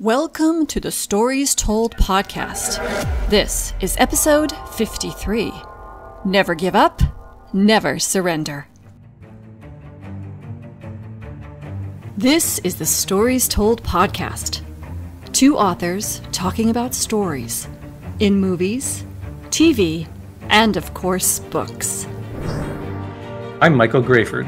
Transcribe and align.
Welcome 0.00 0.66
to 0.66 0.78
the 0.78 0.90
Stories 0.90 1.54
Told 1.54 1.96
podcast. 1.96 2.76
This 3.30 3.72
is 3.80 3.96
episode 3.98 4.52
53 4.74 5.50
Never 6.26 6.54
Give 6.54 6.74
Up, 6.74 7.00
Never 7.54 7.98
Surrender. 7.98 8.68
This 12.14 12.58
is 12.58 12.74
the 12.74 12.84
Stories 12.84 13.48
Told 13.48 13.82
podcast. 13.82 14.60
Two 15.32 15.56
authors 15.56 16.20
talking 16.30 16.68
about 16.68 16.92
stories 16.92 17.66
in 18.20 18.38
movies, 18.38 19.02
TV, 19.44 20.06
and 20.50 20.76
of 20.76 20.92
course, 20.92 21.38
books. 21.38 22.06
I'm 23.62 23.74
Michael 23.74 24.02
Grayford. 24.02 24.46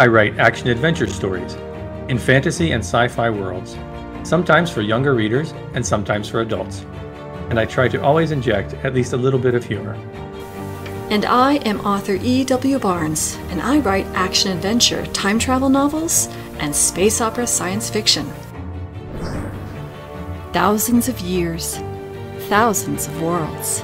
I 0.00 0.06
write 0.06 0.38
action 0.38 0.68
adventure 0.68 1.08
stories 1.08 1.52
in 2.08 2.18
fantasy 2.18 2.72
and 2.72 2.82
sci 2.82 3.06
fi 3.08 3.28
worlds 3.28 3.76
sometimes 4.28 4.70
for 4.70 4.82
younger 4.82 5.14
readers 5.14 5.54
and 5.72 5.84
sometimes 5.84 6.28
for 6.28 6.42
adults. 6.42 6.84
And 7.48 7.58
I 7.58 7.64
try 7.64 7.88
to 7.88 8.02
always 8.02 8.30
inject 8.30 8.74
at 8.84 8.92
least 8.92 9.14
a 9.14 9.16
little 9.16 9.40
bit 9.40 9.54
of 9.54 9.64
humor. 9.64 9.94
And 11.10 11.24
I 11.24 11.54
am 11.64 11.80
author 11.80 12.18
E.W. 12.20 12.78
Barnes, 12.78 13.38
and 13.48 13.62
I 13.62 13.78
write 13.78 14.04
action 14.08 14.52
adventure, 14.52 15.06
time 15.06 15.38
travel 15.38 15.70
novels, 15.70 16.28
and 16.58 16.76
space 16.76 17.22
opera 17.22 17.46
science 17.46 17.88
fiction. 17.88 18.30
Thousands 20.52 21.08
of 21.08 21.18
years, 21.20 21.78
thousands 22.50 23.06
of 23.06 23.22
worlds. 23.22 23.82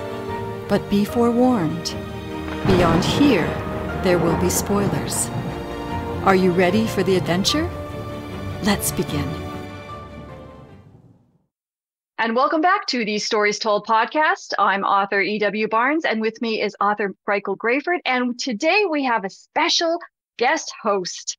But 0.69 0.88
be 0.91 1.07
forewarned 1.07 1.95
beyond 2.66 3.02
here, 3.02 3.47
there 4.02 4.19
will 4.19 4.37
be 4.41 4.51
spoilers. 4.51 5.29
Are 6.24 6.35
you 6.35 6.52
ready 6.52 6.87
for 6.87 7.02
the 7.02 7.16
adventure? 7.16 7.71
Let's 8.63 8.93
begin. 8.93 9.44
And 12.24 12.34
welcome 12.34 12.62
back 12.62 12.87
to 12.87 13.05
the 13.05 13.19
Stories 13.19 13.59
Told 13.59 13.87
podcast. 13.87 14.55
I'm 14.59 14.82
author 14.82 15.21
E.W. 15.21 15.68
Barnes, 15.68 16.07
and 16.07 16.23
with 16.23 16.40
me 16.40 16.62
is 16.62 16.74
author 16.80 17.15
Michael 17.26 17.54
Grayford. 17.54 17.99
And 18.07 18.38
today 18.38 18.87
we 18.90 19.04
have 19.04 19.26
a 19.26 19.29
special 19.29 19.99
guest 20.38 20.73
host, 20.82 21.37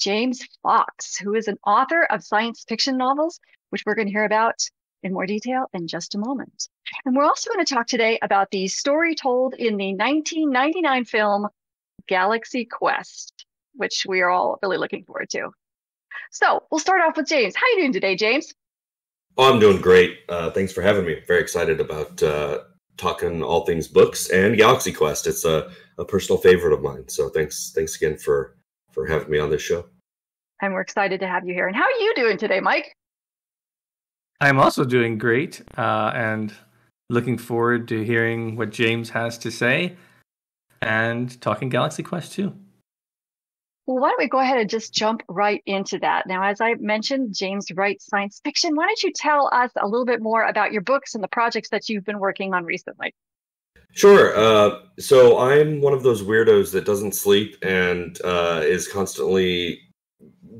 James 0.00 0.44
Fox, 0.60 1.16
who 1.16 1.34
is 1.34 1.46
an 1.46 1.56
author 1.64 2.02
of 2.10 2.24
science 2.24 2.64
fiction 2.68 2.96
novels, 2.96 3.38
which 3.70 3.84
we're 3.86 3.94
going 3.94 4.08
to 4.08 4.12
hear 4.12 4.24
about 4.24 4.56
in 5.04 5.12
more 5.12 5.24
detail 5.24 5.66
in 5.72 5.86
just 5.86 6.16
a 6.16 6.18
moment. 6.18 6.68
And 7.04 7.14
we're 7.14 7.22
also 7.22 7.52
going 7.52 7.64
to 7.64 7.72
talk 7.72 7.86
today 7.86 8.18
about 8.20 8.50
the 8.50 8.66
story 8.66 9.14
told 9.14 9.54
in 9.54 9.76
the 9.76 9.94
1999 9.94 11.04
film 11.04 11.46
Galaxy 12.08 12.64
Quest, 12.64 13.46
which 13.74 14.04
we 14.08 14.20
are 14.20 14.30
all 14.30 14.58
really 14.64 14.78
looking 14.78 15.04
forward 15.04 15.30
to. 15.30 15.50
So 16.32 16.64
we'll 16.72 16.80
start 16.80 17.02
off 17.02 17.16
with 17.16 17.28
James. 17.28 17.54
How 17.54 17.66
are 17.66 17.70
you 17.70 17.82
doing 17.82 17.92
today, 17.92 18.16
James? 18.16 18.52
Oh, 19.36 19.52
I'm 19.52 19.58
doing 19.58 19.80
great. 19.80 20.20
Uh, 20.28 20.50
thanks 20.50 20.72
for 20.72 20.82
having 20.82 21.04
me. 21.04 21.20
Very 21.26 21.40
excited 21.40 21.80
about 21.80 22.22
uh, 22.22 22.60
talking 22.96 23.42
all 23.42 23.64
things 23.66 23.88
books 23.88 24.30
and 24.30 24.56
Galaxy 24.56 24.92
Quest. 24.92 25.26
It's 25.26 25.44
a, 25.44 25.70
a 25.98 26.04
personal 26.04 26.40
favorite 26.40 26.72
of 26.72 26.82
mine. 26.82 27.08
So 27.08 27.28
thanks, 27.28 27.72
thanks 27.74 27.96
again 27.96 28.16
for 28.16 28.56
for 28.92 29.06
having 29.06 29.30
me 29.30 29.38
on 29.40 29.50
this 29.50 29.62
show. 29.62 29.86
And 30.62 30.72
we're 30.72 30.82
excited 30.82 31.18
to 31.20 31.26
have 31.26 31.46
you 31.46 31.52
here. 31.52 31.66
And 31.66 31.76
how 31.76 31.82
are 31.82 31.98
you 31.98 32.12
doing 32.14 32.38
today, 32.38 32.60
Mike? 32.60 32.94
I'm 34.40 34.58
also 34.58 34.84
doing 34.84 35.18
great, 35.18 35.62
uh, 35.76 36.12
and 36.14 36.52
looking 37.10 37.38
forward 37.38 37.88
to 37.88 38.04
hearing 38.04 38.56
what 38.56 38.70
James 38.70 39.10
has 39.10 39.38
to 39.38 39.50
say, 39.50 39.96
and 40.82 41.40
talking 41.40 41.68
Galaxy 41.68 42.02
Quest 42.02 42.32
too. 42.32 42.54
Well, 43.86 43.98
why 43.98 44.08
don't 44.08 44.18
we 44.18 44.28
go 44.28 44.38
ahead 44.38 44.58
and 44.58 44.70
just 44.70 44.94
jump 44.94 45.22
right 45.28 45.62
into 45.66 45.98
that? 45.98 46.26
Now, 46.26 46.42
as 46.44 46.60
I 46.60 46.74
mentioned, 46.74 47.34
James 47.34 47.70
writes 47.74 48.06
science 48.06 48.40
fiction. 48.42 48.74
Why 48.74 48.86
don't 48.86 49.02
you 49.02 49.12
tell 49.14 49.50
us 49.52 49.70
a 49.76 49.86
little 49.86 50.06
bit 50.06 50.22
more 50.22 50.44
about 50.44 50.72
your 50.72 50.80
books 50.80 51.14
and 51.14 51.22
the 51.22 51.28
projects 51.28 51.68
that 51.68 51.88
you've 51.88 52.04
been 52.04 52.18
working 52.18 52.54
on 52.54 52.64
recently? 52.64 53.14
Sure. 53.92 54.36
Uh, 54.36 54.80
so 54.98 55.38
I'm 55.38 55.80
one 55.82 55.92
of 55.92 56.02
those 56.02 56.22
weirdos 56.22 56.72
that 56.72 56.86
doesn't 56.86 57.14
sleep 57.14 57.56
and 57.62 58.18
uh, 58.24 58.62
is 58.64 58.88
constantly 58.88 59.80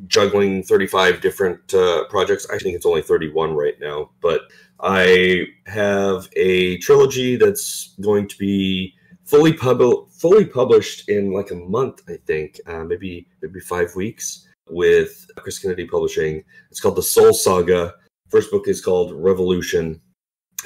juggling 0.07 0.63
35 0.63 1.21
different 1.21 1.73
uh, 1.73 2.05
projects. 2.09 2.47
I 2.51 2.59
think 2.59 2.77
it's 2.77 2.87
only 2.87 3.03
31 3.03 3.55
right 3.55 3.75
now, 3.81 4.11
but 4.21 4.43
I 4.81 5.47
have 5.67 6.29
a 6.37 6.79
trilogy 6.79 7.37
that's 7.37 7.95
going 8.01 8.29
to 8.29 8.37
be 8.39 8.95
fully 9.25 9.53
pub- 9.53 10.11
fully 10.11 10.45
published 10.45 11.09
in 11.09 11.33
like 11.33 11.51
a 11.51 11.57
month, 11.57 12.03
I 12.09 12.17
think, 12.27 12.61
uh, 12.67 12.85
maybe 12.85 13.27
maybe 13.43 13.61
five 13.61 13.95
weeks 13.97 14.47
with 14.69 15.27
Chris 15.37 15.59
Kennedy 15.59 15.87
Publishing. 15.87 16.43
It's 16.71 16.81
called 16.81 16.97
the 16.97 17.03
Sol 17.03 17.33
Saga. 17.33 17.95
First 18.29 18.51
book 18.51 18.69
is 18.69 18.81
called 18.81 19.13
Revolution, 19.13 20.01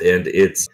and 0.05 0.27
it's 0.29 0.69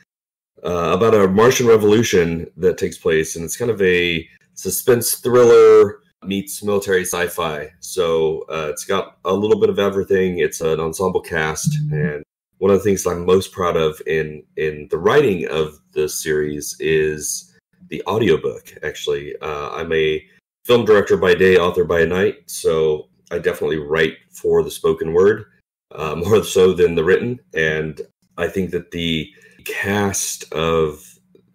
uh, 0.64 0.92
about 0.94 1.14
a 1.14 1.28
Martian 1.28 1.66
revolution 1.66 2.50
that 2.56 2.78
takes 2.78 2.98
place, 2.98 3.36
and 3.36 3.44
it's 3.44 3.56
kind 3.56 3.70
of 3.70 3.80
a 3.82 4.28
suspense 4.54 5.14
thriller 5.14 6.00
meets 6.24 6.62
military 6.62 7.02
sci-fi. 7.02 7.70
So 7.80 8.44
uh, 8.48 8.68
it's 8.70 8.84
got 8.84 9.18
a 9.24 9.32
little 9.32 9.60
bit 9.60 9.68
of 9.68 9.78
everything. 9.78 10.38
It's 10.38 10.60
an 10.60 10.80
ensemble 10.80 11.20
cast, 11.20 11.74
and 11.92 12.22
one 12.58 12.70
of 12.70 12.78
the 12.78 12.84
things 12.84 13.06
I'm 13.06 13.26
most 13.26 13.52
proud 13.52 13.76
of 13.76 14.00
in 14.06 14.42
in 14.56 14.88
the 14.90 14.98
writing 14.98 15.46
of 15.48 15.80
the 15.92 16.08
series 16.08 16.76
is 16.80 17.53
the 17.88 18.02
audiobook 18.06 18.72
actually. 18.82 19.34
Uh, 19.40 19.70
i'm 19.72 19.92
a 19.92 20.24
film 20.64 20.84
director 20.84 21.16
by 21.16 21.34
day 21.34 21.56
author 21.56 21.84
by 21.84 22.04
night 22.04 22.36
so 22.46 23.08
i 23.30 23.38
definitely 23.38 23.78
write 23.78 24.14
for 24.30 24.62
the 24.62 24.70
spoken 24.70 25.12
word 25.12 25.44
uh, 25.94 26.14
more 26.24 26.42
so 26.42 26.72
than 26.72 26.94
the 26.94 27.04
written. 27.04 27.40
And 27.54 28.00
i 28.38 28.48
think 28.48 28.70
that 28.70 28.90
the 28.90 29.30
cast 29.64 30.52
of 30.52 31.02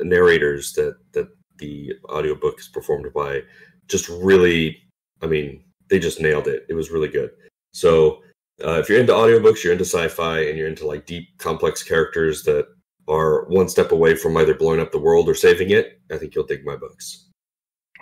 narrators 0.02 0.74
that 0.74 0.98
that 1.12 1.28
the 1.58 1.94
audiobook 2.06 2.60
is 2.60 2.70
performed 2.70 3.12
by 3.14 3.42
just 3.88 4.08
really 4.08 4.82
i 5.22 5.28
mean 5.28 5.62
they 5.90 6.00
just 6.00 6.22
nailed 6.22 6.48
it. 6.48 6.66
It 6.70 6.76
was 6.76 6.92
really 6.92 7.08
good. 7.08 7.32
So 7.74 8.22
uh, 8.64 8.80
if 8.80 8.90
you're 8.90 9.00
into 9.00 9.14
audiobooks 9.14 9.64
you're 9.64 9.74
into 9.74 9.86
sci-fi 9.86 10.42
and 10.42 10.58
you're 10.58 10.68
into 10.68 10.88
like 10.88 11.06
deep 11.06 11.28
complex 11.38 11.84
characters 11.84 12.44
that 12.44 12.68
are 13.10 13.46
one 13.46 13.68
step 13.68 13.92
away 13.92 14.16
from 14.16 14.38
either 14.38 14.54
blowing 14.54 14.80
up 14.80 14.92
the 14.92 15.00
world 15.00 15.28
or 15.28 15.36
saving 15.36 15.72
it, 15.72 16.00
I 16.12 16.18
think 16.18 16.36
you'll 16.36 16.46
dig 16.46 16.66
my 16.66 16.76
books. 16.76 17.28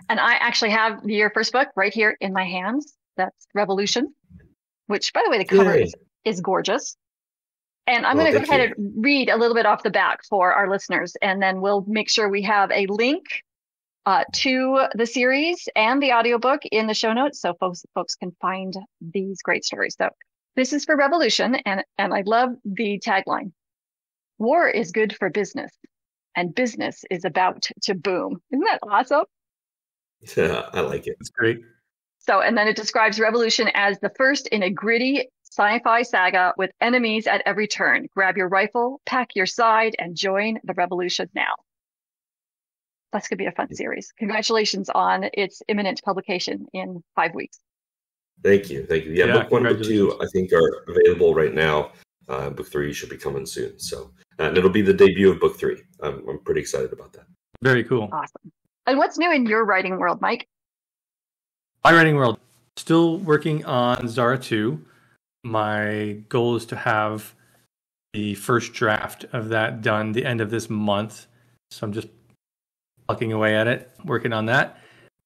And 0.09 0.19
I 0.19 0.33
actually 0.35 0.71
have 0.71 1.03
your 1.05 1.31
first 1.31 1.51
book 1.51 1.69
right 1.75 1.93
here 1.93 2.17
in 2.21 2.33
my 2.33 2.45
hands. 2.45 2.93
That's 3.15 3.47
Revolution, 3.55 4.13
which, 4.87 5.11
by 5.13 5.21
the 5.23 5.31
way, 5.31 5.39
the 5.39 5.45
cover 5.45 5.73
is, 5.73 5.93
is 6.23 6.41
gorgeous. 6.41 6.95
And 7.87 8.05
I'm 8.05 8.17
well, 8.17 8.25
going 8.25 8.41
to 8.41 8.47
go 8.47 8.53
ahead 8.53 8.69
you. 8.69 8.75
and 8.77 9.03
read 9.03 9.29
a 9.29 9.37
little 9.37 9.55
bit 9.55 9.65
off 9.65 9.81
the 9.81 9.89
back 9.89 10.19
for 10.29 10.53
our 10.53 10.69
listeners, 10.69 11.15
and 11.21 11.41
then 11.41 11.61
we'll 11.61 11.85
make 11.87 12.09
sure 12.09 12.29
we 12.29 12.43
have 12.43 12.69
a 12.71 12.85
link 12.87 13.23
uh, 14.05 14.23
to 14.33 14.87
the 14.93 15.05
series 15.05 15.67
and 15.75 16.01
the 16.01 16.13
audiobook 16.13 16.61
in 16.71 16.87
the 16.87 16.93
show 16.93 17.11
notes 17.11 17.41
so 17.41 17.53
folks 17.59 17.85
folks 17.93 18.15
can 18.15 18.31
find 18.41 18.73
these 19.01 19.41
great 19.41 19.65
stories. 19.65 19.95
So 19.97 20.09
this 20.55 20.73
is 20.73 20.85
for 20.85 20.95
Revolution, 20.95 21.55
and 21.65 21.83
and 21.97 22.13
I 22.13 22.23
love 22.25 22.51
the 22.65 22.99
tagline. 23.05 23.51
War 24.39 24.67
is 24.67 24.91
good 24.91 25.15
for 25.15 25.29
business, 25.29 25.71
and 26.35 26.53
business 26.53 27.03
is 27.09 27.25
about 27.25 27.67
to 27.83 27.95
boom. 27.95 28.41
Isn't 28.51 28.65
that 28.65 28.79
awesome? 28.83 29.25
Yeah, 30.35 30.69
I 30.73 30.81
like 30.81 31.07
it. 31.07 31.17
It's 31.19 31.29
great. 31.29 31.59
So, 32.19 32.41
and 32.41 32.57
then 32.57 32.67
it 32.67 32.75
describes 32.75 33.19
Revolution 33.19 33.69
as 33.73 33.99
the 33.99 34.11
first 34.17 34.47
in 34.47 34.63
a 34.63 34.69
gritty 34.69 35.29
sci 35.43 35.79
fi 35.79 36.01
saga 36.03 36.53
with 36.57 36.71
enemies 36.81 37.25
at 37.25 37.41
every 37.45 37.67
turn. 37.67 38.07
Grab 38.13 38.37
your 38.37 38.49
rifle, 38.49 39.01
pack 39.05 39.35
your 39.35 39.45
side, 39.45 39.95
and 39.97 40.15
join 40.15 40.59
the 40.63 40.73
revolution 40.73 41.29
now. 41.33 41.53
That's 43.13 43.27
going 43.27 43.37
to 43.37 43.43
be 43.43 43.47
a 43.47 43.51
fun 43.53 43.73
series. 43.73 44.11
Congratulations 44.19 44.89
on 44.89 45.29
its 45.33 45.61
imminent 45.67 46.01
publication 46.03 46.67
in 46.73 47.01
five 47.15 47.33
weeks. 47.33 47.59
Thank 48.43 48.69
you. 48.69 48.85
Thank 48.85 49.05
you. 49.05 49.13
Yeah, 49.13 49.25
yeah 49.25 49.33
book 49.33 49.51
one 49.51 49.65
and 49.65 49.77
book 49.77 49.87
two, 49.87 50.19
I 50.21 50.25
think, 50.33 50.51
are 50.53 50.83
available 50.87 51.33
right 51.33 51.53
now. 51.53 51.91
Uh, 52.27 52.49
book 52.49 52.67
three 52.67 52.93
should 52.93 53.09
be 53.09 53.17
coming 53.17 53.45
soon. 53.45 53.79
So 53.79 54.11
and 54.39 54.57
it'll 54.57 54.69
be 54.69 54.81
the 54.81 54.93
debut 54.93 55.31
of 55.31 55.39
book 55.39 55.57
three. 55.57 55.81
I'm, 56.01 56.27
I'm 56.27 56.39
pretty 56.39 56.61
excited 56.61 56.93
about 56.93 57.13
that. 57.13 57.25
Very 57.63 57.83
cool. 57.83 58.09
Awesome. 58.11 58.51
And 58.85 58.97
what's 58.97 59.17
new 59.17 59.31
in 59.31 59.45
your 59.45 59.65
writing 59.65 59.97
world, 59.97 60.21
Mike? 60.21 60.47
My 61.83 61.93
writing 61.93 62.15
world. 62.15 62.39
Still 62.77 63.17
working 63.17 63.65
on 63.65 64.07
Zahra 64.07 64.37
2. 64.37 64.79
My 65.43 66.21
goal 66.29 66.55
is 66.55 66.65
to 66.67 66.75
have 66.75 67.33
the 68.13 68.35
first 68.35 68.73
draft 68.73 69.25
of 69.33 69.49
that 69.49 69.81
done 69.81 70.11
the 70.11 70.25
end 70.25 70.41
of 70.41 70.49
this 70.49 70.69
month. 70.69 71.27
So 71.71 71.85
I'm 71.85 71.93
just 71.93 72.07
plucking 73.07 73.33
away 73.33 73.55
at 73.55 73.67
it, 73.67 73.91
working 74.05 74.33
on 74.33 74.45
that. 74.45 74.77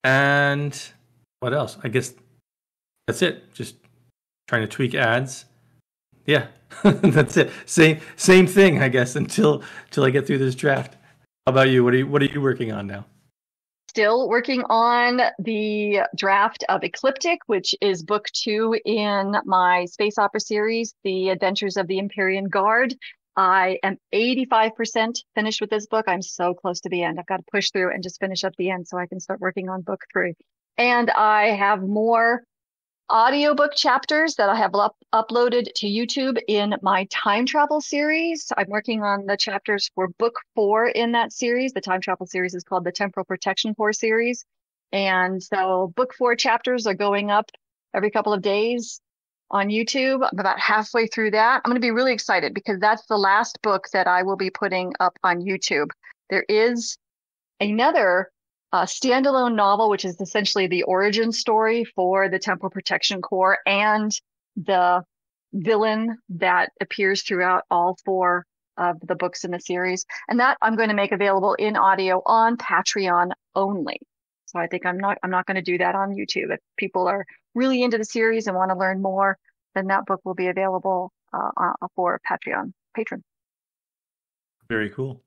And 0.04 0.80
what 1.40 1.54
else? 1.54 1.78
I 1.84 1.90
guess 1.90 2.14
that's 3.08 3.22
it. 3.22 3.54
Just 3.54 3.75
trying 4.48 4.62
to 4.62 4.68
tweak 4.68 4.96
ads. 4.96 5.46
Yeah, 6.26 6.48
That's 6.84 7.38
it. 7.38 7.52
Same 7.66 8.00
same 8.16 8.48
thing, 8.48 8.82
I 8.82 8.90
guess, 8.90 9.16
until 9.16 9.64
until 9.86 10.04
I 10.04 10.10
get 10.10 10.26
through 10.26 10.40
this 10.40 10.56
draft. 10.56 10.96
How 11.46 11.52
about 11.52 11.70
you? 11.70 11.84
What 11.84 11.94
are 11.94 11.98
you 11.98 12.08
what 12.08 12.22
are 12.22 12.26
you 12.26 12.42
working 12.42 12.72
on 12.72 12.88
now? 12.88 13.06
still 13.90 14.30
working 14.30 14.64
on 14.70 15.20
the 15.40 16.00
draft 16.16 16.64
of 16.70 16.82
Ecliptic, 16.82 17.40
which 17.48 17.76
is 17.82 18.04
book 18.04 18.26
two 18.32 18.74
in 18.86 19.36
my 19.44 19.84
space 19.84 20.18
opera 20.18 20.40
series, 20.40 20.96
The 21.04 21.28
Adventures 21.28 21.76
of 21.76 21.88
the 21.88 22.00
Empyrean 22.00 22.48
Guard. 22.48 22.96
I 23.36 23.80
am 23.84 23.98
85% 24.14 25.18
finished 25.36 25.60
with 25.60 25.70
this 25.70 25.88
book. 25.88 26.06
I'm 26.08 26.22
so 26.22 26.54
close 26.54 26.80
to 26.82 26.90
the 26.90 27.04
end. 27.04 27.20
I've 27.20 27.26
got 27.26 27.38
to 27.38 27.52
push 27.52 27.70
through 27.72 27.92
and 27.94 28.02
just 28.02 28.22
finish 28.22 28.46
up 28.46 28.54
the 28.58 28.70
end 28.70 28.88
so 28.88 28.98
I 28.98 29.08
can 29.08 29.20
start 29.20 29.42
working 29.42 29.68
on 29.68 29.82
book 29.82 30.00
three. 30.14 30.36
And 30.78 31.12
I 31.12 31.48
have 31.48 31.82
more 31.82 32.44
audiobook 33.12 33.75
chapters 33.75 34.36
that 34.36 34.50
I 34.50 34.56
have 34.56 34.74
up- 34.74 34.96
uploaded 35.13 35.72
to 35.75 35.88
YouTube 35.88 36.40
in 36.48 36.75
my 36.81 37.06
time 37.12 37.46
travel 37.46 37.81
series. 37.81 38.52
I'm 38.58 38.69
working 38.69 39.04
on 39.04 39.25
the 39.25 39.36
chapters 39.36 39.92
for 39.94 40.08
book 40.08 40.40
four 40.56 40.88
in 40.88 41.12
that 41.12 41.34
series. 41.34 41.74
The 41.74 41.81
time 41.81 42.02
travel 42.02 42.25
series 42.25 42.56
is 42.56 42.63
called 42.63 42.86
the 42.86 42.92
Temporal 42.92 43.25
Protection 43.25 43.75
Corps 43.75 43.94
series. 43.94 44.46
And 44.94 45.44
so 45.44 45.94
book 45.96 46.13
four 46.18 46.36
chapters 46.36 46.88
are 46.88 46.94
going 46.94 47.30
up 47.30 47.52
every 47.94 48.12
couple 48.12 48.34
of 48.34 48.42
days 48.42 49.02
on 49.50 49.68
YouTube. 49.68 50.28
I'm 50.31 50.40
about 50.40 50.60
halfway 50.60 51.08
through 51.08 51.31
that. 51.31 51.62
I'm 51.63 51.69
going 51.69 51.81
to 51.81 51.86
be 51.86 51.92
really 51.92 52.13
excited 52.13 52.54
because 52.54 52.80
that's 52.80 53.06
the 53.08 53.18
last 53.18 53.62
book 53.62 53.88
that 53.92 54.08
I 54.08 54.24
will 54.24 54.38
be 54.38 54.50
putting 54.50 54.94
up 55.00 55.18
on 55.24 55.42
YouTube. 55.42 55.90
There 56.30 56.46
is 56.48 56.98
another 57.60 58.31
a 58.74 58.84
standalone 58.84 59.56
novel, 59.56 59.90
which 59.90 60.06
is 60.06 60.20
essentially 60.22 60.68
the 60.68 60.84
origin 60.84 61.32
story 61.32 61.84
for 61.84 62.30
the 62.30 62.40
Temporal 62.40 62.70
Protection 62.70 63.22
Corps 63.22 63.58
and 63.66 64.12
the 64.56 65.04
villain 65.54 66.18
that 66.30 66.70
appears 66.80 67.24
throughout 67.24 67.64
all 67.70 67.98
four 68.06 68.46
of 68.78 68.98
the 69.02 69.16
books 69.16 69.44
in 69.44 69.52
the 69.52 69.60
series. 69.60 70.06
And 70.30 70.40
that 70.40 70.58
I'm 70.62 70.76
going 70.76 70.90
to 70.90 70.96
make 70.96 71.12
available 71.12 71.54
in 71.56 71.76
audio 71.76 72.22
on 72.26 72.58
Patreon 72.58 73.32
only. 73.56 74.00
So 74.46 74.60
I 74.60 74.68
think 74.68 74.86
I'm 74.86 74.98
not 74.98 75.18
I'm 75.24 75.32
not 75.32 75.46
going 75.46 75.56
to 75.56 75.62
do 75.62 75.78
that 75.78 75.96
on 75.96 76.12
YouTube. 76.12 76.54
If 76.54 76.60
people 76.78 77.08
are 77.08 77.26
really 77.56 77.84
into 77.84 77.98
the 77.98 78.06
series 78.06 78.48
and 78.48 78.56
want 78.56 78.72
to 78.72 78.78
learn 78.78 79.02
more, 79.02 79.38
then 79.76 79.88
that 79.88 80.06
book 80.06 80.22
will 80.26 80.34
be 80.34 80.48
available 80.48 81.12
uh, 81.34 81.52
uh 81.58 81.88
for 81.96 82.20
Patreon 82.30 82.74
patrons. 82.96 83.24
Very 84.70 84.90
cool. 84.90 85.22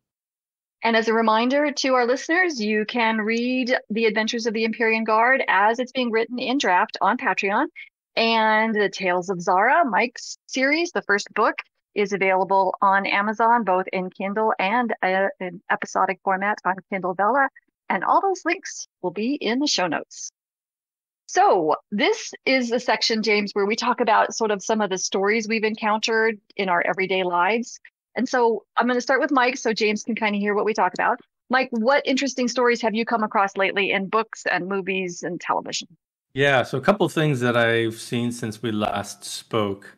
And 0.85 0.97
as 0.97 1.09
a 1.09 1.15
reminder 1.15 1.73
to 1.73 1.95
our 1.95 2.07
listeners, 2.07 2.61
you 2.61 2.85
can 2.85 3.17
read 3.17 3.75
The 3.89 4.05
Adventures 4.05 4.45
of 4.45 4.53
the 4.53 4.67
Empyrean 4.67 5.05
Guard 5.05 5.43
as 5.49 5.79
it's 5.79 5.93
being 5.93 6.11
written 6.11 6.39
in 6.39 6.59
draft 6.59 6.99
on 7.01 7.17
Patreon. 7.17 7.69
And 8.17 8.75
the 8.75 8.91
Tales 8.91 9.31
of 9.31 9.41
Zahra, 9.41 9.87
Mike's 9.87 10.37
series, 10.47 10.93
the 10.93 11.01
first 11.01 11.33
book, 11.33 11.55
is 11.95 12.13
available 12.13 12.75
on 12.83 13.07
Amazon, 13.07 13.65
both 13.65 13.87
in 13.95 14.11
Kindle 14.11 14.53
and 14.59 14.95
uh, 15.03 15.29
in 15.41 15.63
episodic 15.71 16.21
format 16.23 16.59
on 16.67 16.75
Kindle 16.91 17.15
Vella. 17.15 17.49
And 17.89 18.05
all 18.05 18.21
those 18.21 18.45
links 18.45 18.87
will 19.01 19.11
be 19.11 19.37
in 19.37 19.61
the 19.61 19.67
show 19.67 19.87
notes. 19.87 20.31
So 21.27 21.77
this 21.93 22.35
is 22.45 22.71
a 22.73 22.79
section, 22.79 23.23
James, 23.23 23.53
where 23.55 23.65
we 23.65 23.75
talk 23.75 24.01
about 24.03 24.35
sort 24.35 24.51
of 24.51 24.63
some 24.63 24.83
of 24.83 24.91
the 24.91 24.99
stories 24.99 25.49
we've 25.49 25.65
encountered 25.65 26.39
in 26.57 26.69
our 26.69 26.83
everyday 26.87 27.23
lives. 27.23 27.81
And 28.17 28.29
so 28.29 28.65
I'm 28.77 28.87
going 28.87 28.97
to 28.97 29.03
start 29.03 29.21
with 29.21 29.33
Mike 29.33 29.57
so 29.57 29.73
James 29.73 30.03
can 30.03 30.15
kind 30.15 30.35
of 30.35 30.41
hear 30.41 30.55
what 30.55 30.65
we 30.65 30.75
talk 30.75 30.93
about. 30.95 31.21
Mike, 31.51 31.69
what 31.71 32.07
interesting 32.07 32.49
stories 32.49 32.81
have 32.81 32.95
you 32.95 33.05
come 33.05 33.23
across 33.23 33.57
lately 33.57 33.91
in 33.91 34.09
books 34.09 34.45
and 34.51 34.67
movies 34.67 35.23
and 35.23 35.41
television? 35.41 35.89
Yeah, 36.33 36.63
so 36.65 36.79
a 36.79 36.81
couple 36.81 37.09
things 37.09 37.41
that 37.41 37.57
I've 37.57 38.01
seen 38.01 38.33
since 38.33 38.63
we 38.63 38.73
last 38.73 39.25
spoke. 39.25 39.97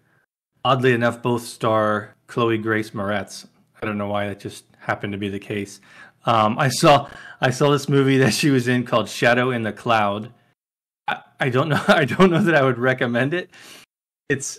Oddly 0.64 0.92
enough, 0.92 1.22
both 1.22 1.42
star 1.42 2.14
Chloe 2.26 2.58
Grace 2.58 2.90
Moretz. 2.90 3.46
I 3.80 3.86
don't 3.86 3.96
know 3.96 4.08
why 4.08 4.28
that 4.28 4.40
just 4.40 4.64
happened 4.78 5.12
to 5.12 5.18
be 5.18 5.28
the 5.28 5.38
case. 5.38 5.80
Um, 6.26 6.58
I 6.58 6.68
saw 6.68 7.08
I 7.40 7.50
saw 7.50 7.70
this 7.70 7.88
movie 7.88 8.18
that 8.18 8.34
she 8.34 8.50
was 8.50 8.68
in 8.68 8.84
called 8.84 9.08
Shadow 9.08 9.50
in 9.50 9.62
the 9.62 9.72
Cloud. 9.72 10.32
I, 11.06 11.20
I 11.38 11.48
don't 11.48 11.68
know 11.68 11.82
I 11.88 12.04
don't 12.04 12.30
know 12.30 12.42
that 12.42 12.54
I 12.54 12.62
would 12.62 12.78
recommend 12.78 13.32
it. 13.32 13.50
It's 14.28 14.58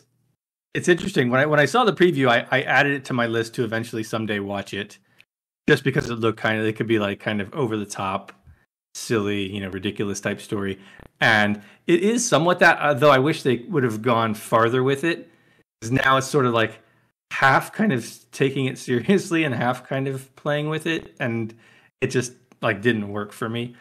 it's 0.78 0.88
interesting 0.88 1.32
when 1.32 1.40
I 1.40 1.48
when 1.48 1.60
I 1.60 1.66
saw 1.66 1.84
the 1.86 1.92
preview, 1.92 2.30
I, 2.30 2.46
I 2.52 2.62
added 2.62 2.94
it 2.94 3.06
to 3.06 3.14
my 3.14 3.26
list 3.26 3.56
to 3.56 3.64
eventually 3.64 4.04
someday 4.04 4.38
watch 4.38 4.76
it, 4.76 5.00
just 5.68 5.84
because 5.84 6.08
it 6.08 6.20
looked 6.20 6.40
kind 6.40 6.60
of 6.60 6.68
it 6.68 6.76
could 6.76 6.86
be 6.86 7.00
like 7.00 7.20
kind 7.20 7.42
of 7.42 7.52
over 7.56 7.76
the 7.76 7.86
top, 7.86 8.32
silly, 8.94 9.52
you 9.52 9.60
know, 9.60 9.70
ridiculous 9.70 10.20
type 10.20 10.40
story, 10.40 10.78
and 11.20 11.64
it 11.88 12.04
is 12.04 12.24
somewhat 12.24 12.60
that. 12.60 12.78
Uh, 12.78 12.94
though 12.94 13.10
I 13.10 13.18
wish 13.18 13.42
they 13.42 13.66
would 13.70 13.84
have 13.84 14.04
gone 14.04 14.36
farther 14.36 14.84
with 14.84 15.04
it, 15.04 15.32
because 15.82 15.92
now 15.92 16.18
it's 16.18 16.28
sort 16.28 16.46
of 16.46 16.54
like 16.54 16.78
half 17.32 17.74
kind 17.74 17.92
of 17.92 18.08
taking 18.32 18.68
it 18.68 18.78
seriously 18.78 19.46
and 19.46 19.56
half 19.56 19.84
kind 19.84 20.08
of 20.08 20.34
playing 20.36 20.70
with 20.70 20.86
it, 20.86 21.16
and 21.20 21.56
it 22.02 22.12
just 22.12 22.34
like 22.62 22.84
didn't 22.84 23.10
work 23.10 23.32
for 23.32 23.50
me. 23.50 23.76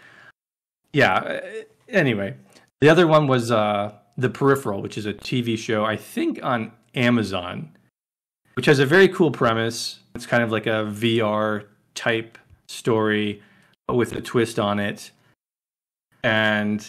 Yeah. 0.94 1.40
Anyway, 1.90 2.37
the 2.81 2.88
other 2.88 3.06
one 3.06 3.26
was 3.26 3.50
uh 3.50 3.93
the 4.16 4.31
Peripheral, 4.31 4.81
which 4.81 4.96
is 4.96 5.06
a 5.06 5.12
TV 5.12 5.58
show, 5.58 5.84
I 5.84 5.96
think 5.96 6.40
on 6.43 6.72
Amazon, 6.96 7.76
which 8.54 8.66
has 8.66 8.78
a 8.78 8.87
very 8.87 9.08
cool 9.08 9.31
premise. 9.31 10.00
It's 10.14 10.26
kind 10.26 10.43
of 10.43 10.50
like 10.50 10.66
a 10.66 10.90
VR 10.90 11.66
type 11.94 12.38
story 12.66 13.43
with 13.88 14.12
a 14.12 14.20
twist 14.20 14.58
on 14.58 14.78
it. 14.78 15.10
And 16.22 16.87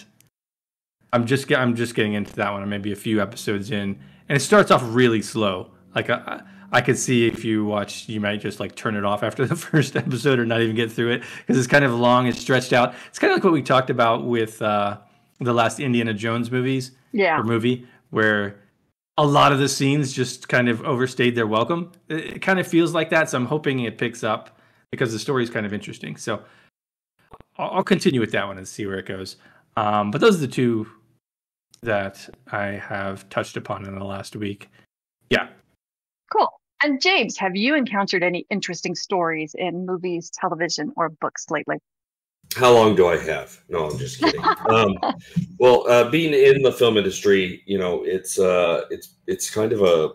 I'm 1.13 1.25
just 1.25 1.51
I'm 1.51 1.75
just 1.75 1.93
getting 1.95 2.13
into 2.13 2.33
that 2.35 2.51
one. 2.51 2.63
I'm 2.63 2.69
maybe 2.69 2.91
a 2.91 2.95
few 2.95 3.21
episodes 3.21 3.71
in, 3.71 3.99
and 4.29 4.35
it 4.35 4.39
starts 4.39 4.71
off 4.71 4.81
really 4.83 5.21
slow. 5.21 5.71
Like 5.93 6.09
I, 6.09 6.41
I 6.71 6.81
could 6.81 6.97
see 6.97 7.27
if 7.27 7.45
you 7.45 7.65
watch, 7.65 8.09
you 8.09 8.19
might 8.19 8.41
just 8.41 8.59
like 8.59 8.75
turn 8.75 8.95
it 8.95 9.05
off 9.05 9.23
after 9.23 9.45
the 9.47 9.55
first 9.55 9.95
episode 9.95 10.39
or 10.39 10.45
not 10.45 10.61
even 10.61 10.75
get 10.75 10.91
through 10.91 11.11
it 11.11 11.23
because 11.39 11.57
it's 11.57 11.67
kind 11.67 11.85
of 11.85 11.93
long 11.93 12.27
and 12.27 12.35
stretched 12.35 12.73
out. 12.73 12.93
It's 13.07 13.19
kind 13.19 13.31
of 13.31 13.37
like 13.37 13.43
what 13.43 13.53
we 13.53 13.61
talked 13.61 13.89
about 13.89 14.25
with 14.25 14.61
uh, 14.61 14.97
the 15.39 15.53
last 15.53 15.79
Indiana 15.79 16.13
Jones 16.13 16.51
movies 16.51 16.91
yeah. 17.11 17.39
or 17.39 17.43
movie 17.43 17.87
where 18.09 18.59
a 19.17 19.25
lot 19.25 19.51
of 19.51 19.59
the 19.59 19.67
scenes 19.67 20.13
just 20.13 20.47
kind 20.47 20.69
of 20.69 20.83
overstayed 20.83 21.35
their 21.35 21.47
welcome. 21.47 21.91
It, 22.09 22.35
it 22.35 22.41
kind 22.41 22.59
of 22.59 22.67
feels 22.67 22.93
like 22.93 23.09
that, 23.09 23.29
so 23.29 23.37
I'm 23.37 23.45
hoping 23.45 23.79
it 23.79 23.97
picks 23.97 24.23
up 24.23 24.59
because 24.91 25.11
the 25.11 25.19
story 25.19 25.43
is 25.43 25.49
kind 25.49 25.65
of 25.65 25.73
interesting. 25.73 26.17
So 26.17 26.41
I'll, 27.57 27.71
I'll, 27.71 27.83
continue 27.83 28.19
with 28.19 28.31
that 28.31 28.47
one 28.47 28.57
and 28.57 28.67
see 28.67 28.85
where 28.85 28.99
it 28.99 29.05
goes. 29.05 29.37
Um, 29.75 30.11
but 30.11 30.21
those 30.21 30.37
are 30.37 30.41
the 30.41 30.47
two 30.47 30.87
that 31.81 32.29
I 32.51 32.65
have 32.65 33.27
touched 33.29 33.57
upon 33.57 33.85
in 33.85 33.97
the 33.97 34.05
last 34.05 34.35
week. 34.35 34.69
Yeah. 35.29 35.49
Cool. 36.31 36.49
And 36.83 37.01
James, 37.01 37.37
have 37.37 37.55
you 37.55 37.75
encountered 37.75 38.23
any 38.23 38.45
interesting 38.49 38.95
stories 38.95 39.55
in 39.57 39.85
movies, 39.85 40.31
television, 40.33 40.93
or 40.95 41.09
books 41.09 41.45
lately? 41.49 41.77
How 42.57 42.73
long 42.73 42.95
do 42.95 43.05
I 43.05 43.17
have? 43.17 43.61
No, 43.69 43.87
I'm 43.87 43.99
just 43.99 44.19
kidding. 44.19 44.43
um, 44.69 44.97
well, 45.59 45.87
uh, 45.87 46.09
being 46.09 46.33
in 46.33 46.63
the 46.63 46.71
film 46.71 46.97
industry, 46.97 47.61
you 47.67 47.77
know, 47.77 48.03
it's 48.03 48.39
uh, 48.39 48.85
it's 48.89 49.13
it's 49.27 49.51
kind 49.51 49.71
of 49.73 49.83
a 49.83 50.13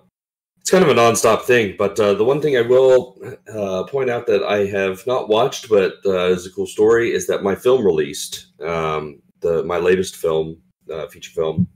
it's 0.61 0.69
kind 0.69 0.83
of 0.83 0.91
a 0.91 0.95
nonstop 0.95 1.43
thing. 1.43 1.77
But 1.79 2.01
uh, 2.01 2.15
the 2.15 2.25
one 2.25 2.41
thing 2.41 2.57
I 2.57 2.63
will 2.63 3.17
uh, 3.55 3.85
point 3.85 4.11
out 4.11 4.27
that 4.27 4.43
I 4.43 4.67
have 4.67 5.07
not 5.07 5.29
watched, 5.29 5.69
but 5.69 5.95
uh, 6.05 6.31
is 6.31 6.45
a 6.45 6.51
cool 6.51 6.67
story, 6.67 7.13
is 7.13 7.29
that 7.29 7.45
my 7.45 7.55
film 7.55 7.87
released 7.87 8.47
um, 8.61 9.23
the 9.39 9.63
my 9.63 9.79
latest 9.79 10.17
film, 10.17 10.61
uh, 10.93 11.07
feature 11.07 11.31
film, 11.31 11.69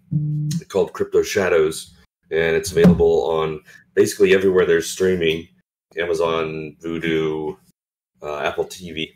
called 0.66 0.92
Crypto 0.92 1.23
Shadows, 1.23 1.94
and 2.32 2.56
it's 2.56 2.73
available 2.73 3.30
on 3.30 3.61
basically 3.94 4.35
everywhere 4.35 4.66
there's 4.66 4.90
streaming, 4.90 5.46
Amazon, 5.96 6.76
Vudu, 6.82 7.56
uh, 8.20 8.38
Apple 8.40 8.64
TV 8.64 9.12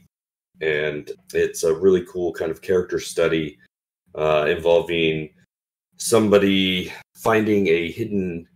and 0.60 1.12
it's 1.32 1.62
a 1.62 1.74
really 1.74 2.04
cool 2.06 2.32
kind 2.32 2.50
of 2.50 2.62
character 2.62 2.98
study 2.98 3.58
uh, 4.14 4.46
involving 4.48 5.30
somebody 5.96 6.92
finding 7.16 7.66
a 7.68 7.90
hidden 7.90 8.46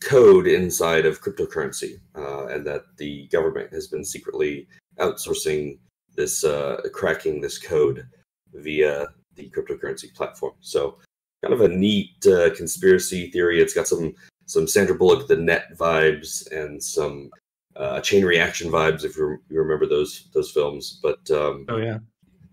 code 0.00 0.46
inside 0.46 1.06
of 1.06 1.20
cryptocurrency, 1.20 1.98
uh, 2.16 2.46
and 2.46 2.66
that 2.66 2.82
the 2.96 3.26
government 3.28 3.72
has 3.72 3.88
been 3.88 4.04
secretly 4.04 4.68
outsourcing 4.98 5.78
this, 6.14 6.44
uh, 6.44 6.80
cracking 6.92 7.40
this 7.40 7.58
code 7.58 8.06
via 8.54 9.06
the 9.34 9.50
cryptocurrency 9.50 10.14
platform. 10.14 10.52
So, 10.60 10.98
kind 11.42 11.52
of 11.52 11.60
a 11.60 11.68
neat 11.68 12.24
uh, 12.26 12.50
conspiracy 12.54 13.30
theory. 13.30 13.60
It's 13.60 13.74
got 13.74 13.88
some 13.88 14.14
some 14.46 14.68
Sandra 14.68 14.94
Bullock 14.94 15.26
the 15.26 15.36
Net 15.36 15.76
vibes 15.76 16.50
and 16.52 16.82
some 16.82 17.30
uh, 17.76 18.00
chain 18.00 18.24
reaction 18.24 18.70
vibes 18.70 19.04
if 19.04 19.16
you, 19.16 19.38
you 19.48 19.58
remember 19.58 19.86
those 19.86 20.28
those 20.34 20.50
films. 20.50 20.98
But 21.02 21.30
um, 21.30 21.66
oh 21.68 21.76
yeah, 21.76 21.98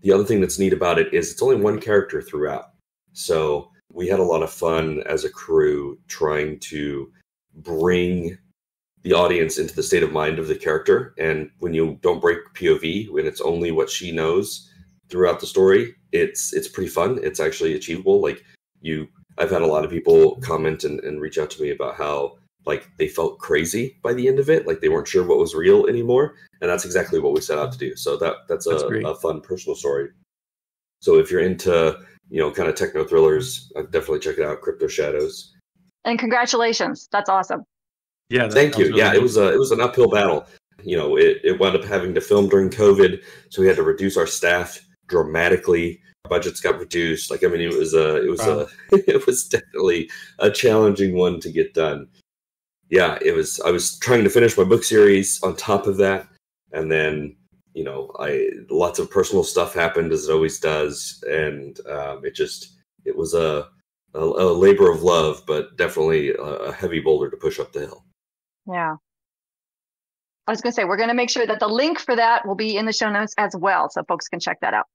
the 0.02 0.12
other 0.12 0.24
thing 0.24 0.40
that's 0.40 0.58
neat 0.58 0.72
about 0.72 0.98
it 0.98 1.12
is 1.12 1.32
it's 1.32 1.42
only 1.42 1.56
one 1.56 1.80
character 1.80 2.20
throughout. 2.20 2.70
So 3.12 3.70
we 3.92 4.08
had 4.08 4.18
a 4.18 4.24
lot 4.24 4.42
of 4.42 4.50
fun 4.50 5.02
as 5.06 5.24
a 5.24 5.30
crew 5.30 5.98
trying 6.08 6.58
to 6.58 7.10
bring 7.54 8.36
the 9.02 9.12
audience 9.12 9.58
into 9.58 9.74
the 9.74 9.82
state 9.82 10.02
of 10.02 10.12
mind 10.12 10.38
of 10.38 10.48
the 10.48 10.56
character. 10.56 11.14
And 11.18 11.50
when 11.58 11.74
you 11.74 11.98
don't 12.02 12.20
break 12.20 12.38
POV, 12.54 13.10
when 13.10 13.26
it's 13.26 13.40
only 13.40 13.70
what 13.70 13.90
she 13.90 14.10
knows 14.10 14.70
throughout 15.08 15.40
the 15.40 15.46
story, 15.46 15.94
it's 16.12 16.52
it's 16.52 16.68
pretty 16.68 16.88
fun. 16.88 17.20
It's 17.22 17.40
actually 17.40 17.74
achievable. 17.74 18.20
Like 18.20 18.42
you, 18.80 19.08
I've 19.38 19.50
had 19.50 19.62
a 19.62 19.66
lot 19.66 19.84
of 19.84 19.90
people 19.90 20.40
comment 20.40 20.84
and, 20.84 21.00
and 21.00 21.20
reach 21.20 21.38
out 21.38 21.50
to 21.50 21.62
me 21.62 21.70
about 21.70 21.96
how 21.96 22.38
like 22.66 22.88
they 22.98 23.08
felt 23.08 23.38
crazy 23.38 23.98
by 24.02 24.12
the 24.12 24.26
end 24.28 24.38
of 24.38 24.48
it, 24.48 24.66
like 24.66 24.80
they 24.80 24.88
weren't 24.88 25.08
sure 25.08 25.24
what 25.24 25.38
was 25.38 25.54
real 25.54 25.86
anymore, 25.86 26.34
and 26.60 26.70
that's 26.70 26.84
exactly 26.84 27.20
what 27.20 27.34
we 27.34 27.40
set 27.40 27.58
out 27.58 27.72
to 27.72 27.78
do. 27.78 27.94
So 27.96 28.16
that 28.18 28.36
that's, 28.48 28.66
that's 28.66 28.82
a, 28.82 28.86
a, 28.86 29.14
fun 29.14 29.40
personal 29.40 29.76
story 29.76 30.10
So 31.00 31.18
if 31.18 31.30
you're 31.30 31.42
into 31.42 31.98
you 32.30 32.40
know 32.40 32.50
kind 32.50 32.68
of 32.68 32.74
techno 32.74 33.04
thrillers, 33.04 33.72
I'd 33.76 33.90
definitely 33.90 34.20
check 34.20 34.38
it 34.38 34.44
out. 34.44 34.60
Crypto 34.60 34.88
Shadows. 34.88 35.52
And 36.04 36.18
congratulations, 36.18 37.08
that's 37.10 37.30
awesome. 37.30 37.64
Yeah, 38.30 38.48
thank 38.48 38.78
you. 38.78 38.86
Really 38.86 38.98
yeah, 38.98 39.14
it 39.14 39.22
was 39.22 39.36
a 39.36 39.52
it 39.52 39.58
was 39.58 39.70
an 39.70 39.80
uphill 39.80 40.10
battle. 40.10 40.46
You 40.82 40.96
know, 40.96 41.16
it, 41.16 41.40
it 41.44 41.60
wound 41.60 41.76
up 41.76 41.84
having 41.84 42.14
to 42.14 42.20
film 42.20 42.48
during 42.48 42.68
COVID, 42.68 43.22
so 43.48 43.62
we 43.62 43.68
had 43.68 43.76
to 43.76 43.82
reduce 43.82 44.16
our 44.16 44.26
staff 44.26 44.80
dramatically. 45.06 46.00
budgets 46.28 46.60
got 46.60 46.78
reduced. 46.78 47.30
Like 47.30 47.44
I 47.44 47.48
mean, 47.48 47.60
it 47.60 47.76
was 47.76 47.94
a 47.94 48.24
it 48.24 48.30
was 48.30 48.40
wow. 48.40 48.66
a 48.92 48.96
it 49.10 49.26
was 49.26 49.46
definitely 49.46 50.10
a 50.38 50.50
challenging 50.50 51.16
one 51.16 51.40
to 51.40 51.50
get 51.50 51.74
done. 51.74 52.08
Yeah, 52.90 53.18
it 53.22 53.32
was. 53.32 53.60
I 53.60 53.70
was 53.70 53.98
trying 53.98 54.24
to 54.24 54.30
finish 54.30 54.56
my 54.56 54.64
book 54.64 54.84
series 54.84 55.42
on 55.42 55.56
top 55.56 55.86
of 55.86 55.96
that, 55.98 56.28
and 56.72 56.90
then 56.90 57.36
you 57.74 57.82
know, 57.82 58.12
I 58.18 58.48
lots 58.70 58.98
of 58.98 59.10
personal 59.10 59.42
stuff 59.44 59.74
happened 59.74 60.12
as 60.12 60.28
it 60.28 60.32
always 60.32 60.60
does, 60.60 61.22
and 61.28 61.78
um, 61.88 62.24
it 62.24 62.34
just 62.34 62.78
it 63.04 63.16
was 63.16 63.34
a, 63.34 63.68
a, 64.14 64.20
a 64.20 64.52
labor 64.52 64.90
of 64.90 65.02
love, 65.02 65.42
but 65.46 65.76
definitely 65.76 66.30
a, 66.30 66.42
a 66.42 66.72
heavy 66.72 67.00
boulder 67.00 67.28
to 67.30 67.36
push 67.36 67.58
up 67.58 67.72
the 67.72 67.80
hill. 67.80 68.04
Yeah. 68.66 68.96
I 70.46 70.50
was 70.50 70.60
going 70.60 70.72
to 70.72 70.74
say, 70.74 70.84
we're 70.84 70.98
going 70.98 71.08
to 71.08 71.14
make 71.14 71.30
sure 71.30 71.46
that 71.46 71.58
the 71.58 71.68
link 71.68 71.98
for 71.98 72.14
that 72.16 72.46
will 72.46 72.54
be 72.54 72.76
in 72.76 72.84
the 72.84 72.92
show 72.92 73.10
notes 73.10 73.34
as 73.38 73.56
well, 73.56 73.88
so 73.90 74.02
folks 74.04 74.28
can 74.28 74.40
check 74.40 74.58
that 74.60 74.74
out. 74.74 74.86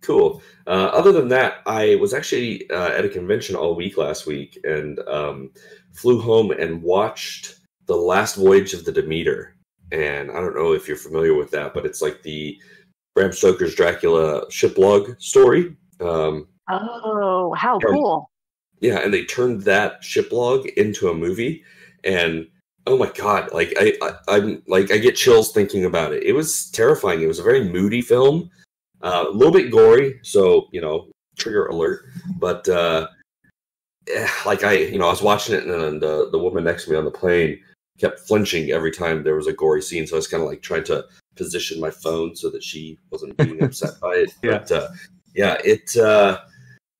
Cool. 0.00 0.42
Uh, 0.66 0.90
other 0.92 1.12
than 1.12 1.28
that, 1.28 1.62
I 1.66 1.96
was 1.96 2.14
actually 2.14 2.68
uh, 2.70 2.90
at 2.90 3.04
a 3.04 3.08
convention 3.08 3.56
all 3.56 3.74
week 3.74 3.96
last 3.96 4.26
week 4.26 4.58
and 4.64 4.98
um, 5.08 5.50
flew 5.98 6.20
home 6.20 6.50
and 6.50 6.82
watched 6.82 7.56
The 7.86 7.96
Last 7.96 8.36
Voyage 8.36 8.72
of 8.74 8.84
the 8.84 8.92
Demeter. 8.92 9.56
And 9.90 10.30
I 10.30 10.34
don't 10.34 10.54
know 10.54 10.72
if 10.72 10.86
you're 10.86 10.96
familiar 10.96 11.34
with 11.34 11.50
that, 11.52 11.74
but 11.74 11.86
it's 11.86 12.02
like 12.02 12.22
the 12.22 12.58
Bram 13.14 13.32
Stoker's 13.32 13.74
Dracula 13.74 14.46
shiplog 14.46 15.20
story. 15.20 15.76
Um, 16.00 16.46
oh, 16.70 17.54
how 17.56 17.78
cool. 17.80 18.30
Yeah, 18.80 18.98
and 18.98 19.12
they 19.12 19.24
turned 19.24 19.62
that 19.62 20.02
shiplog 20.02 20.72
into 20.74 21.08
a 21.08 21.14
movie. 21.14 21.64
And 22.04 22.46
oh 22.88 22.96
my 22.96 23.10
god 23.10 23.52
like 23.52 23.74
I, 23.78 23.92
I 24.28 24.36
am 24.36 24.62
like 24.66 24.90
i 24.90 24.96
get 24.96 25.14
chills 25.14 25.52
thinking 25.52 25.84
about 25.84 26.12
it 26.12 26.22
it 26.22 26.32
was 26.32 26.70
terrifying 26.70 27.20
it 27.20 27.26
was 27.26 27.38
a 27.38 27.42
very 27.42 27.68
moody 27.68 28.00
film 28.00 28.50
uh, 29.02 29.26
a 29.28 29.30
little 29.30 29.52
bit 29.52 29.70
gory 29.70 30.18
so 30.22 30.68
you 30.72 30.80
know 30.80 31.08
trigger 31.36 31.66
alert 31.66 32.06
but 32.38 32.66
uh 32.68 33.06
like 34.46 34.64
i 34.64 34.72
you 34.72 34.98
know 34.98 35.06
i 35.06 35.10
was 35.10 35.22
watching 35.22 35.54
it 35.54 35.64
and 35.64 36.00
the, 36.00 36.28
the 36.30 36.38
woman 36.38 36.64
next 36.64 36.84
to 36.84 36.90
me 36.90 36.96
on 36.96 37.04
the 37.04 37.10
plane 37.10 37.58
kept 37.98 38.20
flinching 38.20 38.70
every 38.70 38.90
time 38.90 39.22
there 39.22 39.34
was 39.34 39.46
a 39.46 39.52
gory 39.52 39.82
scene 39.82 40.06
so 40.06 40.16
i 40.16 40.18
was 40.18 40.28
kind 40.28 40.42
of 40.42 40.48
like 40.48 40.62
trying 40.62 40.84
to 40.84 41.04
position 41.36 41.80
my 41.80 41.90
phone 41.90 42.34
so 42.34 42.50
that 42.50 42.62
she 42.62 42.98
wasn't 43.10 43.36
being 43.36 43.62
upset 43.64 43.98
by 44.00 44.14
it 44.14 44.30
yeah. 44.42 44.58
but 44.58 44.72
uh 44.72 44.88
yeah 45.34 45.56
it 45.64 45.96
uh 45.96 46.38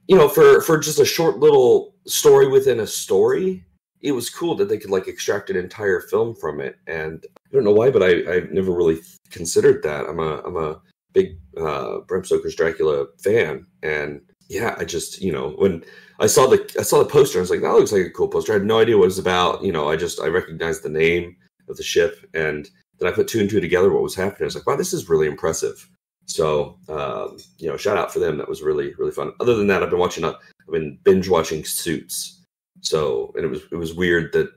you 0.06 0.16
know 0.16 0.28
for 0.28 0.60
for 0.62 0.78
just 0.78 1.00
a 1.00 1.04
short 1.04 1.38
little 1.38 1.94
story 2.06 2.48
within 2.48 2.80
a 2.80 2.86
story 2.86 3.64
it 4.00 4.12
was 4.12 4.30
cool 4.30 4.54
that 4.54 4.68
they 4.68 4.78
could 4.78 4.90
like 4.90 5.08
extract 5.08 5.50
an 5.50 5.56
entire 5.56 6.00
film 6.00 6.34
from 6.34 6.60
it 6.60 6.76
and 6.86 7.26
i 7.36 7.54
don't 7.54 7.64
know 7.64 7.72
why 7.72 7.90
but 7.90 8.02
i 8.02 8.10
i 8.32 8.40
never 8.50 8.72
really 8.72 9.00
considered 9.30 9.82
that 9.82 10.06
i'm 10.08 10.20
a 10.20 10.40
i'm 10.44 10.56
a 10.56 10.80
big 11.12 11.38
uh 11.60 11.98
bram 12.06 12.24
stoker's 12.24 12.54
dracula 12.54 13.06
fan 13.22 13.66
and 13.82 14.20
yeah 14.48 14.74
i 14.78 14.84
just 14.84 15.20
you 15.20 15.32
know 15.32 15.50
when 15.50 15.84
i 16.20 16.26
saw 16.26 16.46
the 16.46 16.58
i 16.78 16.82
saw 16.82 16.98
the 16.98 17.08
poster 17.08 17.38
i 17.38 17.40
was 17.40 17.50
like 17.50 17.60
that 17.60 17.72
looks 17.72 17.92
like 17.92 18.06
a 18.06 18.10
cool 18.10 18.28
poster 18.28 18.52
i 18.52 18.56
had 18.56 18.64
no 18.64 18.80
idea 18.80 18.96
what 18.96 19.04
it 19.04 19.06
was 19.06 19.18
about 19.18 19.62
you 19.62 19.72
know 19.72 19.88
i 19.88 19.96
just 19.96 20.20
i 20.20 20.26
recognized 20.26 20.82
the 20.82 20.88
name 20.88 21.36
of 21.68 21.76
the 21.76 21.82
ship 21.82 22.24
and 22.34 22.70
then 22.98 23.08
i 23.08 23.14
put 23.14 23.28
two 23.28 23.40
and 23.40 23.50
two 23.50 23.60
together 23.60 23.90
what 23.90 24.02
was 24.02 24.14
happening 24.14 24.42
i 24.42 24.44
was 24.44 24.54
like 24.54 24.66
wow 24.66 24.76
this 24.76 24.92
is 24.92 25.08
really 25.08 25.26
impressive 25.26 25.88
so 26.26 26.78
um, 26.90 27.38
you 27.56 27.68
know 27.68 27.76
shout 27.76 27.96
out 27.96 28.12
for 28.12 28.18
them 28.18 28.36
that 28.36 28.48
was 28.48 28.62
really 28.62 28.94
really 28.94 29.12
fun 29.12 29.32
other 29.40 29.56
than 29.56 29.66
that 29.66 29.82
i've 29.82 29.90
been 29.90 29.98
watching 29.98 30.24
i've 30.24 30.36
been 30.70 30.98
binge 31.04 31.28
watching 31.28 31.64
suits 31.64 32.38
so, 32.80 33.32
and 33.34 33.44
it 33.44 33.48
was 33.48 33.62
it 33.70 33.76
was 33.76 33.94
weird 33.94 34.32
that 34.32 34.50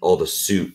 all 0.00 0.16
the 0.16 0.26
suit 0.26 0.72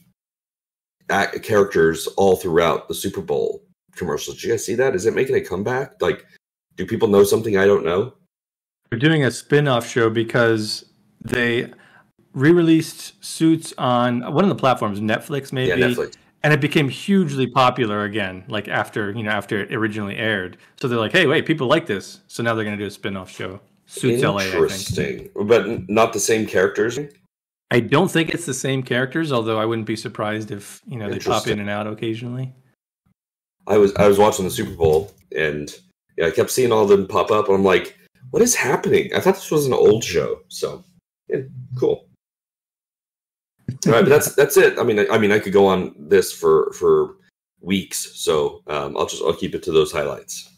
act, 1.10 1.42
characters 1.44 2.08
all 2.18 2.36
throughout 2.36 2.88
the 2.88 2.94
Super 2.94 3.22
Bowl 3.22 3.64
commercials. 3.96 4.38
Did 4.38 4.44
you 4.44 4.52
guys 4.52 4.66
see 4.66 4.76
that? 4.76 4.96
Is 4.96 5.06
it 5.06 5.16
making 5.16 5.36
a 5.36 5.42
comeback? 5.42 6.02
Like, 6.02 6.26
do 6.76 6.86
people 6.86 7.08
know 7.08 7.24
something 7.24 7.58
I 7.58 7.66
don't 7.66 7.86
know? 7.86 8.14
They're 8.90 9.00
doing 9.00 9.24
a 9.24 9.32
spin-off 9.32 9.88
show 9.88 10.10
because 10.10 10.86
they 11.22 11.72
re-released 12.34 13.24
Suits 13.24 13.74
on 13.78 14.34
one 14.34 14.44
of 14.44 14.50
the 14.50 14.56
platforms, 14.56 15.00
Netflix, 15.00 15.54
maybe. 15.54 15.70
Yeah, 15.70 15.88
Netflix. 15.88 16.16
And 16.42 16.54
it 16.54 16.62
became 16.62 16.88
hugely 16.88 17.48
popular 17.48 18.06
again, 18.06 18.46
like 18.48 18.70
after 18.70 19.12
you 19.12 19.24
know 19.24 19.32
after 19.32 19.60
it 19.62 19.74
originally 19.74 20.16
aired. 20.16 20.58
So 20.80 20.88
they're 20.88 20.98
like, 20.98 21.12
"Hey, 21.12 21.28
wait, 21.28 21.46
people 21.46 21.68
like 21.68 21.86
this." 21.86 22.22
So 22.28 22.42
now 22.42 22.56
they're 22.56 22.64
going 22.64 22.78
to 22.78 22.82
do 22.82 22.88
a 22.88 22.92
spin-off 22.92 23.30
show. 23.30 23.60
Suits 23.88 24.24
LA, 24.24 24.44
Interesting, 24.44 25.30
but 25.36 25.90
not 25.90 26.14
the 26.14 26.20
same 26.20 26.46
characters. 26.46 26.98
I 27.72 27.82
don't 27.82 28.10
think 28.10 28.30
it's 28.30 28.46
the 28.46 28.54
same 28.54 28.84
characters, 28.84 29.34
although 29.34 29.60
I 29.60 29.66
wouldn't 29.66 29.86
be 29.86 29.98
surprised 29.98 30.52
if 30.52 30.82
you 30.88 30.98
know 30.98 31.10
they 31.10 31.20
pop 31.20 31.48
in 31.48 31.60
and 31.60 31.70
out 31.70 31.88
occasionally. 31.88 32.54
I 33.68 33.78
was 33.78 33.94
I 33.96 34.08
was 34.08 34.18
watching 34.18 34.46
the 34.46 34.52
Super 34.52 34.76
Bowl 34.76 35.12
and 35.36 35.76
yeah, 36.18 36.28
I 36.28 36.32
kept 36.32 36.52
seeing 36.52 36.72
all 36.72 36.84
of 36.84 36.90
them 36.90 37.06
pop 37.06 37.32
up, 37.32 37.48
and 37.48 37.56
I'm 37.56 37.64
like, 37.66 37.98
what 38.32 38.42
is 38.42 38.56
happening? 38.56 39.14
I 39.16 39.20
thought 39.20 39.36
this 39.36 39.52
was 39.52 39.66
an 39.66 39.74
old 39.74 40.04
show, 40.04 40.42
so 40.48 40.84
yeah, 41.28 41.42
cool. 41.78 42.08
all 43.86 43.94
right, 43.94 44.02
but 44.02 44.10
that's 44.10 44.36
that's 44.36 44.58
it. 44.58 44.78
I 44.78 44.84
mean, 44.84 45.00
I, 45.00 45.08
I, 45.08 45.18
mean, 45.18 45.32
I 45.32 45.40
could 45.40 45.54
go 45.54 45.66
on 45.66 45.96
this 45.98 46.32
for 46.32 46.72
for 46.74 47.16
weeks, 47.62 48.12
so 48.16 48.62
um, 48.68 48.98
I'll 48.98 49.08
just 49.08 49.24
I'll 49.24 49.34
keep 49.34 49.56
it 49.56 49.64
to 49.64 49.72
those 49.72 49.92
highlights. 49.92 50.50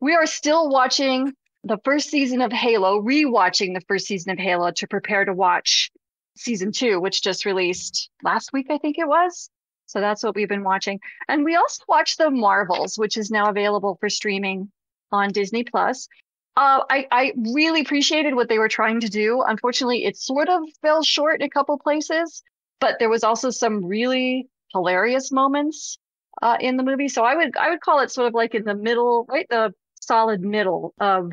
We 0.00 0.14
are 0.14 0.26
still 0.26 0.68
watching 0.68 1.32
the 1.64 1.78
first 1.84 2.10
season 2.10 2.40
of 2.42 2.52
Halo, 2.52 3.00
rewatching 3.02 3.74
the 3.74 3.84
first 3.88 4.06
season 4.06 4.30
of 4.32 4.38
Halo 4.38 4.70
to 4.70 4.86
prepare 4.86 5.24
to 5.24 5.32
watch 5.34 5.90
season 6.36 6.70
two, 6.70 7.00
which 7.00 7.22
just 7.22 7.44
released 7.44 8.10
last 8.22 8.52
week, 8.52 8.66
I 8.70 8.78
think 8.78 8.98
it 8.98 9.08
was. 9.08 9.50
So 9.86 10.00
that's 10.00 10.22
what 10.22 10.34
we've 10.34 10.48
been 10.48 10.64
watching. 10.64 11.00
And 11.28 11.44
we 11.44 11.56
also 11.56 11.82
watched 11.88 12.18
The 12.18 12.30
Marvels, 12.30 12.98
which 12.98 13.16
is 13.16 13.30
now 13.30 13.48
available 13.48 13.96
for 14.00 14.08
streaming 14.08 14.70
on 15.12 15.32
Disney 15.32 15.64
Plus. 15.64 16.08
Uh, 16.56 16.82
I, 16.88 17.06
I 17.10 17.32
really 17.36 17.82
appreciated 17.82 18.34
what 18.34 18.48
they 18.48 18.58
were 18.58 18.68
trying 18.68 19.00
to 19.00 19.08
do. 19.08 19.42
Unfortunately, 19.46 20.06
it 20.06 20.16
sort 20.16 20.48
of 20.48 20.62
fell 20.80 21.02
short 21.02 21.40
in 21.40 21.46
a 21.46 21.50
couple 21.50 21.78
places, 21.78 22.42
but 22.80 22.96
there 22.98 23.10
was 23.10 23.24
also 23.24 23.50
some 23.50 23.84
really 23.84 24.48
hilarious 24.72 25.30
moments 25.30 25.98
uh, 26.40 26.56
in 26.60 26.78
the 26.78 26.82
movie. 26.82 27.08
So 27.08 27.24
I 27.24 27.34
would 27.34 27.56
I 27.56 27.70
would 27.70 27.80
call 27.80 28.00
it 28.00 28.10
sort 28.10 28.28
of 28.28 28.34
like 28.34 28.54
in 28.54 28.64
the 28.64 28.74
middle, 28.74 29.26
right, 29.28 29.46
the 29.50 29.72
solid 30.00 30.40
middle 30.40 30.94
of 30.98 31.32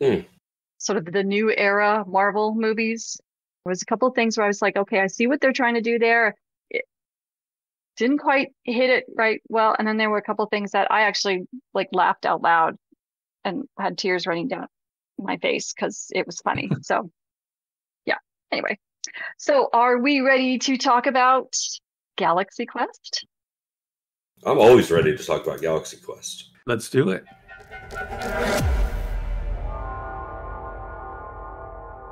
mm. 0.00 0.24
sort 0.78 0.98
of 0.98 1.12
the 1.12 1.22
new 1.22 1.52
era 1.54 2.04
Marvel 2.06 2.54
movies. 2.54 3.18
There 3.64 3.70
was 3.70 3.82
a 3.82 3.86
couple 3.86 4.08
of 4.08 4.14
things 4.14 4.36
where 4.36 4.44
I 4.44 4.48
was 4.48 4.62
like, 4.62 4.76
okay, 4.76 5.00
I 5.00 5.08
see 5.08 5.26
what 5.26 5.40
they're 5.40 5.52
trying 5.52 5.74
to 5.74 5.80
do 5.82 5.98
there. 5.98 6.34
It 6.70 6.84
didn't 7.96 8.18
quite 8.18 8.48
hit 8.64 8.88
it 8.88 9.04
right 9.14 9.42
well. 9.48 9.76
And 9.78 9.86
then 9.86 9.98
there 9.98 10.10
were 10.10 10.18
a 10.18 10.22
couple 10.22 10.44
of 10.44 10.50
things 10.50 10.72
that 10.72 10.90
I 10.90 11.02
actually 11.02 11.46
like 11.74 11.88
laughed 11.92 12.24
out 12.24 12.42
loud 12.42 12.76
and 13.44 13.64
had 13.78 13.98
tears 13.98 14.26
running 14.26 14.48
down 14.48 14.66
my 15.18 15.36
face 15.38 15.72
because 15.72 16.06
it 16.14 16.26
was 16.26 16.40
funny. 16.40 16.70
so 16.82 17.10
yeah. 18.06 18.18
Anyway. 18.52 18.78
So 19.38 19.68
are 19.72 19.98
we 19.98 20.20
ready 20.20 20.58
to 20.58 20.76
talk 20.76 21.06
about 21.06 21.54
Galaxy 22.16 22.66
Quest? 22.66 23.26
I'm 24.44 24.58
always 24.58 24.90
ready 24.90 25.16
to 25.16 25.24
talk 25.24 25.46
about 25.46 25.60
Galaxy 25.60 25.98
Quest. 25.98 26.50
Let's 26.66 26.90
do 26.90 27.10
it. 27.10 27.24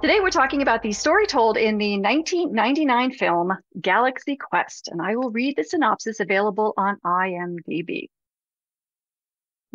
Today 0.03 0.19
we're 0.21 0.31
talking 0.31 0.63
about 0.63 0.83
the 0.83 0.93
story 0.93 1.27
told 1.27 1.57
in 1.57 1.79
the 1.79 1.93
1999 1.93 3.13
film 3.13 3.53
Galaxy 3.81 4.37
Quest, 4.37 4.89
and 4.89 5.01
I 5.01 5.15
will 5.15 5.31
read 5.31 5.55
the 5.57 5.63
synopsis 5.63 6.19
available 6.19 6.75
on 6.77 6.99
IMDb. 7.07 8.09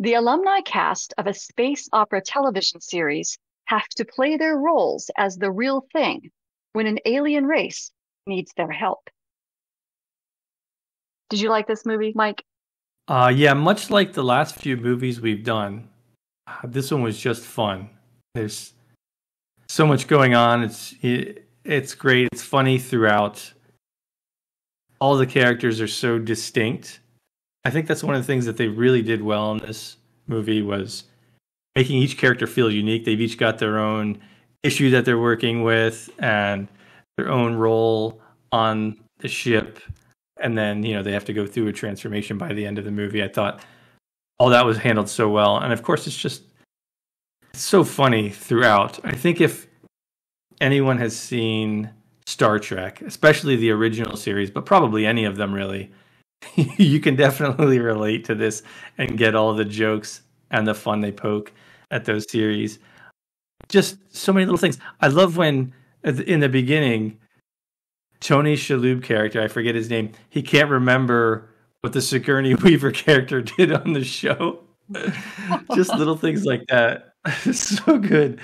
The 0.00 0.14
alumni 0.14 0.60
cast 0.60 1.12
of 1.18 1.26
a 1.26 1.34
space 1.34 1.88
opera 1.92 2.22
television 2.22 2.80
series 2.80 3.36
have 3.64 3.88
to 3.96 4.04
play 4.04 4.36
their 4.36 4.56
roles 4.56 5.10
as 5.16 5.36
the 5.36 5.50
real 5.50 5.86
thing 5.92 6.30
when 6.72 6.86
an 6.86 6.98
alien 7.04 7.46
race 7.46 7.90
needs 8.26 8.52
their 8.56 8.70
help. 8.70 9.10
Did 11.30 11.40
you 11.40 11.50
like 11.50 11.66
this 11.66 11.84
movie, 11.84 12.12
Mike? 12.14 12.44
Uh, 13.08 13.32
yeah, 13.34 13.54
much 13.54 13.90
like 13.90 14.12
the 14.12 14.22
last 14.22 14.54
few 14.56 14.76
movies 14.76 15.20
we've 15.20 15.44
done, 15.44 15.88
uh, 16.46 16.60
this 16.64 16.90
one 16.92 17.02
was 17.02 17.18
just 17.18 17.42
fun. 17.42 17.90
There's 18.34 18.74
so 19.68 19.86
much 19.86 20.06
going 20.06 20.34
on. 20.34 20.62
It's 20.62 20.94
it, 21.02 21.48
it's 21.64 21.94
great. 21.94 22.28
It's 22.32 22.42
funny 22.42 22.78
throughout. 22.78 23.52
All 25.00 25.16
the 25.16 25.26
characters 25.26 25.80
are 25.80 25.88
so 25.88 26.18
distinct. 26.18 27.00
I 27.68 27.70
think 27.70 27.86
that's 27.86 28.02
one 28.02 28.14
of 28.14 28.22
the 28.22 28.26
things 28.26 28.46
that 28.46 28.56
they 28.56 28.66
really 28.66 29.02
did 29.02 29.22
well 29.22 29.52
in 29.52 29.58
this 29.58 29.98
movie 30.26 30.62
was 30.62 31.04
making 31.76 31.98
each 31.98 32.16
character 32.16 32.46
feel 32.46 32.70
unique. 32.70 33.04
They've 33.04 33.20
each 33.20 33.36
got 33.36 33.58
their 33.58 33.78
own 33.78 34.20
issue 34.62 34.88
that 34.92 35.04
they're 35.04 35.18
working 35.18 35.62
with 35.62 36.08
and 36.18 36.68
their 37.18 37.30
own 37.30 37.56
role 37.56 38.22
on 38.52 38.98
the 39.18 39.28
ship. 39.28 39.80
And 40.40 40.56
then, 40.56 40.82
you 40.82 40.94
know, 40.94 41.02
they 41.02 41.12
have 41.12 41.26
to 41.26 41.34
go 41.34 41.46
through 41.46 41.68
a 41.68 41.72
transformation 41.74 42.38
by 42.38 42.54
the 42.54 42.64
end 42.64 42.78
of 42.78 42.86
the 42.86 42.90
movie. 42.90 43.22
I 43.22 43.28
thought 43.28 43.60
all 44.38 44.48
that 44.48 44.64
was 44.64 44.78
handled 44.78 45.10
so 45.10 45.28
well. 45.28 45.58
And 45.58 45.70
of 45.70 45.82
course, 45.82 46.06
it's 46.06 46.16
just 46.16 46.44
it's 47.52 47.60
so 47.60 47.84
funny 47.84 48.30
throughout. 48.30 48.98
I 49.04 49.12
think 49.12 49.42
if 49.42 49.66
anyone 50.58 50.96
has 50.96 51.14
seen 51.14 51.90
Star 52.24 52.58
Trek, 52.58 53.02
especially 53.02 53.56
the 53.56 53.72
original 53.72 54.16
series, 54.16 54.50
but 54.50 54.64
probably 54.64 55.04
any 55.04 55.26
of 55.26 55.36
them 55.36 55.52
really, 55.52 55.90
you 56.54 57.00
can 57.00 57.16
definitely 57.16 57.78
relate 57.78 58.24
to 58.26 58.34
this 58.34 58.62
and 58.96 59.18
get 59.18 59.34
all 59.34 59.54
the 59.54 59.64
jokes 59.64 60.22
and 60.50 60.66
the 60.66 60.74
fun 60.74 61.00
they 61.00 61.12
poke 61.12 61.52
at 61.90 62.04
those 62.04 62.30
series. 62.30 62.78
Just 63.68 63.98
so 64.14 64.32
many 64.32 64.46
little 64.46 64.58
things. 64.58 64.78
I 65.00 65.08
love 65.08 65.36
when 65.36 65.72
in 66.04 66.40
the 66.40 66.48
beginning, 66.48 67.18
Tony 68.20 68.56
Shalhoub 68.56 69.02
character, 69.02 69.42
I 69.42 69.48
forget 69.48 69.74
his 69.74 69.90
name, 69.90 70.12
he 70.30 70.42
can't 70.42 70.70
remember 70.70 71.50
what 71.80 71.92
the 71.92 72.00
Sigourney 72.00 72.54
Weaver 72.62 72.92
character 72.92 73.42
did 73.42 73.72
on 73.72 73.92
the 73.92 74.04
show. 74.04 74.60
Just 75.74 75.94
little 75.94 76.16
things 76.16 76.44
like 76.44 76.66
that. 76.68 77.14
so 77.52 77.98
good. 77.98 78.40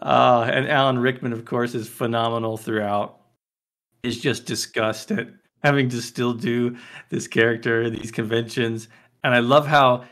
Uh, 0.00 0.48
and 0.52 0.68
Alan 0.68 0.98
Rickman, 0.98 1.32
of 1.32 1.44
course, 1.44 1.74
is 1.74 1.88
phenomenal 1.88 2.56
throughout. 2.56 3.18
Is 4.02 4.20
just 4.20 4.46
disgust 4.46 5.12
at 5.12 5.28
having 5.62 5.88
to 5.90 6.02
still 6.02 6.32
do 6.32 6.76
this 7.08 7.26
character, 7.26 7.88
these 7.90 8.10
conventions. 8.10 8.88
And 9.24 9.34
I 9.34 9.40
love 9.40 9.66
how 9.66 10.04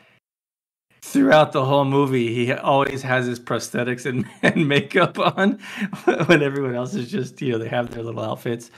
throughout 1.03 1.53
the 1.53 1.65
whole 1.65 1.85
movie 1.85 2.35
he 2.35 2.53
always 2.53 3.03
has 3.03 3.27
his 3.27 3.41
prosthetics 3.41 4.07
and, 4.07 4.27
and 4.43 4.69
makeup 4.69 5.19
on 5.19 5.53
when 6.27 6.43
everyone 6.43 6.75
else 6.75 6.95
is 6.95 7.11
just, 7.11 7.41
you 7.41 7.53
know, 7.53 7.59
they 7.59 7.69
have 7.69 7.91
their 7.91 8.03
little 8.03 8.23
outfits. 8.23 8.71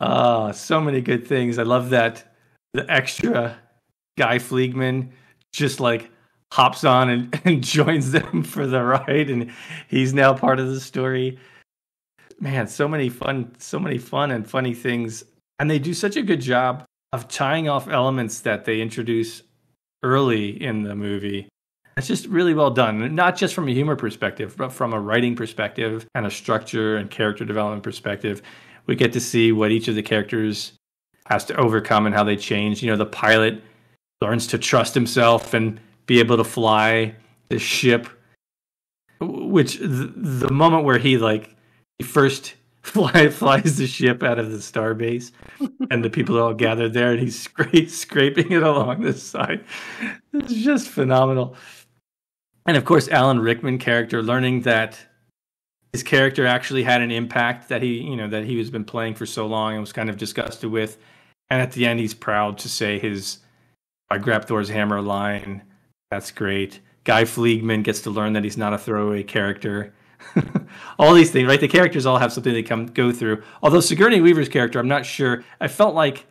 Uh, 0.00 0.52
so 0.52 0.80
many 0.80 1.00
good 1.00 1.26
things. 1.26 1.58
I 1.58 1.62
love 1.62 1.90
that 1.90 2.34
the 2.72 2.90
extra 2.90 3.56
Guy 4.18 4.38
Fleegman 4.38 5.12
just 5.52 5.80
like 5.80 6.10
hops 6.52 6.84
on 6.84 7.10
and, 7.10 7.40
and 7.44 7.62
joins 7.62 8.12
them 8.12 8.42
for 8.42 8.66
the 8.66 8.82
ride 8.82 9.30
and 9.30 9.52
he's 9.88 10.14
now 10.14 10.34
part 10.34 10.60
of 10.60 10.68
the 10.68 10.80
story 10.80 11.38
man 12.38 12.68
so 12.68 12.86
many 12.86 13.08
fun 13.08 13.50
so 13.58 13.78
many 13.78 13.98
fun 13.98 14.30
and 14.30 14.48
funny 14.48 14.74
things 14.74 15.24
and 15.58 15.70
they 15.70 15.78
do 15.78 15.94
such 15.94 16.16
a 16.16 16.22
good 16.22 16.40
job 16.40 16.84
of 17.12 17.28
tying 17.28 17.68
off 17.68 17.88
elements 17.88 18.40
that 18.40 18.64
they 18.64 18.80
introduce 18.80 19.42
early 20.02 20.62
in 20.62 20.82
the 20.82 20.94
movie. 20.94 21.48
It's 21.96 22.06
just 22.06 22.26
really 22.26 22.52
well 22.52 22.70
done 22.70 23.14
not 23.14 23.36
just 23.36 23.54
from 23.54 23.68
a 23.68 23.72
humor 23.72 23.96
perspective 23.96 24.54
but 24.56 24.70
from 24.70 24.92
a 24.92 25.00
writing 25.00 25.34
perspective 25.34 26.06
and 26.14 26.26
a 26.26 26.30
structure 26.30 26.96
and 26.96 27.10
character 27.10 27.44
development 27.44 27.82
perspective. 27.82 28.42
We 28.86 28.96
get 28.96 29.12
to 29.14 29.20
see 29.20 29.50
what 29.52 29.70
each 29.70 29.88
of 29.88 29.94
the 29.94 30.02
characters 30.02 30.72
has 31.26 31.44
to 31.46 31.56
overcome 31.56 32.06
and 32.06 32.14
how 32.14 32.22
they 32.22 32.36
change. 32.36 32.82
You 32.82 32.90
know 32.90 32.96
the 32.96 33.06
pilot 33.06 33.62
learns 34.20 34.46
to 34.48 34.58
trust 34.58 34.94
himself 34.94 35.54
and 35.54 35.80
be 36.06 36.20
able 36.20 36.36
to 36.36 36.44
fly 36.44 37.14
the 37.48 37.58
ship 37.58 38.08
which 39.20 39.78
the, 39.78 40.50
moment 40.50 40.84
where 40.84 40.98
he 40.98 41.16
like 41.16 41.56
he 41.98 42.04
first 42.04 42.54
fly, 42.92 43.28
flies 43.28 43.76
the 43.76 43.86
ship 43.86 44.22
out 44.22 44.38
of 44.38 44.50
the 44.50 44.58
starbase 44.58 45.32
and 45.90 46.04
the 46.04 46.10
people 46.10 46.38
are 46.38 46.42
all 46.42 46.54
gathered 46.54 46.92
there 46.92 47.12
and 47.12 47.20
he's 47.20 47.46
scra- 47.46 47.88
scraping 47.88 48.50
it 48.52 48.62
along 48.62 49.02
the 49.02 49.12
side 49.12 49.64
it's 50.32 50.52
just 50.52 50.88
phenomenal 50.88 51.56
and 52.66 52.76
of 52.76 52.84
course 52.84 53.08
alan 53.08 53.40
rickman 53.40 53.78
character 53.78 54.22
learning 54.22 54.62
that 54.62 54.98
his 55.92 56.02
character 56.02 56.46
actually 56.46 56.82
had 56.82 57.00
an 57.00 57.10
impact 57.10 57.68
that 57.68 57.82
he 57.82 58.00
you 58.00 58.16
know 58.16 58.28
that 58.28 58.44
he 58.44 58.58
has 58.58 58.70
been 58.70 58.84
playing 58.84 59.14
for 59.14 59.26
so 59.26 59.46
long 59.46 59.72
and 59.72 59.80
was 59.80 59.92
kind 59.92 60.10
of 60.10 60.16
disgusted 60.16 60.70
with 60.70 60.98
and 61.50 61.60
at 61.60 61.72
the 61.72 61.86
end 61.86 61.98
he's 61.98 62.14
proud 62.14 62.56
to 62.58 62.68
say 62.68 62.98
his 62.98 63.38
i 64.10 64.18
Grabthar's 64.18 64.68
hammer 64.68 65.00
line 65.00 65.62
that's 66.10 66.30
great. 66.30 66.80
Guy 67.04 67.24
Fleegman 67.24 67.82
gets 67.82 68.00
to 68.02 68.10
learn 68.10 68.32
that 68.34 68.44
he's 68.44 68.56
not 68.56 68.72
a 68.72 68.78
throwaway 68.78 69.22
character. 69.22 69.92
all 70.98 71.14
these 71.14 71.30
things, 71.30 71.48
right? 71.48 71.60
The 71.60 71.68
characters 71.68 72.06
all 72.06 72.18
have 72.18 72.32
something 72.32 72.52
they 72.52 72.62
come 72.62 72.86
go 72.86 73.12
through. 73.12 73.42
Although 73.62 73.80
Sigourney 73.80 74.20
Weaver's 74.20 74.48
character, 74.48 74.78
I'm 74.78 74.88
not 74.88 75.06
sure. 75.06 75.44
I 75.60 75.68
felt 75.68 75.94
like 75.94 76.26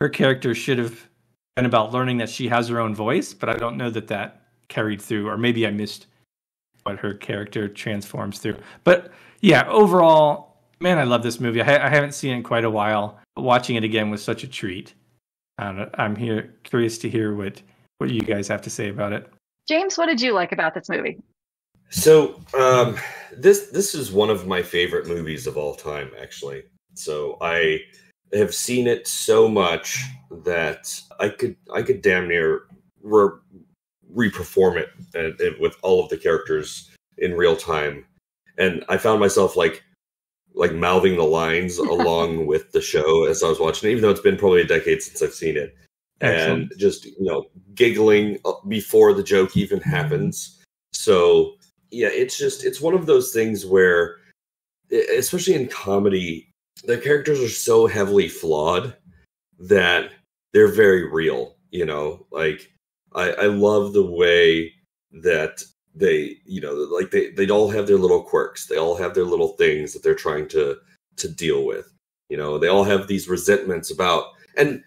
her 0.00 0.08
character 0.08 0.54
should 0.54 0.78
have 0.78 1.08
been 1.56 1.66
about 1.66 1.92
learning 1.92 2.18
that 2.18 2.28
she 2.28 2.48
has 2.48 2.68
her 2.68 2.80
own 2.80 2.94
voice, 2.94 3.32
but 3.32 3.48
I 3.48 3.54
don't 3.54 3.76
know 3.76 3.90
that 3.90 4.08
that 4.08 4.42
carried 4.68 5.00
through, 5.00 5.28
or 5.28 5.38
maybe 5.38 5.66
I 5.66 5.70
missed 5.70 6.06
what 6.82 6.98
her 6.98 7.14
character 7.14 7.68
transforms 7.68 8.38
through. 8.38 8.58
But 8.84 9.12
yeah, 9.40 9.66
overall, 9.68 10.58
man, 10.80 10.98
I 10.98 11.04
love 11.04 11.22
this 11.22 11.40
movie. 11.40 11.62
I, 11.62 11.86
I 11.86 11.88
haven't 11.88 12.12
seen 12.12 12.32
it 12.32 12.36
in 12.36 12.42
quite 12.42 12.64
a 12.64 12.70
while. 12.70 13.18
Watching 13.36 13.76
it 13.76 13.84
again 13.84 14.10
was 14.10 14.22
such 14.22 14.44
a 14.44 14.48
treat. 14.48 14.94
I'm 15.58 16.16
here 16.16 16.54
curious 16.64 16.98
to 16.98 17.08
hear 17.08 17.34
what 17.34 17.62
what 17.98 18.10
you 18.10 18.20
guys 18.20 18.46
have 18.48 18.60
to 18.62 18.70
say 18.70 18.90
about 18.90 19.14
it. 19.14 19.26
James, 19.66 19.96
what 19.96 20.06
did 20.06 20.20
you 20.20 20.32
like 20.32 20.52
about 20.52 20.74
this 20.74 20.88
movie? 20.90 21.18
So 21.90 22.40
um, 22.58 22.96
this 23.36 23.68
this 23.68 23.94
is 23.94 24.12
one 24.12 24.30
of 24.30 24.46
my 24.46 24.62
favorite 24.62 25.06
movies 25.06 25.46
of 25.46 25.56
all 25.56 25.74
time, 25.74 26.10
actually. 26.20 26.64
So 26.94 27.38
I 27.40 27.80
have 28.32 28.54
seen 28.54 28.86
it 28.86 29.06
so 29.06 29.48
much 29.48 30.02
that 30.44 31.00
I 31.20 31.28
could 31.28 31.56
I 31.72 31.82
could 31.82 32.02
damn 32.02 32.28
near 32.28 32.62
re- 33.02 33.38
reperform 34.14 34.76
it 34.76 34.88
and, 35.14 35.38
and 35.40 35.60
with 35.60 35.76
all 35.82 36.02
of 36.02 36.08
the 36.08 36.16
characters 36.16 36.90
in 37.18 37.34
real 37.34 37.56
time, 37.56 38.04
and 38.58 38.84
I 38.88 38.96
found 38.96 39.20
myself 39.20 39.56
like 39.56 39.82
like 40.54 40.72
mouthing 40.74 41.16
the 41.16 41.24
lines 41.24 41.78
along 41.78 42.46
with 42.46 42.72
the 42.72 42.80
show 42.80 43.24
as 43.24 43.42
I 43.42 43.48
was 43.48 43.60
watching 43.60 43.88
it, 43.88 43.92
even 43.92 44.02
though 44.02 44.10
it's 44.10 44.20
been 44.20 44.38
probably 44.38 44.62
a 44.62 44.66
decade 44.66 45.02
since 45.02 45.22
I've 45.22 45.34
seen 45.34 45.56
it. 45.56 45.76
Excellent. 46.22 46.72
and 46.72 46.80
just 46.80 47.04
you 47.04 47.14
know 47.20 47.44
giggling 47.74 48.38
uh, 48.46 48.52
before 48.68 49.12
the 49.12 49.22
joke 49.22 49.56
even 49.56 49.80
happens. 49.80 50.62
So 50.94 51.56
yeah, 51.96 52.08
it's 52.08 52.36
just 52.36 52.64
it's 52.64 52.80
one 52.80 52.94
of 52.94 53.06
those 53.06 53.32
things 53.32 53.64
where, 53.64 54.16
especially 54.90 55.54
in 55.54 55.68
comedy, 55.68 56.52
the 56.84 56.98
characters 56.98 57.40
are 57.40 57.48
so 57.48 57.86
heavily 57.86 58.28
flawed 58.28 58.94
that 59.58 60.10
they're 60.52 60.68
very 60.68 61.10
real. 61.10 61.56
You 61.70 61.86
know, 61.86 62.26
like 62.30 62.72
I, 63.14 63.30
I 63.32 63.46
love 63.46 63.92
the 63.92 64.04
way 64.04 64.72
that 65.22 65.62
they 65.94 66.36
you 66.44 66.60
know 66.60 66.74
like 66.74 67.10
they 67.10 67.30
they 67.30 67.48
all 67.48 67.70
have 67.70 67.86
their 67.86 67.96
little 67.96 68.22
quirks 68.22 68.66
they 68.66 68.76
all 68.76 68.96
have 68.96 69.14
their 69.14 69.24
little 69.24 69.56
things 69.56 69.94
that 69.94 70.02
they're 70.02 70.14
trying 70.14 70.46
to 70.46 70.76
to 71.16 71.26
deal 71.26 71.64
with 71.64 71.90
you 72.28 72.36
know 72.36 72.58
they 72.58 72.68
all 72.68 72.84
have 72.84 73.06
these 73.06 73.30
resentments 73.30 73.90
about 73.90 74.26
and 74.58 74.84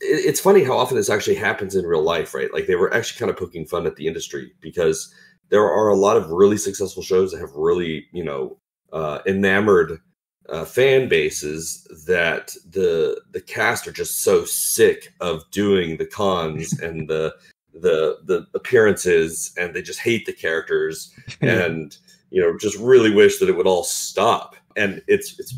it's 0.00 0.40
funny 0.40 0.62
how 0.62 0.76
often 0.76 0.96
this 0.96 1.10
actually 1.10 1.36
happens 1.36 1.74
in 1.74 1.86
real 1.86 2.02
life, 2.02 2.34
right? 2.34 2.52
Like 2.52 2.66
they 2.66 2.74
were 2.74 2.92
actually 2.92 3.18
kind 3.18 3.30
of 3.30 3.36
poking 3.36 3.66
fun 3.66 3.86
at 3.86 3.96
the 3.96 4.06
industry 4.06 4.52
because 4.60 5.12
there 5.48 5.64
are 5.64 5.88
a 5.88 5.96
lot 5.96 6.16
of 6.16 6.30
really 6.30 6.56
successful 6.56 7.02
shows 7.02 7.32
that 7.32 7.40
have 7.40 7.54
really, 7.54 8.06
you 8.12 8.24
know, 8.24 8.58
uh, 8.92 9.20
enamored 9.26 10.00
uh, 10.48 10.64
fan 10.64 11.08
bases 11.08 11.84
that 12.06 12.54
the 12.70 13.20
the 13.32 13.40
cast 13.40 13.86
are 13.86 13.92
just 13.92 14.22
so 14.22 14.44
sick 14.44 15.12
of 15.20 15.42
doing 15.50 15.96
the 15.96 16.06
cons 16.06 16.78
and 16.80 17.08
the 17.08 17.34
the 17.72 18.18
the 18.24 18.46
appearances, 18.54 19.52
and 19.56 19.74
they 19.74 19.82
just 19.82 20.00
hate 20.00 20.26
the 20.26 20.32
characters, 20.32 21.12
and 21.40 21.98
you 22.30 22.40
know, 22.40 22.56
just 22.58 22.78
really 22.78 23.14
wish 23.14 23.38
that 23.38 23.48
it 23.48 23.56
would 23.56 23.66
all 23.66 23.84
stop. 23.84 24.56
And 24.76 25.02
it's 25.06 25.38
it's 25.38 25.54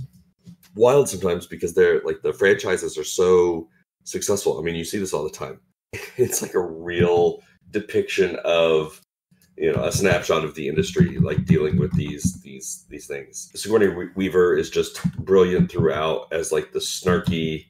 wild 0.75 1.09
sometimes 1.09 1.47
because 1.47 1.75
they're 1.75 2.01
like 2.03 2.23
the 2.23 2.33
franchises 2.33 2.97
are 2.99 3.05
so 3.05 3.69
successful. 4.05 4.59
I 4.59 4.63
mean, 4.63 4.75
you 4.75 4.85
see 4.85 4.99
this 4.99 5.13
all 5.13 5.25
the 5.25 5.31
time. 5.31 5.61
It's 6.17 6.43
like 6.43 6.55
a 6.55 6.61
real 6.61 7.41
depiction 7.71 8.37
of 8.45 9.01
you 9.59 9.73
know 9.73 9.85
a 9.85 9.93
snapshot 9.93 10.45
of 10.45 10.55
the 10.55 10.69
industry 10.69 11.19
like 11.19 11.45
dealing 11.45 11.79
with 11.79 11.93
these 11.95 12.41
these 12.43 12.87
these 12.89 13.07
things. 13.07 13.51
Sigourney 13.55 14.11
weaver 14.15 14.57
is 14.57 14.71
just 14.71 15.03
brilliant 15.17 15.71
throughout 15.71 16.29
as 16.33 16.53
like 16.53 16.73
the 16.73 16.79
snarky 16.79 17.67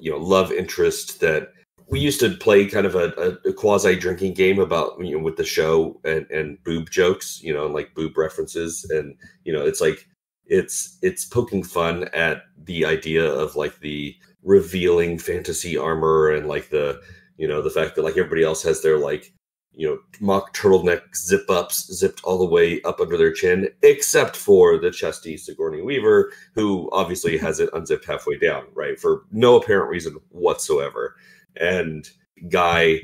you 0.00 0.10
know 0.10 0.18
love 0.18 0.52
interest 0.52 1.20
that 1.20 1.52
we 1.88 1.98
used 1.98 2.20
to 2.20 2.30
play 2.36 2.66
kind 2.66 2.86
of 2.86 2.94
a, 2.94 3.36
a, 3.44 3.52
quasi 3.52 3.96
drinking 3.96 4.34
game 4.34 4.60
about 4.60 4.92
you 5.04 5.16
know 5.16 5.22
with 5.22 5.36
the 5.36 5.44
show 5.44 6.00
and 6.04 6.26
and 6.30 6.62
boob 6.62 6.90
jokes 6.90 7.42
you 7.42 7.52
know 7.52 7.66
and 7.66 7.74
like 7.74 7.94
boob 7.94 8.16
references. 8.16 8.88
And 8.90 9.14
you 9.44 9.52
know 9.52 9.64
it's 9.64 9.80
like 9.80 10.06
it's 10.46 10.98
it's 11.02 11.24
poking 11.24 11.62
fun 11.62 12.08
at 12.12 12.42
the 12.64 12.84
idea 12.84 13.24
of 13.24 13.56
like 13.56 13.80
the 13.80 14.14
revealing 14.42 15.18
fantasy 15.18 15.76
armor 15.76 16.30
and 16.30 16.46
like 16.48 16.70
the 16.70 17.00
you 17.36 17.48
know 17.48 17.60
the 17.60 17.70
fact 17.70 17.96
that 17.96 18.02
like 18.02 18.16
everybody 18.16 18.44
else 18.44 18.62
has 18.62 18.82
their 18.82 18.98
like 18.98 19.32
you 19.72 19.86
know 19.88 19.98
mock 20.20 20.54
turtleneck 20.54 21.02
zip 21.16 21.48
ups 21.48 21.92
zipped 21.92 22.22
all 22.24 22.38
the 22.38 22.44
way 22.44 22.82
up 22.82 23.00
under 23.00 23.16
their 23.16 23.32
chin 23.32 23.68
except 23.82 24.36
for 24.36 24.78
the 24.78 24.90
chesty 24.90 25.36
sigourney 25.36 25.80
weaver 25.80 26.32
who 26.54 26.88
obviously 26.92 27.38
has 27.38 27.60
it 27.60 27.70
unzipped 27.72 28.04
halfway 28.04 28.36
down 28.38 28.64
right 28.74 28.98
for 28.98 29.22
no 29.30 29.56
apparent 29.56 29.88
reason 29.88 30.16
whatsoever 30.30 31.16
and 31.56 32.10
guy 32.48 33.00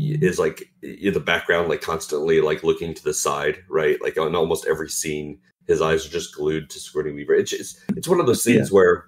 is 0.00 0.38
like 0.38 0.72
in 0.82 1.12
the 1.12 1.20
background 1.20 1.68
like 1.68 1.80
constantly 1.80 2.40
like 2.40 2.64
looking 2.64 2.94
to 2.94 3.04
the 3.04 3.14
side 3.14 3.58
right 3.68 4.00
like 4.02 4.18
on 4.18 4.34
almost 4.34 4.66
every 4.66 4.88
scene 4.88 5.38
his 5.66 5.80
eyes 5.82 6.04
are 6.06 6.10
just 6.10 6.34
glued 6.34 6.68
to 6.68 6.80
sigourney 6.80 7.12
weaver 7.12 7.34
it's 7.34 7.50
just, 7.50 7.80
it's 7.96 8.08
one 8.08 8.20
of 8.20 8.26
those 8.26 8.42
scenes 8.42 8.70
yeah. 8.70 8.74
where 8.74 9.06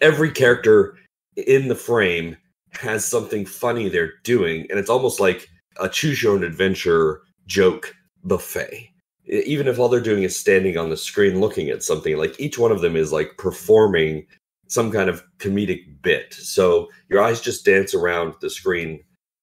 every 0.00 0.30
character 0.30 0.96
in 1.36 1.68
the 1.68 1.74
frame 1.74 2.36
has 2.72 3.04
something 3.04 3.44
funny 3.44 3.88
they're 3.88 4.14
doing, 4.24 4.66
and 4.70 4.78
it's 4.78 4.90
almost 4.90 5.20
like 5.20 5.48
a 5.80 5.88
choose 5.88 6.22
your 6.22 6.34
own 6.34 6.44
adventure 6.44 7.22
joke 7.46 7.94
buffet. 8.24 8.90
even 9.28 9.66
if 9.66 9.78
all 9.78 9.88
they're 9.88 10.00
doing 10.00 10.22
is 10.22 10.38
standing 10.38 10.76
on 10.76 10.90
the 10.90 10.96
screen 10.96 11.40
looking 11.40 11.68
at 11.68 11.82
something, 11.82 12.16
like 12.16 12.38
each 12.38 12.58
one 12.58 12.70
of 12.70 12.80
them 12.80 12.96
is 12.96 13.12
like 13.12 13.36
performing 13.38 14.26
some 14.68 14.90
kind 14.90 15.08
of 15.08 15.22
comedic 15.38 15.80
bit. 16.02 16.32
So 16.34 16.88
your 17.08 17.22
eyes 17.22 17.40
just 17.40 17.64
dance 17.64 17.94
around 17.94 18.34
the 18.40 18.50
screen 18.50 19.02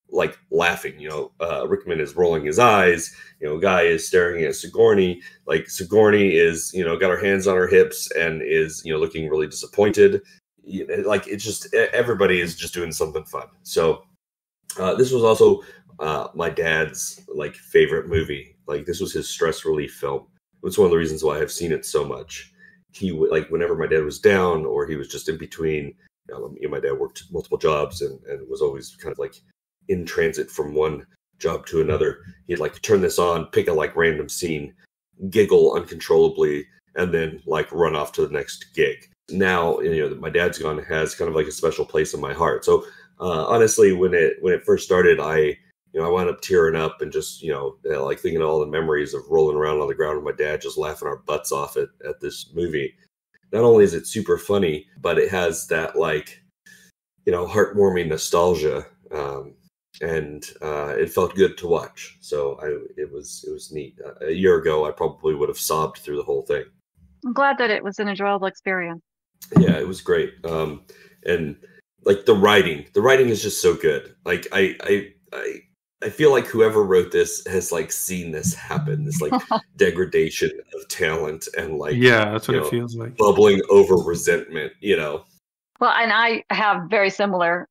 like 0.10 0.38
laughing. 0.52 1.00
You 1.00 1.10
know, 1.10 1.32
uh, 1.42 1.68
Rickman 1.68 2.00
is 2.00 2.16
rolling 2.16 2.46
his 2.46 2.60
eyes. 2.60 3.14
You 3.40 3.48
know, 3.48 3.58
Guy 3.58 3.82
is 3.82 4.08
staring 4.08 4.44
at 4.46 4.56
Sigourney. 4.56 5.22
Like 5.48 5.70
Sigourney 5.70 6.36
is, 6.36 6.72
you 6.74 6.86
know, 6.86 6.98
got 6.98 7.10
her 7.10 7.20
hands 7.20 7.48
on 7.48 7.56
her 7.56 7.68
hips 7.68 8.12
and 8.12 8.42
is, 8.42 8.82
you 8.86 8.94
know, 8.94 9.00
looking 9.00 9.30
really 9.30 9.48
disappointed. 9.48 10.22
Like 11.06 11.28
it's 11.28 11.44
just 11.44 11.74
everybody 11.74 12.40
is 12.40 12.56
just 12.56 12.74
doing 12.74 12.92
something 12.92 13.26
fun. 13.26 13.48
So 13.64 14.04
uh, 14.78 14.96
this 14.96 15.12
was 15.12 15.24
also 15.24 15.62
uh, 16.00 16.28
my 16.34 16.50
dad's 16.50 17.22
like 17.34 17.56
favorite 17.56 18.08
movie. 18.08 18.56
Like 18.68 18.86
this 18.86 19.00
was 19.00 19.14
his 19.14 19.30
stress 19.30 19.66
relief 19.66 19.94
film. 19.94 20.28
It's 20.64 20.78
one 20.78 20.86
of 20.86 20.92
the 20.92 20.98
reasons 20.98 21.24
why 21.24 21.40
I've 21.40 21.52
seen 21.52 21.72
it 21.72 21.86
so 21.86 22.06
much. 22.06 22.54
He 22.92 23.12
like 23.12 23.50
whenever 23.50 23.76
my 23.76 23.88
dad 23.88 24.04
was 24.04 24.20
down 24.20 24.66
or 24.66 24.88
he 24.88 24.96
was 24.96 25.08
just 25.08 25.30
in 25.30 25.38
between. 25.38 25.94
You 26.30 26.56
know, 26.62 26.70
my 26.70 26.80
dad 26.80 26.98
worked 26.98 27.24
multiple 27.32 27.58
jobs 27.58 28.02
and, 28.02 28.18
and 28.26 28.48
was 28.48 28.62
always 28.62 28.96
kind 28.96 29.12
of 29.12 29.20
like 29.20 29.36
in 29.90 30.06
transit 30.06 30.50
from 30.50 30.74
one 30.74 31.06
job 31.40 31.66
to 31.68 31.82
another. 31.82 32.20
He'd 32.48 32.60
like 32.60 32.82
turn 32.82 33.02
this 33.02 33.20
on, 33.20 33.48
pick 33.48 33.68
a 33.68 33.74
like 33.74 33.96
random 33.96 34.30
scene, 34.30 34.74
giggle 35.30 35.76
uncontrollably, 35.76 36.66
and 36.96 37.14
then 37.14 37.42
like 37.46 37.72
run 37.72 37.96
off 37.96 38.14
to 38.14 38.26
the 38.26 38.34
next 38.34 38.74
gig. 38.74 39.10
Now, 39.30 39.80
you 39.80 40.10
know, 40.10 40.16
my 40.16 40.30
dad's 40.30 40.60
gone 40.60 40.82
has 40.84 41.16
kind 41.16 41.30
of 41.30 41.36
like 41.36 41.48
a 41.48 41.52
special 41.52 41.86
place 41.86 42.14
in 42.14 42.22
my 42.22 42.34
heart. 42.34 42.64
So 42.64 42.86
uh, 43.24 43.46
honestly, 43.48 43.94
when 43.94 44.14
it 44.14 44.34
when 44.42 44.54
it 44.54 44.66
first 44.66 44.84
started, 44.84 45.20
I 45.20 45.38
you 45.38 46.02
know 46.02 46.06
I 46.06 46.10
wound 46.10 46.30
up 46.30 46.42
tearing 46.42 46.76
up 46.76 47.02
and 47.02 47.12
just 47.12 47.42
you 47.42 47.52
know 47.52 47.78
like 48.02 48.20
thinking 48.20 48.42
of 48.42 48.50
all 48.50 48.60
the 48.60 48.68
memories 48.68 49.14
of 49.14 49.22
rolling 49.30 49.56
around 49.56 49.80
on 49.80 49.88
the 49.88 49.96
ground 49.96 50.18
with 50.18 50.26
my 50.26 50.44
dad, 50.44 50.62
just 50.62 50.78
laughing 50.78 51.08
our 51.08 51.18
butts 51.18 51.54
off 51.54 51.78
at 51.78 51.88
at 52.08 52.20
this 52.20 52.52
movie. 52.54 52.94
Not 53.54 53.64
only 53.64 53.86
is 53.86 53.94
it 53.94 54.08
super 54.08 54.38
funny, 54.38 54.88
but 55.00 55.18
it 55.18 55.32
has 55.32 55.68
that 55.68 55.96
like 55.96 56.44
you 57.26 57.32
know 57.32 57.48
heartwarming 57.48 58.10
nostalgia 58.10 58.86
um, 59.12 59.54
and 60.02 60.44
uh, 60.62 60.96
it 60.98 61.10
felt 61.10 61.36
good 61.36 61.58
to 61.60 61.68
watch. 61.68 62.18
So 62.20 62.60
I, 62.62 62.68
it 63.02 63.10
was 63.10 63.46
it 63.48 63.54
was 63.54 63.72
neat. 63.72 63.98
Uh, 64.06 64.26
a 64.26 64.32
year 64.32 64.58
ago, 64.58 64.86
I 64.86 64.92
probably 64.92 65.34
would 65.34 65.50
have 65.50 65.58
sobbed 65.58 66.00
through 66.00 66.18
the 66.18 66.24
whole 66.24 66.42
thing. 66.42 66.66
I'm 67.26 67.32
glad 67.32 67.58
that 67.60 67.70
it 67.70 67.84
was 67.84 68.00
an 68.00 68.10
enjoyable 68.10 68.48
experience. 68.48 69.02
Yeah, 69.58 69.78
it 69.78 69.88
was 69.88 70.02
great. 70.02 70.34
Um, 70.44 70.82
and 71.26 71.56
like 72.06 72.26
the 72.26 72.36
writing, 72.36 72.86
the 72.94 73.02
writing 73.02 73.30
is 73.30 73.42
just 73.42 73.62
so 73.62 73.76
good. 73.76 74.16
Like 74.26 74.48
I, 74.52 74.76
I, 74.84 75.14
I, 75.34 75.60
I 76.04 76.10
feel 76.10 76.32
like 76.32 76.46
whoever 76.46 76.84
wrote 76.84 77.12
this 77.12 77.46
has 77.48 77.72
like 77.72 77.92
seen 77.92 78.32
this 78.32 78.54
happen. 78.54 79.06
This 79.06 79.22
like 79.22 79.34
degradation 79.78 80.52
of 80.76 80.88
talent 80.90 81.48
and 81.58 81.78
like 81.78 81.96
yeah, 81.96 82.32
that's 82.32 82.48
what 82.48 82.58
it 82.58 82.64
know, 82.64 82.70
feels 82.70 82.96
like. 82.96 83.18
Bubbling 83.18 83.62
over 83.70 83.96
resentment, 83.96 84.74
you 84.82 84.98
know. 84.98 85.24
Well, 85.80 85.92
and 85.92 86.14
I 86.14 86.44
have 86.50 86.90
very 86.90 87.10
similar 87.10 87.68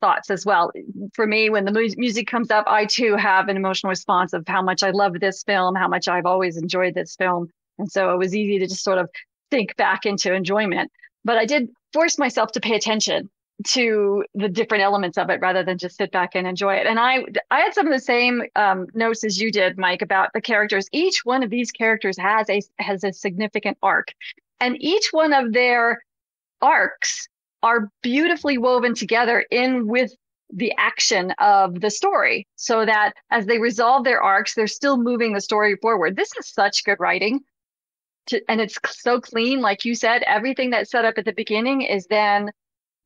thoughts 0.00 0.30
as 0.30 0.46
well. 0.46 0.70
For 1.14 1.26
me, 1.26 1.50
when 1.50 1.64
the 1.64 1.72
mu- 1.72 1.88
music 1.96 2.28
comes 2.28 2.50
up, 2.50 2.64
I 2.68 2.84
too 2.84 3.16
have 3.16 3.48
an 3.48 3.56
emotional 3.56 3.88
response 3.88 4.32
of 4.32 4.44
how 4.46 4.62
much 4.62 4.82
I 4.82 4.90
love 4.90 5.14
this 5.20 5.42
film, 5.42 5.74
how 5.74 5.88
much 5.88 6.06
I've 6.06 6.26
always 6.26 6.56
enjoyed 6.56 6.94
this 6.94 7.16
film. 7.16 7.48
And 7.78 7.90
so 7.90 8.12
it 8.12 8.18
was 8.18 8.36
easy 8.36 8.58
to 8.58 8.66
just 8.66 8.84
sort 8.84 8.98
of 8.98 9.08
think 9.50 9.74
back 9.76 10.06
into 10.06 10.32
enjoyment. 10.32 10.90
But 11.24 11.38
I 11.38 11.44
did 11.44 11.68
force 11.92 12.18
myself 12.18 12.52
to 12.52 12.60
pay 12.60 12.76
attention 12.76 13.30
to 13.64 14.24
the 14.34 14.48
different 14.48 14.84
elements 14.84 15.16
of 15.16 15.30
it 15.30 15.40
rather 15.40 15.62
than 15.62 15.78
just 15.78 15.96
sit 15.96 16.12
back 16.12 16.34
and 16.34 16.46
enjoy 16.46 16.74
it. 16.74 16.86
And 16.86 17.00
I, 17.00 17.24
I 17.50 17.60
had 17.60 17.74
some 17.74 17.86
of 17.86 17.92
the 17.92 18.00
same 18.00 18.42
um, 18.54 18.86
notes 18.94 19.24
as 19.24 19.40
you 19.40 19.50
did, 19.50 19.78
Mike, 19.78 20.02
about 20.02 20.30
the 20.34 20.40
characters. 20.40 20.88
Each 20.92 21.24
one 21.24 21.42
of 21.42 21.50
these 21.50 21.70
characters 21.70 22.18
has 22.18 22.48
a 22.50 22.60
has 22.78 23.02
a 23.02 23.12
significant 23.12 23.78
arc, 23.82 24.12
and 24.60 24.76
each 24.80 25.08
one 25.10 25.32
of 25.32 25.52
their 25.52 26.02
arcs 26.60 27.28
are 27.62 27.90
beautifully 28.02 28.58
woven 28.58 28.94
together 28.94 29.44
in 29.50 29.86
with 29.86 30.12
the 30.52 30.72
action 30.76 31.32
of 31.38 31.80
the 31.80 31.90
story 31.90 32.46
so 32.54 32.86
that 32.86 33.14
as 33.30 33.46
they 33.46 33.58
resolve 33.58 34.04
their 34.04 34.22
arcs, 34.22 34.54
they're 34.54 34.66
still 34.66 34.96
moving 34.96 35.32
the 35.32 35.40
story 35.40 35.76
forward. 35.76 36.14
This 36.14 36.30
is 36.38 36.46
such 36.46 36.84
good 36.84 37.00
writing. 37.00 37.40
To, 38.28 38.40
and 38.48 38.60
it's 38.60 38.78
so 38.90 39.20
clean. 39.20 39.60
Like 39.60 39.84
you 39.84 39.94
said, 39.94 40.22
everything 40.24 40.70
that's 40.70 40.90
set 40.90 41.04
up 41.04 41.14
at 41.16 41.24
the 41.24 41.32
beginning 41.32 41.82
is 41.82 42.06
then, 42.06 42.50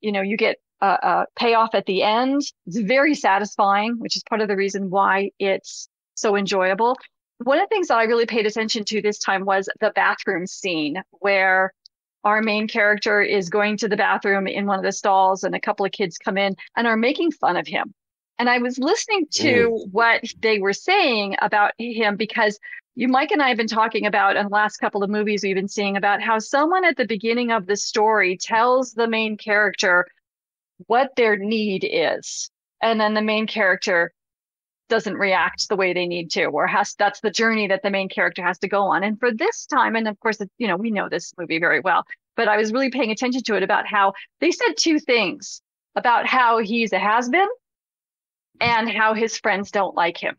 you 0.01 0.13
know, 0.13 0.23
you 0.23 0.37
get 0.37 0.57
a, 0.81 0.87
a 0.87 1.27
payoff 1.37 1.75
at 1.75 1.87
the 1.87 2.03
end. 2.03 2.43
It's 2.67 2.79
very 2.79 3.15
satisfying, 3.15 3.99
which 3.99 4.17
is 4.17 4.23
part 4.23 4.41
of 4.41 4.49
the 4.49 4.57
reason 4.57 4.91
why 4.91 5.31
it's 5.39 5.89
so 6.15 6.37
enjoyable. 6.37 6.97
One 7.39 7.59
of 7.59 7.65
the 7.65 7.75
things 7.75 7.89
that 7.89 7.97
I 7.97 8.05
really 8.05 8.27
paid 8.27 8.47
attention 8.47 8.85
to 8.85 9.01
this 9.01 9.19
time 9.19 9.45
was 9.45 9.69
the 9.81 9.93
bathroom 9.95 10.47
scene 10.47 11.03
where 11.11 11.73
our 12.25 12.43
main 12.43 12.69
character 12.69 13.23
is 13.23 13.49
going 13.49 13.79
to 13.79 13.89
the 13.89 13.97
bathroom 13.97 14.47
in 14.47 14.67
one 14.67 14.79
of 14.79 14.85
the 14.85 14.93
stalls 14.93 15.43
and 15.43 15.55
a 15.55 15.61
couple 15.61 15.87
of 15.87 15.93
kids 15.93 16.19
come 16.19 16.37
in 16.37 16.55
and 16.77 16.87
are 16.87 16.97
making 16.97 17.33
fun 17.33 17.57
of 17.57 17.67
him. 17.67 17.95
And 18.40 18.48
I 18.48 18.57
was 18.57 18.79
listening 18.79 19.26
to 19.33 19.68
mm. 19.68 19.90
what 19.92 20.24
they 20.40 20.61
were 20.61 20.72
saying 20.72 21.37
about 21.42 21.72
him 21.76 22.16
because 22.16 22.59
you, 22.94 23.07
Mike 23.07 23.33
and 23.33 23.42
I 23.42 23.48
have 23.48 23.59
been 23.59 23.66
talking 23.66 24.07
about 24.07 24.37
in 24.37 24.44
the 24.44 24.50
last 24.50 24.79
couple 24.79 25.03
of 25.03 25.11
movies 25.11 25.42
we've 25.42 25.55
been 25.55 25.68
seeing 25.68 25.94
about 25.94 26.22
how 26.22 26.38
someone 26.38 26.87
at 26.87 26.96
the 26.96 27.05
beginning 27.05 27.53
of 27.53 27.66
the 27.66 27.76
story 27.76 28.38
tells 28.38 28.94
the 28.94 29.07
main 29.07 29.37
character 29.37 30.07
what 30.87 31.11
their 31.16 31.37
need 31.37 31.87
is. 31.87 32.50
And 32.81 32.98
then 32.98 33.12
the 33.12 33.20
main 33.20 33.46
character 33.46 34.11
doesn't 34.88 35.16
react 35.16 35.68
the 35.68 35.76
way 35.76 35.92
they 35.92 36.07
need 36.07 36.31
to 36.31 36.46
or 36.46 36.66
has 36.66 36.94
that's 36.94 37.20
the 37.20 37.31
journey 37.31 37.68
that 37.68 37.83
the 37.83 37.90
main 37.90 38.09
character 38.09 38.42
has 38.42 38.59
to 38.61 38.68
go 38.68 38.85
on 38.85 39.05
and 39.05 39.20
for 39.20 39.31
this 39.33 39.66
time 39.66 39.94
and 39.94 40.09
of 40.09 40.18
course 40.18 40.38
you 40.59 40.66
know 40.66 40.76
we 40.76 40.90
know 40.90 41.09
this 41.09 41.33
movie 41.38 41.61
very 41.61 41.79
well 41.79 42.05
but 42.35 42.48
i 42.48 42.57
was 42.57 42.72
really 42.72 42.90
paying 42.90 43.12
attention 43.12 43.40
to 43.40 43.55
it 43.55 43.62
about 43.62 43.87
how 43.87 44.12
they 44.40 44.50
said 44.50 44.72
two 44.76 44.98
things 44.98 45.62
about 45.94 46.26
how 46.26 46.59
he's 46.59 46.92
a 46.92 46.98
has-been 46.98 47.46
and 48.61 48.90
how 48.90 49.14
his 49.14 49.38
friends 49.38 49.70
don't 49.70 49.94
like 49.94 50.16
him 50.16 50.37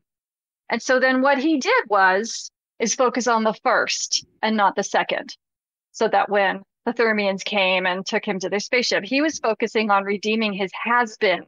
and 0.70 0.82
so 0.82 1.00
then 1.00 1.22
what 1.22 1.38
he 1.38 1.58
did 1.58 1.84
was 1.90 2.52
is 2.80 2.96
focus 2.96 3.28
on 3.28 3.44
the 3.44 3.56
first 3.64 4.26
and 4.42 4.58
not 4.58 4.76
the 4.76 4.84
second 4.84 5.36
so 5.92 6.08
that 6.08 6.30
when 6.30 6.62
the 6.86 6.94
thermians 6.94 7.44
came 7.44 7.86
and 7.86 8.06
took 8.06 8.26
him 8.26 8.40
to 8.40 8.50
their 8.50 8.60
spaceship 8.60 9.04
he 9.04 9.22
was 9.22 9.40
focusing 9.40 9.92
on 9.92 10.04
redeeming 10.04 10.54
his 10.54 10.72
has-been 10.74 11.44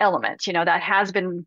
element 0.00 0.46
you 0.46 0.52
know 0.52 0.64
that 0.64 0.82
has 0.82 1.12
been 1.12 1.46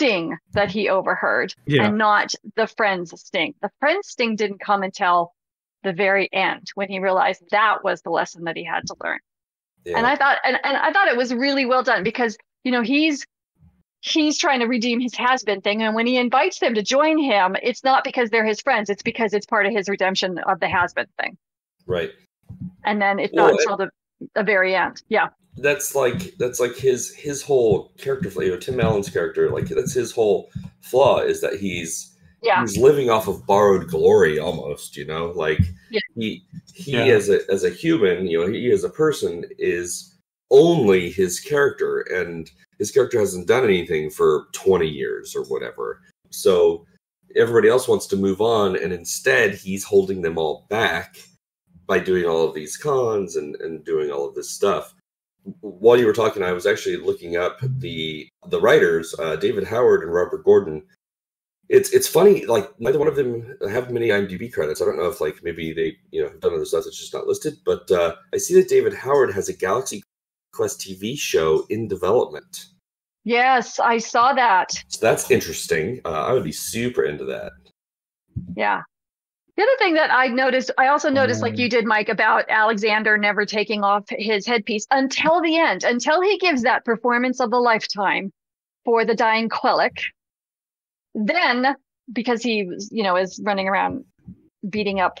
sting 0.00 0.38
that 0.52 0.70
he 0.70 0.88
overheard 0.88 1.54
yeah. 1.66 1.86
and 1.86 1.98
not 1.98 2.32
the 2.56 2.66
friend's 2.66 3.12
sting. 3.20 3.54
The 3.60 3.70
friend's 3.80 4.08
sting 4.08 4.34
didn't 4.34 4.60
come 4.60 4.82
until 4.82 5.32
the 5.82 5.92
very 5.92 6.28
end 6.32 6.68
when 6.74 6.88
he 6.88 7.00
realized 7.00 7.42
that 7.50 7.84
was 7.84 8.00
the 8.00 8.10
lesson 8.10 8.44
that 8.44 8.56
he 8.56 8.64
had 8.64 8.86
to 8.86 8.94
learn. 9.04 9.18
Yeah. 9.84 9.98
And 9.98 10.06
I 10.06 10.16
thought 10.16 10.38
and, 10.42 10.58
and 10.64 10.76
I 10.76 10.92
thought 10.92 11.08
it 11.08 11.18
was 11.18 11.34
really 11.34 11.66
well 11.66 11.82
done 11.82 12.02
because, 12.02 12.38
you 12.64 12.72
know, 12.72 12.80
he's 12.80 13.26
he's 14.00 14.38
trying 14.38 14.60
to 14.60 14.66
redeem 14.66 15.00
his 15.00 15.14
has 15.14 15.42
been 15.42 15.60
thing. 15.60 15.82
And 15.82 15.94
when 15.94 16.06
he 16.06 16.16
invites 16.16 16.58
them 16.58 16.74
to 16.74 16.82
join 16.82 17.18
him, 17.18 17.56
it's 17.62 17.84
not 17.84 18.04
because 18.04 18.30
they're 18.30 18.46
his 18.46 18.60
friends, 18.60 18.90
it's 18.90 19.02
because 19.02 19.32
it's 19.32 19.46
part 19.46 19.66
of 19.66 19.72
his 19.72 19.88
redemption 19.88 20.38
of 20.38 20.60
the 20.60 20.68
has 20.68 20.92
been 20.92 21.06
thing. 21.20 21.36
Right. 21.86 22.10
And 22.84 23.00
then 23.00 23.18
it's 23.18 23.32
well, 23.34 23.50
not 23.50 23.60
until 23.60 23.76
the, 23.76 23.90
the 24.34 24.42
very 24.42 24.74
end. 24.74 25.02
Yeah 25.08 25.28
that's 25.56 25.94
like 25.94 26.36
that's 26.38 26.60
like 26.60 26.76
his 26.76 27.14
his 27.14 27.42
whole 27.42 27.92
character 27.98 28.30
you 28.42 28.50
know 28.50 28.56
tim 28.56 28.80
allen's 28.80 29.10
character 29.10 29.50
like 29.50 29.66
that's 29.66 29.92
his 29.92 30.12
whole 30.12 30.48
flaw 30.80 31.18
is 31.18 31.40
that 31.40 31.54
he's 31.54 32.16
yeah. 32.42 32.60
he's 32.60 32.78
living 32.78 33.10
off 33.10 33.28
of 33.28 33.44
borrowed 33.46 33.88
glory 33.88 34.38
almost 34.38 34.96
you 34.96 35.04
know 35.04 35.32
like 35.36 35.60
yeah. 35.90 36.00
he 36.14 36.44
he 36.72 36.92
yeah. 36.92 37.04
as 37.04 37.28
a 37.28 37.40
as 37.50 37.64
a 37.64 37.70
human 37.70 38.26
you 38.26 38.40
know 38.40 38.50
he 38.50 38.70
as 38.70 38.84
a 38.84 38.88
person 38.88 39.44
is 39.58 40.16
only 40.50 41.10
his 41.10 41.40
character 41.40 42.00
and 42.00 42.50
his 42.80 42.90
character 42.90 43.20
hasn't 43.20 43.46
done 43.46 43.62
anything 43.62 44.10
for 44.10 44.48
20 44.52 44.88
years 44.88 45.36
or 45.36 45.44
whatever 45.44 46.02
so 46.30 46.84
everybody 47.36 47.68
else 47.68 47.86
wants 47.86 48.08
to 48.08 48.16
move 48.16 48.40
on 48.40 48.76
and 48.76 48.92
instead 48.92 49.54
he's 49.54 49.84
holding 49.84 50.20
them 50.20 50.36
all 50.36 50.66
back 50.68 51.18
by 51.86 52.00
doing 52.00 52.24
all 52.24 52.48
of 52.48 52.54
these 52.54 52.76
cons 52.76 53.36
and 53.36 53.54
and 53.56 53.84
doing 53.84 54.10
all 54.10 54.28
of 54.28 54.34
this 54.34 54.50
stuff 54.50 54.94
while 55.60 55.98
you 55.98 56.06
were 56.06 56.12
talking, 56.12 56.42
I 56.42 56.52
was 56.52 56.66
actually 56.66 56.96
looking 56.96 57.36
up 57.36 57.58
the 57.62 58.28
the 58.48 58.60
writers, 58.60 59.14
uh, 59.18 59.36
David 59.36 59.64
Howard 59.64 60.02
and 60.02 60.12
Robert 60.12 60.44
Gordon. 60.44 60.82
It's 61.68 61.90
it's 61.90 62.08
funny, 62.08 62.46
like 62.46 62.68
neither 62.80 62.98
one 62.98 63.08
of 63.08 63.16
them 63.16 63.56
have 63.68 63.90
many 63.90 64.08
IMDb 64.08 64.52
credits. 64.52 64.82
I 64.82 64.84
don't 64.84 64.98
know 64.98 65.08
if 65.08 65.20
like 65.20 65.42
maybe 65.42 65.72
they 65.72 65.96
you 66.10 66.22
know 66.22 66.28
have 66.28 66.40
done 66.40 66.54
other 66.54 66.64
stuff 66.64 66.84
that's 66.84 66.98
just 66.98 67.14
not 67.14 67.26
listed. 67.26 67.54
But 67.64 67.90
uh, 67.90 68.16
I 68.34 68.38
see 68.38 68.54
that 68.54 68.68
David 68.68 68.94
Howard 68.94 69.32
has 69.32 69.48
a 69.48 69.56
Galaxy 69.56 70.02
Quest 70.52 70.80
TV 70.80 71.18
show 71.18 71.66
in 71.70 71.88
development. 71.88 72.66
Yes, 73.24 73.78
I 73.78 73.98
saw 73.98 74.32
that. 74.32 74.72
So 74.88 74.98
that's 75.00 75.30
interesting. 75.30 76.00
Uh, 76.04 76.26
I 76.26 76.32
would 76.32 76.44
be 76.44 76.52
super 76.52 77.04
into 77.04 77.24
that. 77.26 77.52
Yeah, 78.56 78.82
the 79.60 79.66
other 79.66 79.76
thing 79.76 79.92
that 79.92 80.10
I 80.10 80.28
noticed, 80.28 80.70
I 80.78 80.86
also 80.86 81.10
noticed, 81.10 81.42
like 81.42 81.58
you 81.58 81.68
did, 81.68 81.84
Mike, 81.84 82.08
about 82.08 82.46
Alexander 82.48 83.18
never 83.18 83.44
taking 83.44 83.84
off 83.84 84.04
his 84.08 84.46
headpiece 84.46 84.86
until 84.90 85.42
the 85.42 85.58
end, 85.58 85.84
until 85.84 86.22
he 86.22 86.38
gives 86.38 86.62
that 86.62 86.86
performance 86.86 87.40
of 87.40 87.50
the 87.50 87.58
lifetime 87.58 88.32
for 88.86 89.04
the 89.04 89.14
dying 89.14 89.50
Quellek. 89.50 89.98
Then, 91.14 91.76
because 92.10 92.42
he, 92.42 92.72
you 92.90 93.02
know, 93.02 93.16
is 93.16 93.38
running 93.44 93.68
around 93.68 94.06
beating 94.66 94.98
up 94.98 95.20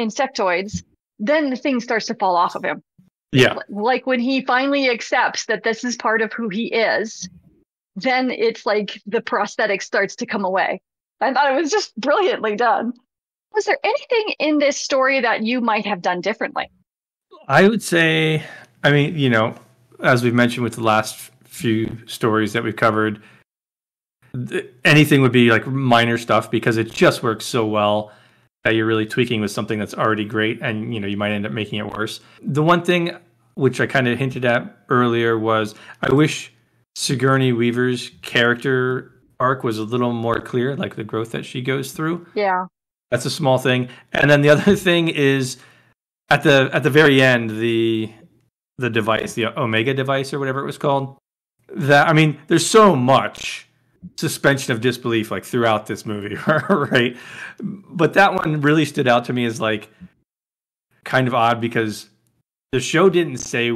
insectoids, 0.00 0.84
then 1.18 1.50
the 1.50 1.56
thing 1.56 1.80
starts 1.80 2.06
to 2.06 2.14
fall 2.14 2.36
off 2.36 2.54
of 2.54 2.64
him. 2.64 2.84
Yeah. 3.32 3.58
Like 3.68 4.06
when 4.06 4.20
he 4.20 4.44
finally 4.44 4.88
accepts 4.88 5.46
that 5.46 5.62
this 5.62 5.84
is 5.84 5.96
part 5.96 6.22
of 6.22 6.32
who 6.32 6.48
he 6.48 6.66
is, 6.66 7.28
then 7.96 8.30
it's 8.30 8.64
like 8.64 9.00
the 9.06 9.20
prosthetic 9.20 9.82
starts 9.82 10.16
to 10.16 10.26
come 10.26 10.44
away. 10.44 10.80
I 11.20 11.32
thought 11.32 11.50
it 11.50 11.60
was 11.60 11.70
just 11.70 11.98
brilliantly 12.00 12.56
done. 12.56 12.92
Was 13.54 13.64
there 13.64 13.78
anything 13.82 14.34
in 14.38 14.58
this 14.58 14.80
story 14.80 15.20
that 15.20 15.42
you 15.42 15.60
might 15.60 15.84
have 15.84 16.00
done 16.00 16.20
differently? 16.20 16.70
I 17.48 17.68
would 17.68 17.82
say, 17.82 18.42
I 18.84 18.92
mean, 18.92 19.18
you 19.18 19.30
know, 19.30 19.54
as 20.02 20.22
we've 20.22 20.34
mentioned 20.34 20.64
with 20.64 20.74
the 20.74 20.82
last 20.82 21.30
few 21.44 21.98
stories 22.06 22.52
that 22.52 22.62
we've 22.62 22.76
covered, 22.76 23.20
anything 24.84 25.22
would 25.22 25.32
be 25.32 25.50
like 25.50 25.66
minor 25.66 26.18
stuff 26.18 26.50
because 26.50 26.76
it 26.76 26.92
just 26.92 27.22
works 27.22 27.44
so 27.44 27.66
well 27.66 28.12
that 28.68 28.74
you're 28.74 28.84
really 28.84 29.06
tweaking 29.06 29.40
with 29.40 29.50
something 29.50 29.78
that's 29.78 29.94
already 29.94 30.26
great 30.26 30.60
and 30.60 30.92
you 30.92 31.00
know 31.00 31.06
you 31.06 31.16
might 31.16 31.30
end 31.30 31.46
up 31.46 31.52
making 31.52 31.78
it 31.78 31.86
worse. 31.96 32.20
The 32.42 32.62
one 32.62 32.84
thing 32.84 33.16
which 33.54 33.80
i 33.80 33.86
kind 33.86 34.06
of 34.06 34.18
hinted 34.18 34.44
at 34.44 34.76
earlier 34.88 35.38
was 35.38 35.74
i 36.02 36.12
wish 36.14 36.52
sigourney 36.94 37.50
weaver's 37.50 38.10
character 38.20 39.10
arc 39.40 39.64
was 39.64 39.78
a 39.78 39.84
little 39.84 40.12
more 40.12 40.38
clear 40.38 40.76
like 40.76 40.96
the 40.96 41.04
growth 41.04 41.30
that 41.30 41.46
she 41.46 41.62
goes 41.62 41.92
through. 41.92 42.26
Yeah. 42.34 42.66
That's 43.10 43.24
a 43.24 43.30
small 43.30 43.56
thing. 43.56 43.88
And 44.12 44.30
then 44.30 44.42
the 44.42 44.50
other 44.50 44.76
thing 44.88 45.08
is 45.08 45.56
at 46.28 46.42
the 46.42 46.68
at 46.74 46.82
the 46.82 46.90
very 46.90 47.22
end 47.22 47.50
the 47.50 48.12
the 48.76 48.90
device 48.90 49.32
the 49.32 49.46
omega 49.58 49.94
device 49.94 50.34
or 50.34 50.38
whatever 50.38 50.60
it 50.60 50.66
was 50.66 50.78
called 50.78 51.16
that 51.74 52.06
i 52.06 52.12
mean 52.12 52.38
there's 52.48 52.66
so 52.66 52.94
much 52.94 53.67
suspension 54.16 54.72
of 54.72 54.80
disbelief 54.80 55.30
like 55.30 55.44
throughout 55.44 55.86
this 55.86 56.06
movie, 56.06 56.36
right? 56.68 57.16
But 57.60 58.14
that 58.14 58.34
one 58.34 58.60
really 58.60 58.84
stood 58.84 59.08
out 59.08 59.24
to 59.26 59.32
me 59.32 59.44
as 59.44 59.60
like 59.60 59.90
kind 61.04 61.28
of 61.28 61.34
odd 61.34 61.60
because 61.60 62.08
the 62.72 62.80
show 62.80 63.08
didn't 63.08 63.38
say 63.38 63.70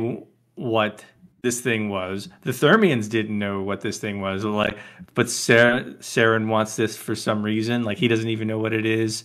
what 0.54 1.04
this 1.42 1.60
thing 1.60 1.88
was. 1.88 2.28
The 2.42 2.52
Thermians 2.52 3.08
didn't 3.08 3.38
know 3.38 3.62
what 3.62 3.80
this 3.80 3.98
thing 3.98 4.20
was. 4.20 4.44
Like, 4.44 4.78
but 5.14 5.28
Sarah, 5.28 5.84
Sarris 6.00 6.46
wants 6.46 6.76
this 6.76 6.96
for 6.96 7.14
some 7.14 7.42
reason. 7.42 7.82
Like, 7.82 7.98
he 7.98 8.08
doesn't 8.08 8.28
even 8.28 8.48
know 8.48 8.58
what 8.58 8.72
it 8.72 8.86
is, 8.86 9.24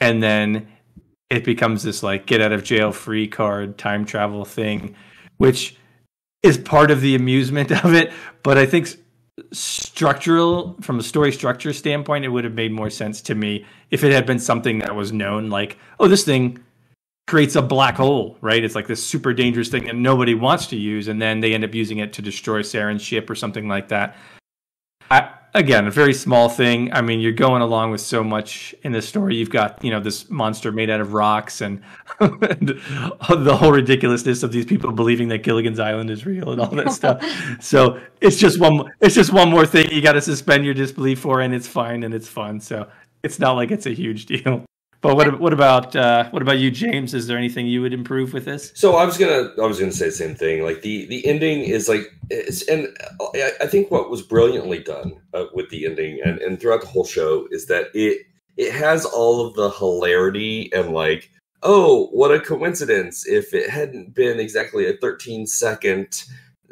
and 0.00 0.22
then 0.22 0.68
it 1.30 1.44
becomes 1.44 1.82
this 1.82 2.02
like 2.02 2.26
get 2.26 2.40
out 2.40 2.52
of 2.52 2.62
jail 2.62 2.92
free 2.92 3.26
card 3.26 3.78
time 3.78 4.04
travel 4.04 4.44
thing, 4.44 4.94
which 5.38 5.76
is 6.42 6.58
part 6.58 6.90
of 6.90 7.00
the 7.00 7.14
amusement 7.14 7.72
of 7.84 7.94
it. 7.94 8.12
But 8.42 8.58
I 8.58 8.66
think 8.66 8.88
structural 9.52 10.76
from 10.80 10.98
a 10.98 11.02
story 11.02 11.30
structure 11.30 11.72
standpoint 11.72 12.24
it 12.24 12.28
would 12.28 12.44
have 12.44 12.54
made 12.54 12.72
more 12.72 12.88
sense 12.88 13.20
to 13.20 13.34
me 13.34 13.66
if 13.90 14.02
it 14.02 14.10
had 14.10 14.24
been 14.24 14.38
something 14.38 14.78
that 14.78 14.94
was 14.94 15.12
known 15.12 15.50
like 15.50 15.76
oh 16.00 16.08
this 16.08 16.24
thing 16.24 16.58
creates 17.26 17.54
a 17.54 17.62
black 17.62 17.96
hole 17.96 18.38
right? 18.40 18.64
It's 18.64 18.74
like 18.74 18.86
this 18.86 19.04
super 19.04 19.34
dangerous 19.34 19.68
thing 19.68 19.84
that 19.86 19.96
nobody 19.96 20.34
wants 20.34 20.66
to 20.68 20.76
use 20.76 21.08
and 21.08 21.20
then 21.20 21.40
they 21.40 21.54
end 21.54 21.64
up 21.64 21.74
using 21.74 21.98
it 21.98 22.12
to 22.14 22.22
destroy 22.22 22.62
Sarris's 22.62 23.06
ship 23.06 23.28
or 23.28 23.34
something 23.34 23.68
like 23.68 23.88
that 23.88 24.16
again, 25.56 25.86
a 25.86 25.90
very 25.90 26.12
small 26.12 26.48
thing. 26.48 26.92
I 26.92 27.00
mean, 27.00 27.18
you're 27.18 27.32
going 27.32 27.62
along 27.62 27.90
with 27.90 28.00
so 28.00 28.22
much 28.22 28.74
in 28.82 28.92
this 28.92 29.08
story. 29.08 29.36
You've 29.36 29.50
got, 29.50 29.82
you 29.82 29.90
know, 29.90 30.00
this 30.00 30.30
monster 30.30 30.70
made 30.70 30.90
out 30.90 31.00
of 31.00 31.14
rocks 31.14 31.62
and, 31.62 31.82
and 32.20 32.68
the 32.68 33.56
whole 33.58 33.72
ridiculousness 33.72 34.42
of 34.42 34.52
these 34.52 34.66
people 34.66 34.92
believing 34.92 35.28
that 35.28 35.42
Gilligan's 35.42 35.80
Island 35.80 36.10
is 36.10 36.26
real 36.26 36.52
and 36.52 36.60
all 36.60 36.70
that 36.70 36.92
stuff. 36.92 37.24
So 37.60 38.00
it's 38.20 38.36
just 38.36 38.60
one, 38.60 38.92
it's 39.00 39.14
just 39.14 39.32
one 39.32 39.50
more 39.50 39.66
thing 39.66 39.90
you 39.90 40.02
got 40.02 40.12
to 40.12 40.20
suspend 40.20 40.64
your 40.64 40.74
disbelief 40.74 41.20
for, 41.20 41.40
and 41.40 41.54
it's 41.54 41.66
fine 41.66 42.02
and 42.02 42.12
it's 42.12 42.28
fun. 42.28 42.60
So 42.60 42.88
it's 43.22 43.38
not 43.38 43.52
like 43.52 43.70
it's 43.70 43.86
a 43.86 43.94
huge 43.94 44.26
deal. 44.26 44.64
But 45.00 45.16
what 45.16 45.40
what 45.40 45.52
about 45.52 45.94
uh, 45.94 46.28
what 46.30 46.42
about 46.42 46.58
you, 46.58 46.70
James? 46.70 47.14
Is 47.14 47.26
there 47.26 47.38
anything 47.38 47.66
you 47.66 47.82
would 47.82 47.92
improve 47.92 48.32
with 48.32 48.44
this? 48.44 48.72
So 48.74 48.96
I 48.96 49.04
was 49.04 49.18
gonna 49.18 49.50
I 49.60 49.66
was 49.66 49.78
gonna 49.78 49.92
say 49.92 50.06
the 50.06 50.12
same 50.12 50.34
thing. 50.34 50.62
Like 50.62 50.82
the 50.82 51.06
the 51.06 51.26
ending 51.26 51.60
is 51.60 51.88
like 51.88 52.12
it's 52.30 52.66
and 52.68 52.88
I, 53.34 53.52
I 53.60 53.66
think 53.66 53.90
what 53.90 54.10
was 54.10 54.22
brilliantly 54.22 54.80
done 54.80 55.12
uh, 55.34 55.46
with 55.54 55.68
the 55.70 55.86
ending 55.86 56.20
and 56.24 56.38
and 56.40 56.60
throughout 56.60 56.80
the 56.80 56.86
whole 56.86 57.04
show 57.04 57.46
is 57.50 57.66
that 57.66 57.88
it 57.94 58.26
it 58.56 58.72
has 58.72 59.04
all 59.04 59.46
of 59.46 59.54
the 59.54 59.70
hilarity 59.70 60.72
and 60.72 60.92
like 60.92 61.30
oh 61.62 62.06
what 62.08 62.32
a 62.32 62.40
coincidence 62.40 63.26
if 63.26 63.52
it 63.54 63.70
hadn't 63.70 64.14
been 64.14 64.40
exactly 64.40 64.86
a 64.86 64.96
13 64.96 65.46
second 65.46 66.24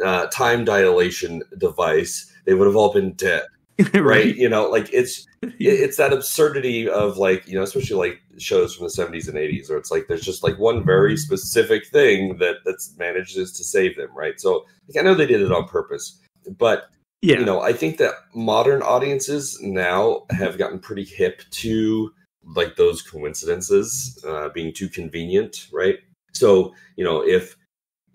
uh, 0.04 0.26
time 0.26 0.64
dilation 0.64 1.42
device 1.58 2.32
they 2.46 2.54
would 2.54 2.66
have 2.66 2.76
all 2.76 2.92
been 2.92 3.12
dead 3.12 3.44
right? 3.94 4.02
right? 4.02 4.36
You 4.36 4.48
know, 4.48 4.68
like 4.68 4.92
it's 4.92 5.26
it's 5.58 5.96
that 5.96 6.12
absurdity 6.12 6.88
of 6.88 7.16
like 7.16 7.46
you 7.46 7.54
know, 7.54 7.62
especially 7.62 8.10
like 8.10 8.20
shows 8.38 8.74
from 8.74 8.84
the 8.84 8.90
seventies 8.90 9.28
and 9.28 9.38
eighties, 9.38 9.68
where 9.68 9.78
it's 9.78 9.90
like 9.90 10.06
there's 10.08 10.24
just 10.24 10.42
like 10.42 10.58
one 10.58 10.84
very 10.84 11.16
specific 11.16 11.86
thing 11.86 12.38
that 12.38 12.56
that's 12.64 12.96
manages 12.98 13.52
to 13.52 13.64
save 13.64 13.96
them, 13.96 14.10
right? 14.14 14.40
So 14.40 14.64
like, 14.88 15.00
I 15.00 15.02
know 15.02 15.14
they 15.14 15.26
did 15.26 15.40
it 15.40 15.52
on 15.52 15.68
purpose, 15.68 16.20
but 16.58 16.90
yeah. 17.22 17.38
you 17.38 17.44
know, 17.44 17.60
I 17.60 17.72
think 17.72 17.98
that 17.98 18.14
modern 18.34 18.82
audiences 18.82 19.58
now 19.62 20.24
have 20.30 20.58
gotten 20.58 20.78
pretty 20.78 21.04
hip 21.04 21.42
to 21.50 22.12
like 22.54 22.76
those 22.76 23.02
coincidences 23.02 24.22
uh, 24.28 24.50
being 24.50 24.72
too 24.72 24.88
convenient, 24.88 25.68
right? 25.72 25.98
So 26.32 26.74
you 26.96 27.04
know, 27.04 27.22
if 27.22 27.56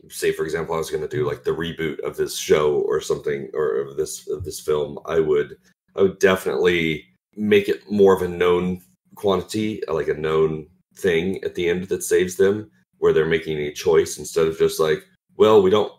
say 0.07 0.31
for 0.31 0.43
example 0.43 0.73
i 0.73 0.77
was 0.77 0.89
going 0.89 1.01
to 1.01 1.07
do 1.07 1.27
like 1.27 1.43
the 1.43 1.51
reboot 1.51 1.99
of 1.99 2.15
this 2.15 2.37
show 2.37 2.75
or 2.81 3.01
something 3.01 3.49
or 3.53 3.81
of 3.81 3.97
this 3.97 4.27
of 4.29 4.43
this 4.43 4.59
film 4.59 4.97
i 5.05 5.19
would 5.19 5.57
i 5.95 6.01
would 6.01 6.17
definitely 6.19 7.05
make 7.39 7.69
it 7.69 7.89
more 7.89 8.13
of 8.13 8.21
a 8.21 8.27
known 8.27 8.81
quantity 9.15 9.81
like 9.87 10.07
a 10.07 10.13
known 10.13 10.67
thing 10.95 11.43
at 11.43 11.55
the 11.55 11.69
end 11.69 11.83
that 11.85 12.03
saves 12.03 12.35
them 12.35 12.69
where 12.99 13.13
they're 13.13 13.25
making 13.25 13.57
a 13.57 13.73
choice 13.73 14.17
instead 14.17 14.47
of 14.47 14.57
just 14.57 14.79
like 14.79 15.03
well 15.37 15.61
we 15.61 15.69
don't 15.69 15.91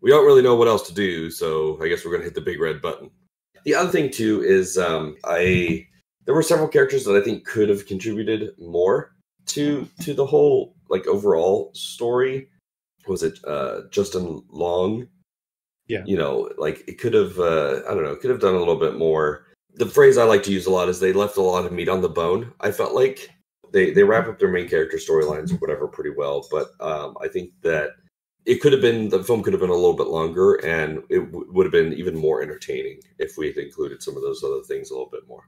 we 0.00 0.10
don't 0.10 0.26
really 0.26 0.42
know 0.42 0.54
what 0.54 0.68
else 0.68 0.86
to 0.86 0.94
do 0.94 1.30
so 1.30 1.80
i 1.82 1.88
guess 1.88 2.04
we're 2.04 2.10
going 2.10 2.20
to 2.20 2.26
hit 2.26 2.34
the 2.34 2.40
big 2.40 2.60
red 2.60 2.80
button 2.82 3.10
the 3.64 3.74
other 3.74 3.90
thing 3.90 4.10
too 4.10 4.42
is 4.42 4.76
um 4.76 5.16
i 5.24 5.84
there 6.24 6.34
were 6.34 6.42
several 6.42 6.68
characters 6.68 7.04
that 7.04 7.16
i 7.16 7.20
think 7.20 7.44
could 7.46 7.68
have 7.68 7.86
contributed 7.86 8.50
more 8.58 9.14
to 9.46 9.88
to 10.00 10.14
the 10.14 10.26
whole 10.26 10.74
like 10.88 11.06
overall 11.06 11.70
story 11.74 12.48
was 13.08 13.22
it 13.22 13.38
uh, 13.46 13.82
Justin 13.90 14.42
Long? 14.50 15.08
Yeah. 15.86 16.02
You 16.04 16.18
know, 16.18 16.50
like 16.58 16.84
it 16.86 16.98
could 16.98 17.14
have, 17.14 17.38
uh, 17.38 17.80
I 17.88 17.94
don't 17.94 18.04
know, 18.04 18.14
could 18.16 18.30
have 18.30 18.40
done 18.40 18.54
a 18.54 18.58
little 18.58 18.76
bit 18.76 18.98
more. 18.98 19.46
The 19.78 19.86
phrase 19.86 20.18
I 20.18 20.24
like 20.24 20.42
to 20.44 20.52
use 20.52 20.66
a 20.66 20.70
lot 20.70 20.88
is 20.88 20.98
they 20.98 21.12
left 21.12 21.36
a 21.36 21.42
lot 21.42 21.64
of 21.64 21.72
meat 21.72 21.88
on 21.88 22.00
the 22.00 22.08
bone. 22.08 22.52
I 22.60 22.72
felt 22.72 22.94
like 22.94 23.30
they 23.72 23.92
they 23.92 24.02
wrap 24.02 24.26
up 24.26 24.38
their 24.38 24.50
main 24.50 24.68
character 24.68 24.96
storylines 24.96 25.52
or 25.52 25.56
whatever 25.56 25.86
pretty 25.86 26.10
well, 26.10 26.46
but 26.50 26.68
um, 26.80 27.16
I 27.22 27.28
think 27.28 27.52
that 27.62 27.90
it 28.44 28.60
could 28.60 28.72
have 28.72 28.82
been 28.82 29.08
the 29.08 29.22
film 29.22 29.42
could 29.42 29.52
have 29.52 29.60
been 29.60 29.70
a 29.70 29.74
little 29.74 29.96
bit 29.96 30.08
longer 30.08 30.54
and 30.64 31.02
it 31.10 31.20
w- 31.20 31.46
would 31.52 31.66
have 31.66 31.72
been 31.72 31.92
even 31.92 32.16
more 32.16 32.42
entertaining 32.42 32.98
if 33.18 33.36
we 33.36 33.46
had 33.46 33.56
included 33.56 34.02
some 34.02 34.16
of 34.16 34.22
those 34.22 34.42
other 34.42 34.62
things 34.62 34.90
a 34.90 34.94
little 34.94 35.10
bit 35.10 35.28
more. 35.28 35.42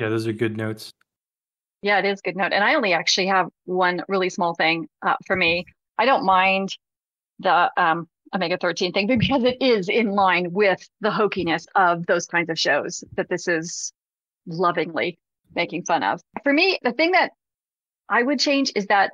Yeah, 0.00 0.08
those 0.08 0.26
are 0.26 0.32
good 0.32 0.56
notes. 0.56 0.90
Yeah, 1.82 1.98
it 1.98 2.04
is 2.04 2.20
good 2.20 2.36
note. 2.36 2.52
And 2.52 2.64
I 2.64 2.74
only 2.74 2.92
actually 2.92 3.26
have 3.26 3.48
one 3.64 4.02
really 4.08 4.30
small 4.30 4.54
thing 4.54 4.88
uh, 5.02 5.16
for 5.26 5.36
me. 5.36 5.66
I 5.98 6.04
don't 6.04 6.24
mind 6.24 6.70
the 7.40 7.70
um, 7.76 8.08
omega 8.34 8.58
13 8.58 8.92
thing 8.92 9.06
because 9.06 9.44
it 9.44 9.56
is 9.60 9.88
in 9.88 10.10
line 10.10 10.52
with 10.52 10.86
the 11.00 11.10
hokiness 11.10 11.66
of 11.74 12.06
those 12.06 12.26
kinds 12.26 12.50
of 12.50 12.58
shows 12.58 13.04
that 13.16 13.28
this 13.28 13.48
is 13.48 13.92
lovingly 14.46 15.18
making 15.54 15.84
fun 15.84 16.02
of. 16.02 16.20
For 16.42 16.52
me, 16.52 16.78
the 16.82 16.92
thing 16.92 17.12
that 17.12 17.32
I 18.08 18.22
would 18.22 18.38
change 18.38 18.72
is 18.74 18.86
that 18.86 19.12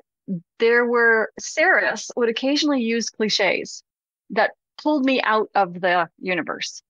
there 0.59 0.87
were 0.87 1.33
Sarris 1.41 2.11
would 2.17 2.29
occasionally 2.29 2.83
use 2.83 3.09
cliches 3.09 3.83
that 4.31 4.53
pulled 4.83 5.05
me 5.05 5.21
out 5.23 5.49
of 5.55 5.81
the 5.81 6.09
universe. 6.19 6.83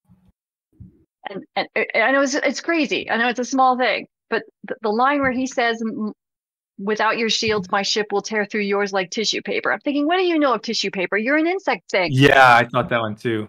And, 1.28 1.44
and, 1.56 1.68
and 1.74 2.02
I 2.02 2.10
know 2.10 2.22
it's, 2.22 2.34
it's 2.34 2.60
crazy. 2.60 3.10
I 3.10 3.16
know 3.16 3.28
it's 3.28 3.38
a 3.38 3.44
small 3.44 3.76
thing, 3.78 4.06
but 4.28 4.42
the, 4.64 4.76
the 4.82 4.90
line 4.90 5.20
where 5.20 5.30
he 5.30 5.46
says 5.46 5.82
without 6.84 7.18
your 7.18 7.30
shields, 7.30 7.70
my 7.70 7.82
ship 7.82 8.06
will 8.12 8.22
tear 8.22 8.44
through 8.44 8.62
yours 8.62 8.92
like 8.92 9.10
tissue 9.10 9.42
paper. 9.42 9.72
I'm 9.72 9.80
thinking, 9.80 10.06
what 10.06 10.16
do 10.16 10.24
you 10.24 10.38
know 10.38 10.54
of 10.54 10.62
tissue 10.62 10.90
paper? 10.90 11.16
You're 11.16 11.36
an 11.36 11.46
insect 11.46 11.90
thing. 11.90 12.10
Yeah, 12.12 12.56
I 12.56 12.64
thought 12.64 12.88
that 12.88 13.00
one 13.00 13.16
too. 13.16 13.48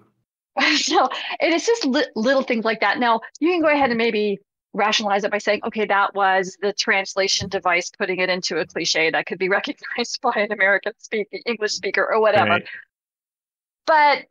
so 0.78 1.10
it 1.40 1.54
is 1.54 1.66
just 1.66 1.86
li- 1.86 2.06
little 2.16 2.44
things 2.44 2.66
like 2.66 2.80
that. 2.82 3.00
Now 3.00 3.22
you 3.40 3.50
can 3.50 3.62
go 3.62 3.70
ahead 3.70 3.90
and 3.90 3.98
maybe 3.98 4.40
rationalize 4.74 5.24
it 5.24 5.32
by 5.32 5.38
saying, 5.38 5.62
okay, 5.66 5.86
that 5.86 6.14
was 6.16 6.58
the 6.62 6.74
translation 6.74 7.50
device 7.50 7.92
putting 7.98 8.20
it 8.20 8.30
into 8.30 8.58
a 8.58 8.66
cliche 8.66 9.12
that 9.12 9.26
could 9.26 9.40
be 9.40 9.50
recognized 9.60 10.20
by 10.22 10.34
an 10.36 10.52
American 10.52 10.94
speaking 10.98 11.42
English 11.46 11.74
speaker 11.74 12.08
or 12.12 12.20
whatever. 12.22 12.52
Right. 12.52 12.66
But 13.86 14.26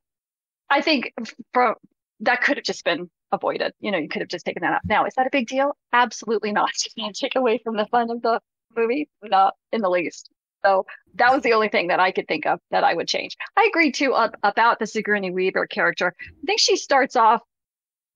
I 0.71 0.81
think 0.81 1.13
for 1.53 1.77
that 2.21 2.43
could 2.43 2.57
have 2.57 2.65
just 2.65 2.85
been 2.85 3.11
avoided. 3.33 3.73
You 3.81 3.91
know, 3.91 3.99
you 3.99 4.09
could 4.09 4.23
have 4.23 4.29
just 4.29 4.47
taken 4.47 4.63
that 4.63 4.73
out. 4.73 4.81
Now, 4.85 5.05
is 5.07 5.15
that 5.17 5.27
a 5.27 5.31
big 5.31 5.49
deal? 5.49 5.77
Absolutely 5.93 6.53
not. 6.53 6.71
You 6.97 7.05
can't 7.05 7.17
take 7.17 7.37
away 7.37 7.61
from 7.63 7.77
the 7.77 7.87
fun 7.87 8.11
of 8.11 8.23
the 8.23 8.41
movie, 8.77 9.09
not 9.23 9.55
in 9.73 9.81
the 9.81 9.91
least. 9.91 10.29
So 10.65 10.87
that 11.17 11.33
was 11.33 11.43
the 11.43 11.53
only 11.55 11.69
thing 11.69 11.89
that 11.89 11.99
I 12.01 12.13
could 12.13 12.29
think 12.29 12.47
of 12.47 12.61
that 12.71 12.85
I 12.85 12.95
would 12.95 13.09
change. 13.09 13.37
I 13.57 13.67
agree 13.69 13.91
too 13.91 14.13
uh, 14.15 14.31
about 14.43 14.79
the 14.79 14.87
Sigourney 14.87 15.31
Weaver 15.31 15.67
character. 15.67 16.15
I 16.21 16.47
think 16.47 16.61
she 16.61 16.77
starts 16.77 17.17
off, 17.17 17.41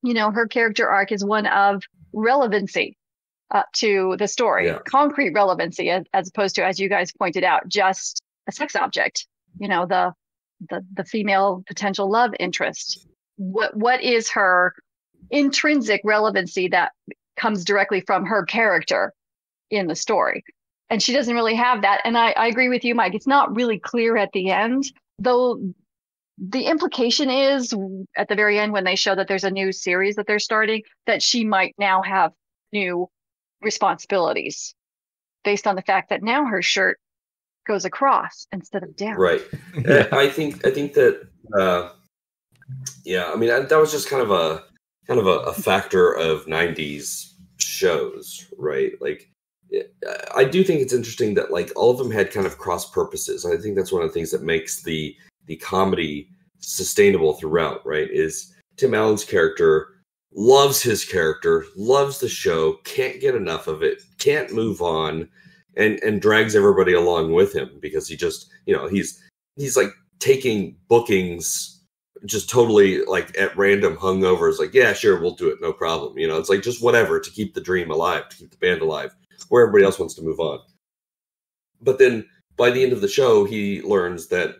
you 0.02 0.14
know, 0.14 0.30
her 0.30 0.46
character 0.46 0.88
arc 0.88 1.10
is 1.12 1.24
one 1.24 1.46
of 1.46 1.82
relevancy. 2.12 2.96
uh, 3.52 3.62
to 3.74 4.16
the 4.18 4.26
story, 4.26 4.66
Yeah. 4.66 4.78
concrete 4.88 5.30
relevancy, 5.32 5.88
as, 5.90 6.04
as 6.12 6.28
opposed 6.28 6.56
to, 6.56 6.64
as 6.64 6.80
you 6.80 6.88
guys 6.88 7.12
pointed 7.16 7.44
out, 7.44 7.68
just 7.68 8.20
a 8.48 8.52
sex 8.52 8.74
object. 8.74 9.26
You 9.60 9.68
know, 9.68 9.86
the 9.86 10.12
the 10.70 10.84
the 10.94 11.04
female 11.04 11.62
potential 11.68 12.10
love 12.10 12.32
interest. 12.40 13.06
What 13.36 13.76
what 13.76 14.02
is 14.02 14.28
her 14.30 14.74
intrinsic 15.30 16.00
relevancy 16.04 16.68
that 16.68 16.90
comes 17.36 17.64
directly 17.64 18.00
from 18.00 18.24
her 18.26 18.44
character 18.44 19.12
in 19.70 19.86
the 19.86 19.96
story? 19.96 20.44
And 20.88 21.02
she 21.02 21.12
doesn't 21.12 21.34
really 21.34 21.54
have 21.54 21.82
that. 21.82 22.00
And 22.04 22.16
I, 22.16 22.30
I 22.32 22.46
agree 22.46 22.68
with 22.68 22.84
you, 22.84 22.94
Mike. 22.94 23.14
It's 23.14 23.26
not 23.26 23.54
really 23.56 23.78
clear 23.78 24.16
at 24.16 24.30
the 24.32 24.50
end, 24.50 24.84
though. 25.18 25.60
The 26.38 26.64
implication 26.66 27.30
is 27.30 27.74
at 28.16 28.28
the 28.28 28.34
very 28.34 28.58
end 28.58 28.72
when 28.72 28.84
they 28.84 28.94
show 28.94 29.14
that 29.14 29.26
there's 29.26 29.44
a 29.44 29.50
new 29.50 29.72
series 29.72 30.16
that 30.16 30.26
they're 30.26 30.38
starting 30.38 30.82
that 31.06 31.22
she 31.22 31.44
might 31.44 31.74
now 31.78 32.02
have 32.02 32.32
new 32.72 33.08
responsibilities 33.62 34.74
based 35.44 35.66
on 35.66 35.76
the 35.76 35.82
fact 35.82 36.10
that 36.10 36.22
now 36.22 36.44
her 36.44 36.60
shirt 36.60 36.98
goes 37.66 37.84
across 37.86 38.46
instead 38.52 38.82
of 38.82 38.94
down. 38.96 39.16
Right. 39.16 39.40
Yeah. 39.84 40.08
I 40.12 40.28
think 40.28 40.66
I 40.66 40.70
think 40.70 40.94
that 40.94 41.26
uh, 41.58 41.90
yeah. 43.04 43.30
I 43.32 43.36
mean 43.36 43.50
I, 43.50 43.60
that 43.60 43.78
was 43.78 43.92
just 43.92 44.08
kind 44.08 44.22
of 44.22 44.30
a 44.30 44.64
kind 45.06 45.20
of 45.20 45.26
a, 45.26 45.38
a 45.40 45.52
factor 45.52 46.12
of 46.12 46.46
'90s 46.46 47.32
shows, 47.58 48.46
right? 48.58 48.92
Like 49.00 49.22
it- 49.22 49.35
I 50.34 50.44
do 50.44 50.62
think 50.62 50.80
it's 50.80 50.92
interesting 50.92 51.34
that 51.34 51.50
like 51.50 51.72
all 51.76 51.90
of 51.90 51.98
them 51.98 52.10
had 52.10 52.30
kind 52.30 52.46
of 52.46 52.58
cross 52.58 52.90
purposes. 52.90 53.44
I 53.44 53.56
think 53.56 53.76
that's 53.76 53.92
one 53.92 54.02
of 54.02 54.08
the 54.08 54.14
things 54.14 54.30
that 54.30 54.42
makes 54.42 54.82
the 54.82 55.16
the 55.46 55.56
comedy 55.56 56.28
sustainable 56.58 57.34
throughout. 57.34 57.84
Right? 57.86 58.08
Is 58.10 58.54
Tim 58.76 58.94
Allen's 58.94 59.24
character 59.24 59.88
loves 60.34 60.82
his 60.82 61.04
character, 61.04 61.64
loves 61.76 62.20
the 62.20 62.28
show, 62.28 62.74
can't 62.84 63.20
get 63.20 63.34
enough 63.34 63.66
of 63.66 63.82
it, 63.82 64.02
can't 64.18 64.52
move 64.52 64.82
on, 64.82 65.28
and 65.76 65.98
and 66.02 66.20
drags 66.20 66.54
everybody 66.54 66.92
along 66.92 67.32
with 67.32 67.54
him 67.54 67.70
because 67.80 68.08
he 68.08 68.16
just 68.16 68.50
you 68.66 68.74
know 68.74 68.86
he's 68.88 69.22
he's 69.56 69.76
like 69.76 69.90
taking 70.18 70.76
bookings 70.88 71.72
just 72.24 72.48
totally 72.48 73.04
like 73.04 73.36
at 73.38 73.56
random 73.56 73.96
hungover 73.96 74.48
is 74.48 74.58
like 74.58 74.72
yeah 74.72 74.92
sure 74.92 75.20
we'll 75.20 75.34
do 75.34 75.48
it 75.48 75.58
no 75.60 75.72
problem 75.72 76.18
you 76.18 76.26
know 76.26 76.38
it's 76.38 76.48
like 76.48 76.62
just 76.62 76.82
whatever 76.82 77.20
to 77.20 77.30
keep 77.30 77.54
the 77.54 77.60
dream 77.60 77.90
alive 77.90 78.28
to 78.28 78.36
keep 78.36 78.50
the 78.50 78.56
band 78.56 78.80
alive 78.80 79.14
where 79.48 79.62
everybody 79.62 79.84
else 79.84 79.98
wants 79.98 80.14
to 80.14 80.22
move 80.22 80.40
on. 80.40 80.60
But 81.80 81.98
then 81.98 82.26
by 82.56 82.70
the 82.70 82.82
end 82.82 82.92
of 82.92 83.00
the 83.00 83.08
show 83.08 83.44
he 83.44 83.82
learns 83.82 84.28
that 84.28 84.56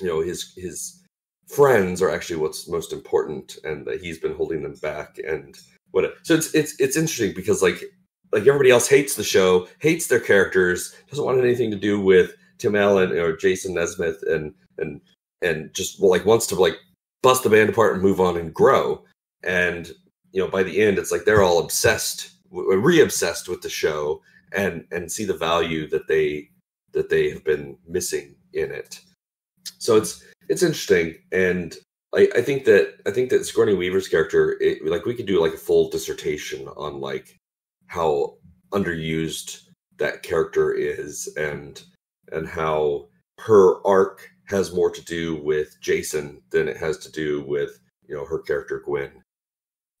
you 0.00 0.06
know 0.06 0.20
his 0.20 0.52
his 0.56 1.02
friends 1.48 2.02
are 2.02 2.10
actually 2.10 2.36
what's 2.36 2.68
most 2.68 2.92
important 2.92 3.58
and 3.62 3.86
that 3.86 4.00
he's 4.00 4.18
been 4.18 4.34
holding 4.34 4.62
them 4.62 4.74
back 4.82 5.16
and 5.24 5.56
what 5.92 6.12
so 6.24 6.34
it's 6.34 6.52
it's 6.54 6.78
it's 6.80 6.96
interesting 6.96 7.32
because 7.32 7.62
like 7.62 7.84
like 8.32 8.46
everybody 8.46 8.70
else 8.70 8.88
hates 8.88 9.14
the 9.14 9.22
show 9.22 9.68
hates 9.78 10.08
their 10.08 10.18
characters 10.18 10.96
doesn't 11.08 11.24
want 11.24 11.38
anything 11.38 11.70
to 11.70 11.76
do 11.76 12.00
with 12.00 12.34
tim 12.58 12.74
allen 12.74 13.12
or 13.12 13.36
jason 13.36 13.72
nesmith 13.74 14.20
and 14.28 14.52
and 14.78 15.00
and 15.42 15.72
just 15.74 16.00
like 16.00 16.24
wants 16.26 16.46
to 16.46 16.54
like 16.54 16.76
bust 17.22 17.42
the 17.42 17.50
band 17.50 17.68
apart 17.70 17.94
and 17.94 18.02
move 18.02 18.20
on 18.20 18.36
and 18.36 18.54
grow. 18.54 19.02
And 19.42 19.90
you 20.32 20.42
know 20.42 20.48
by 20.48 20.62
the 20.62 20.82
end 20.82 20.98
it's 20.98 21.12
like 21.12 21.24
they're 21.24 21.42
all 21.42 21.58
obsessed 21.58 22.30
re-obsessed 22.56 23.48
with 23.48 23.62
the 23.62 23.68
show 23.68 24.20
and 24.52 24.84
and 24.90 25.10
see 25.10 25.24
the 25.24 25.36
value 25.36 25.88
that 25.88 26.08
they 26.08 26.48
that 26.92 27.10
they 27.10 27.30
have 27.30 27.44
been 27.44 27.76
missing 27.86 28.34
in 28.52 28.70
it 28.70 29.00
so 29.78 29.96
it's 29.96 30.24
it's 30.48 30.62
interesting 30.62 31.14
and 31.32 31.76
I, 32.16 32.28
I 32.36 32.40
think 32.40 32.64
that 32.64 32.94
I 33.06 33.10
think 33.10 33.30
that 33.30 33.44
Sigourney 33.44 33.74
Weaver's 33.74 34.08
character, 34.08 34.56
it, 34.60 34.84
like 34.84 35.04
we 35.04 35.14
could 35.14 35.26
do 35.26 35.40
like 35.40 35.54
a 35.54 35.58
full 35.58 35.90
dissertation 35.90 36.66
on 36.68 37.00
like 37.00 37.36
how 37.88 38.36
underused 38.72 39.62
that 39.98 40.22
character 40.22 40.72
is, 40.72 41.28
and 41.36 41.82
and 42.32 42.48
how 42.48 43.08
her 43.38 43.86
arc 43.86 44.30
has 44.46 44.72
more 44.72 44.90
to 44.90 45.04
do 45.04 45.36
with 45.42 45.76
Jason 45.80 46.42
than 46.50 46.68
it 46.68 46.76
has 46.76 46.98
to 46.98 47.12
do 47.12 47.42
with 47.42 47.78
you 48.08 48.14
know 48.14 48.24
her 48.24 48.38
character 48.38 48.82
Gwen. 48.84 49.22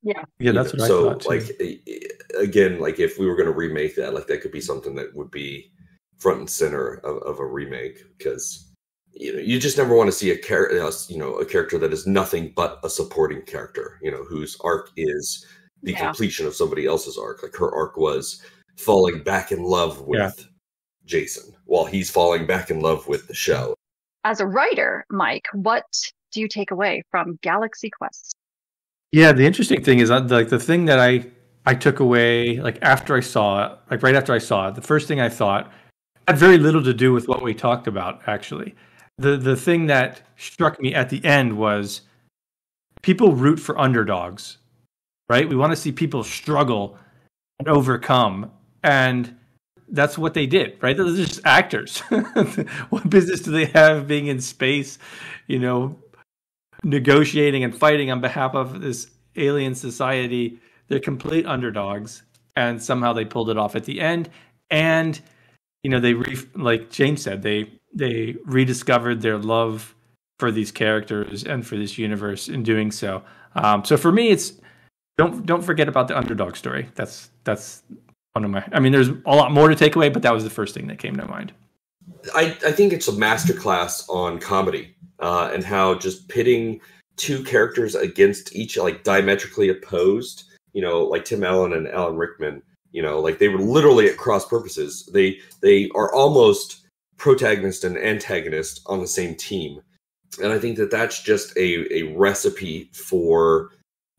Yeah, 0.06 0.22
Yeah, 0.38 0.52
that's 0.52 0.72
what 0.72 0.82
so 0.86 1.08
I 1.08 1.12
thought 1.12 1.20
too. 1.22 1.28
like 1.28 1.56
i- 1.60 1.80
i- 1.88 2.38
again, 2.42 2.78
like 2.78 3.00
if 3.00 3.18
we 3.18 3.26
were 3.26 3.34
going 3.34 3.48
to 3.48 3.52
remake 3.52 3.96
that, 3.96 4.14
like 4.14 4.28
that 4.28 4.40
could 4.40 4.52
be 4.52 4.60
something 4.60 4.94
that 4.94 5.12
would 5.16 5.30
be 5.32 5.72
front 6.18 6.38
and 6.38 6.48
center 6.48 6.94
of, 7.04 7.16
of 7.24 7.40
a 7.40 7.44
remake 7.46 8.04
because 8.16 8.72
you 9.12 9.32
know 9.32 9.40
you 9.40 9.58
just 9.58 9.76
never 9.76 9.96
want 9.96 10.06
to 10.06 10.12
see 10.16 10.30
a 10.30 10.38
character, 10.38 10.76
you 11.12 11.18
know, 11.18 11.34
a 11.38 11.44
character 11.44 11.76
that 11.78 11.92
is 11.92 12.06
nothing 12.06 12.52
but 12.54 12.78
a 12.84 12.88
supporting 12.88 13.42
character, 13.42 13.98
you 14.00 14.10
know, 14.12 14.22
whose 14.24 14.56
arc 14.60 14.90
is 14.96 15.44
the 15.82 15.90
Yeah. 15.92 16.04
completion 16.06 16.46
of 16.46 16.54
somebody 16.54 16.86
else's 16.86 17.18
arc. 17.18 17.42
Like 17.42 17.56
her 17.56 17.74
arc 17.74 17.96
was 17.96 18.40
falling 18.78 19.22
back 19.24 19.50
in 19.50 19.64
love 19.64 20.02
with 20.06 20.20
Yeah. 20.38 20.44
Jason 21.04 21.52
while 21.64 21.84
he's 21.86 22.10
falling 22.10 22.46
back 22.46 22.70
in 22.70 22.78
love 22.80 23.08
with 23.08 23.26
the 23.26 23.34
show. 23.34 23.74
As 24.22 24.38
a 24.38 24.46
writer, 24.46 25.04
Mike, 25.10 25.46
what 25.52 25.84
do 26.32 26.40
you 26.40 26.46
take 26.48 26.70
away 26.70 27.02
from 27.10 27.38
Galaxy 27.42 27.90
Quest? 27.90 28.35
Yeah, 29.16 29.32
the 29.32 29.46
interesting 29.46 29.82
thing 29.82 30.00
is 30.00 30.10
like 30.10 30.50
the 30.50 30.58
thing 30.58 30.84
that 30.84 31.00
I 31.00 31.24
I 31.64 31.74
took 31.74 32.00
away 32.00 32.60
like 32.60 32.78
after 32.82 33.16
I 33.16 33.20
saw 33.20 33.64
it, 33.64 33.78
like 33.90 34.02
right 34.02 34.14
after 34.14 34.34
I 34.34 34.36
saw 34.36 34.68
it, 34.68 34.74
the 34.74 34.82
first 34.82 35.08
thing 35.08 35.22
I 35.22 35.30
thought 35.30 35.72
had 36.28 36.36
very 36.36 36.58
little 36.58 36.82
to 36.84 36.92
do 36.92 37.14
with 37.14 37.26
what 37.26 37.42
we 37.42 37.54
talked 37.54 37.86
about 37.86 38.20
actually. 38.28 38.74
The 39.16 39.38
the 39.38 39.56
thing 39.56 39.86
that 39.86 40.20
struck 40.36 40.78
me 40.82 40.92
at 40.94 41.08
the 41.08 41.24
end 41.24 41.56
was 41.56 42.02
people 43.00 43.32
root 43.32 43.58
for 43.58 43.80
underdogs. 43.80 44.58
Right? 45.30 45.48
We 45.48 45.56
want 45.56 45.72
to 45.72 45.76
see 45.76 45.92
people 45.92 46.22
struggle 46.22 46.98
and 47.58 47.68
overcome 47.68 48.50
and 48.82 49.34
that's 49.88 50.18
what 50.18 50.34
they 50.34 50.46
did, 50.46 50.76
right? 50.82 50.94
They're 50.94 51.06
just 51.06 51.40
actors. 51.46 52.00
what 52.90 53.08
business 53.08 53.40
do 53.40 53.50
they 53.50 53.66
have 53.66 54.06
being 54.06 54.26
in 54.26 54.42
space, 54.42 54.98
you 55.46 55.58
know, 55.58 55.96
negotiating 56.86 57.64
and 57.64 57.76
fighting 57.76 58.10
on 58.10 58.20
behalf 58.20 58.54
of 58.54 58.80
this 58.80 59.10
alien 59.36 59.74
society. 59.74 60.58
They're 60.88 61.00
complete 61.00 61.44
underdogs, 61.44 62.22
and 62.54 62.82
somehow 62.82 63.12
they 63.12 63.24
pulled 63.24 63.50
it 63.50 63.58
off 63.58 63.74
at 63.74 63.84
the 63.84 64.00
end. 64.00 64.30
And 64.70 65.20
you 65.82 65.90
know, 65.90 66.00
they 66.00 66.14
re- 66.14 66.38
like 66.54 66.90
James 66.90 67.22
said, 67.22 67.42
they 67.42 67.70
they 67.92 68.36
rediscovered 68.44 69.20
their 69.20 69.36
love 69.36 69.94
for 70.38 70.50
these 70.50 70.70
characters 70.70 71.44
and 71.44 71.66
for 71.66 71.76
this 71.76 71.98
universe 71.98 72.48
in 72.48 72.62
doing 72.62 72.90
so. 72.90 73.22
Um, 73.54 73.84
so 73.84 73.96
for 73.96 74.12
me, 74.12 74.30
it's 74.30 74.52
don't 75.18 75.44
don't 75.44 75.62
forget 75.62 75.88
about 75.88 76.08
the 76.08 76.16
underdog 76.16 76.56
story. 76.56 76.88
That's 76.94 77.30
that's 77.44 77.82
one 78.32 78.44
of 78.44 78.50
my. 78.50 78.64
I 78.72 78.80
mean, 78.80 78.92
there's 78.92 79.08
a 79.08 79.34
lot 79.34 79.50
more 79.50 79.68
to 79.68 79.74
take 79.74 79.96
away, 79.96 80.08
but 80.08 80.22
that 80.22 80.32
was 80.32 80.44
the 80.44 80.50
first 80.50 80.74
thing 80.74 80.86
that 80.86 80.98
came 80.98 81.16
to 81.16 81.26
mind. 81.26 81.52
I, 82.34 82.56
I 82.64 82.72
think 82.72 82.92
it's 82.92 83.08
a 83.08 83.12
masterclass 83.12 84.08
on 84.08 84.38
comedy 84.38 84.94
uh, 85.20 85.50
and 85.52 85.64
how 85.64 85.94
just 85.94 86.28
pitting 86.28 86.80
two 87.16 87.42
characters 87.44 87.94
against 87.94 88.54
each, 88.54 88.76
like 88.76 89.04
diametrically 89.04 89.68
opposed, 89.68 90.44
you 90.72 90.82
know, 90.82 91.04
like 91.04 91.24
Tim 91.24 91.44
Allen 91.44 91.72
and 91.72 91.88
Alan 91.88 92.16
Rickman, 92.16 92.62
you 92.92 93.02
know, 93.02 93.20
like 93.20 93.38
they 93.38 93.48
were 93.48 93.58
literally 93.58 94.08
at 94.08 94.16
cross 94.16 94.46
purposes. 94.46 95.08
They 95.12 95.38
they 95.60 95.90
are 95.94 96.12
almost 96.14 96.86
protagonist 97.16 97.84
and 97.84 97.96
antagonist 97.96 98.82
on 98.86 99.00
the 99.00 99.06
same 99.06 99.34
team, 99.34 99.80
and 100.42 100.52
I 100.52 100.58
think 100.58 100.76
that 100.76 100.90
that's 100.90 101.22
just 101.22 101.56
a 101.56 101.92
a 101.94 102.14
recipe 102.16 102.90
for 102.92 103.70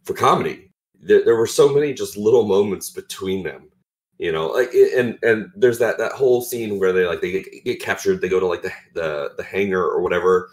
for 0.04 0.13
comedy. 0.13 0.69
There, 1.00 1.23
there 1.23 1.36
were 1.36 1.47
so 1.47 1.73
many 1.73 1.93
just 1.93 2.17
little 2.17 2.47
moments 2.47 2.89
between 2.89 3.43
them 3.43 3.69
you 4.17 4.32
know 4.32 4.47
like 4.47 4.73
and 4.73 5.17
and 5.23 5.51
there's 5.56 5.80
that 5.80 5.97
that 5.97 6.12
whole 6.13 6.41
scene 6.41 6.80
where 6.80 6.91
they 6.91 7.06
like 7.06 7.21
they 7.21 7.32
get, 7.32 7.63
get 7.63 7.82
captured 7.82 8.21
they 8.21 8.30
go 8.30 8.39
to 8.39 8.47
like 8.47 8.62
the 8.62 8.71
the 8.93 9.32
the 9.38 9.43
hangar 9.43 9.84
or 9.84 10.01
whatever 10.01 10.51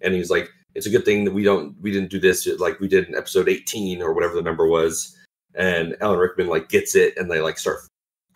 and 0.00 0.14
he's 0.14 0.30
like 0.30 0.48
it's 0.74 0.86
a 0.86 0.90
good 0.90 1.04
thing 1.04 1.24
that 1.24 1.34
we 1.34 1.42
don't 1.42 1.74
we 1.80 1.90
didn't 1.90 2.10
do 2.10 2.18
this 2.18 2.46
like 2.58 2.80
we 2.80 2.88
did 2.88 3.08
in 3.08 3.14
episode 3.14 3.48
18 3.48 4.02
or 4.02 4.12
whatever 4.12 4.34
the 4.34 4.42
number 4.42 4.66
was 4.66 5.16
and 5.54 5.96
alan 6.00 6.18
rickman 6.18 6.48
like 6.48 6.68
gets 6.68 6.94
it 6.94 7.16
and 7.16 7.30
they 7.30 7.40
like 7.40 7.58
start 7.58 7.80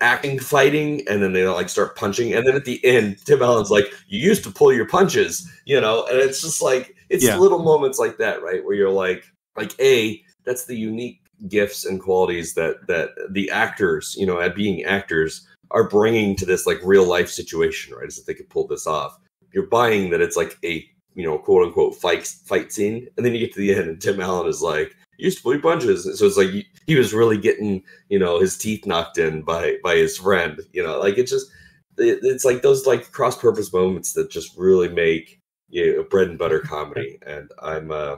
acting 0.01 0.39
fighting 0.39 1.03
and 1.09 1.23
then 1.23 1.33
they 1.33 1.47
like 1.49 1.69
start 1.69 1.97
punching 1.97 2.33
and 2.33 2.47
then 2.47 2.55
at 2.55 2.65
the 2.65 2.85
end 2.85 3.19
tim 3.25 3.43
allen's 3.43 3.71
like 3.71 3.93
you 4.07 4.21
used 4.21 4.45
to 4.45 4.51
pull 4.51 4.73
your 4.73 4.87
punches 4.87 5.51
you 5.65 5.81
know 5.81 6.07
and 6.07 6.19
it's 6.19 6.41
just 6.41 6.63
like 6.63 6.95
it's 7.09 7.25
Yeah. 7.25 7.39
little 7.39 7.59
moments 7.59 7.99
like 7.99 8.17
that 8.19 8.43
right 8.43 8.65
where 8.65 8.77
you're 8.77 8.91
like 8.91 9.25
like 9.57 9.75
a 9.81 10.23
that's 10.45 10.67
the 10.67 10.77
unique 10.77 11.21
gifts 11.47 11.85
and 11.85 12.01
qualities 12.01 12.55
that 12.55 12.87
that 12.89 13.11
the 13.31 13.49
actors 13.51 14.17
you 14.19 14.27
know 14.27 14.41
at 14.41 14.57
being 14.57 14.83
actors 14.85 15.47
are 15.71 15.89
bringing 15.89 16.35
to 16.35 16.47
this 16.47 16.67
like 16.67 16.79
real 16.83 17.05
life 17.05 17.29
situation 17.29 17.95
right 17.95 18.09
is 18.09 18.17
that 18.17 18.27
they 18.27 18.35
could 18.35 18.49
pull 18.49 18.67
this 18.67 18.87
off. 18.87 19.19
You're 19.53 19.67
buying 19.67 20.11
that 20.11 20.21
it's 20.21 20.37
like 20.37 20.57
a 20.65 20.89
you 21.19 21.25
know 21.25 21.37
quote 21.37 21.67
unquote 21.67 21.97
fight 21.97 22.27
fight 22.47 22.73
scene 22.73 23.09
and 23.17 23.27
then 23.27 23.35
you 23.35 23.41
get 23.41 23.53
to 23.53 23.59
the 23.59 23.75
end 23.75 23.89
and 23.89 24.01
tim 24.01 24.21
allen 24.21 24.47
is 24.47 24.63
like 24.63 24.95
used 25.19 25.43
to 25.43 25.51
your 25.51 25.61
punches 25.61 26.05
so 26.17 26.27
it's 26.27 26.37
like 26.37 26.51
he, 26.51 26.65
he 26.87 26.95
was 26.95 27.13
really 27.13 27.37
getting 27.37 27.83
you 28.09 28.19
know 28.19 28.39
his 28.39 28.57
teeth 28.57 28.87
knocked 28.87 29.19
in 29.19 29.43
by 29.43 29.77
by 29.83 29.97
his 29.97 30.17
friend 30.17 30.61
you 30.73 30.83
know 30.83 30.99
like 31.01 31.19
it's 31.19 31.33
just 31.33 31.51
it, 31.97 32.21
it's 32.23 32.45
like 32.45 32.63
those 32.63 32.87
like 32.87 33.11
cross 33.11 33.37
purpose 33.37 33.73
moments 33.73 34.13
that 34.13 34.31
just 34.31 34.57
really 34.57 34.89
make 34.89 35.41
you 35.71 35.97
know, 35.97 36.03
bread 36.05 36.29
and 36.29 36.39
butter 36.39 36.61
comedy 36.61 37.19
and 37.27 37.51
i'm 37.61 37.91
uh 37.91 38.17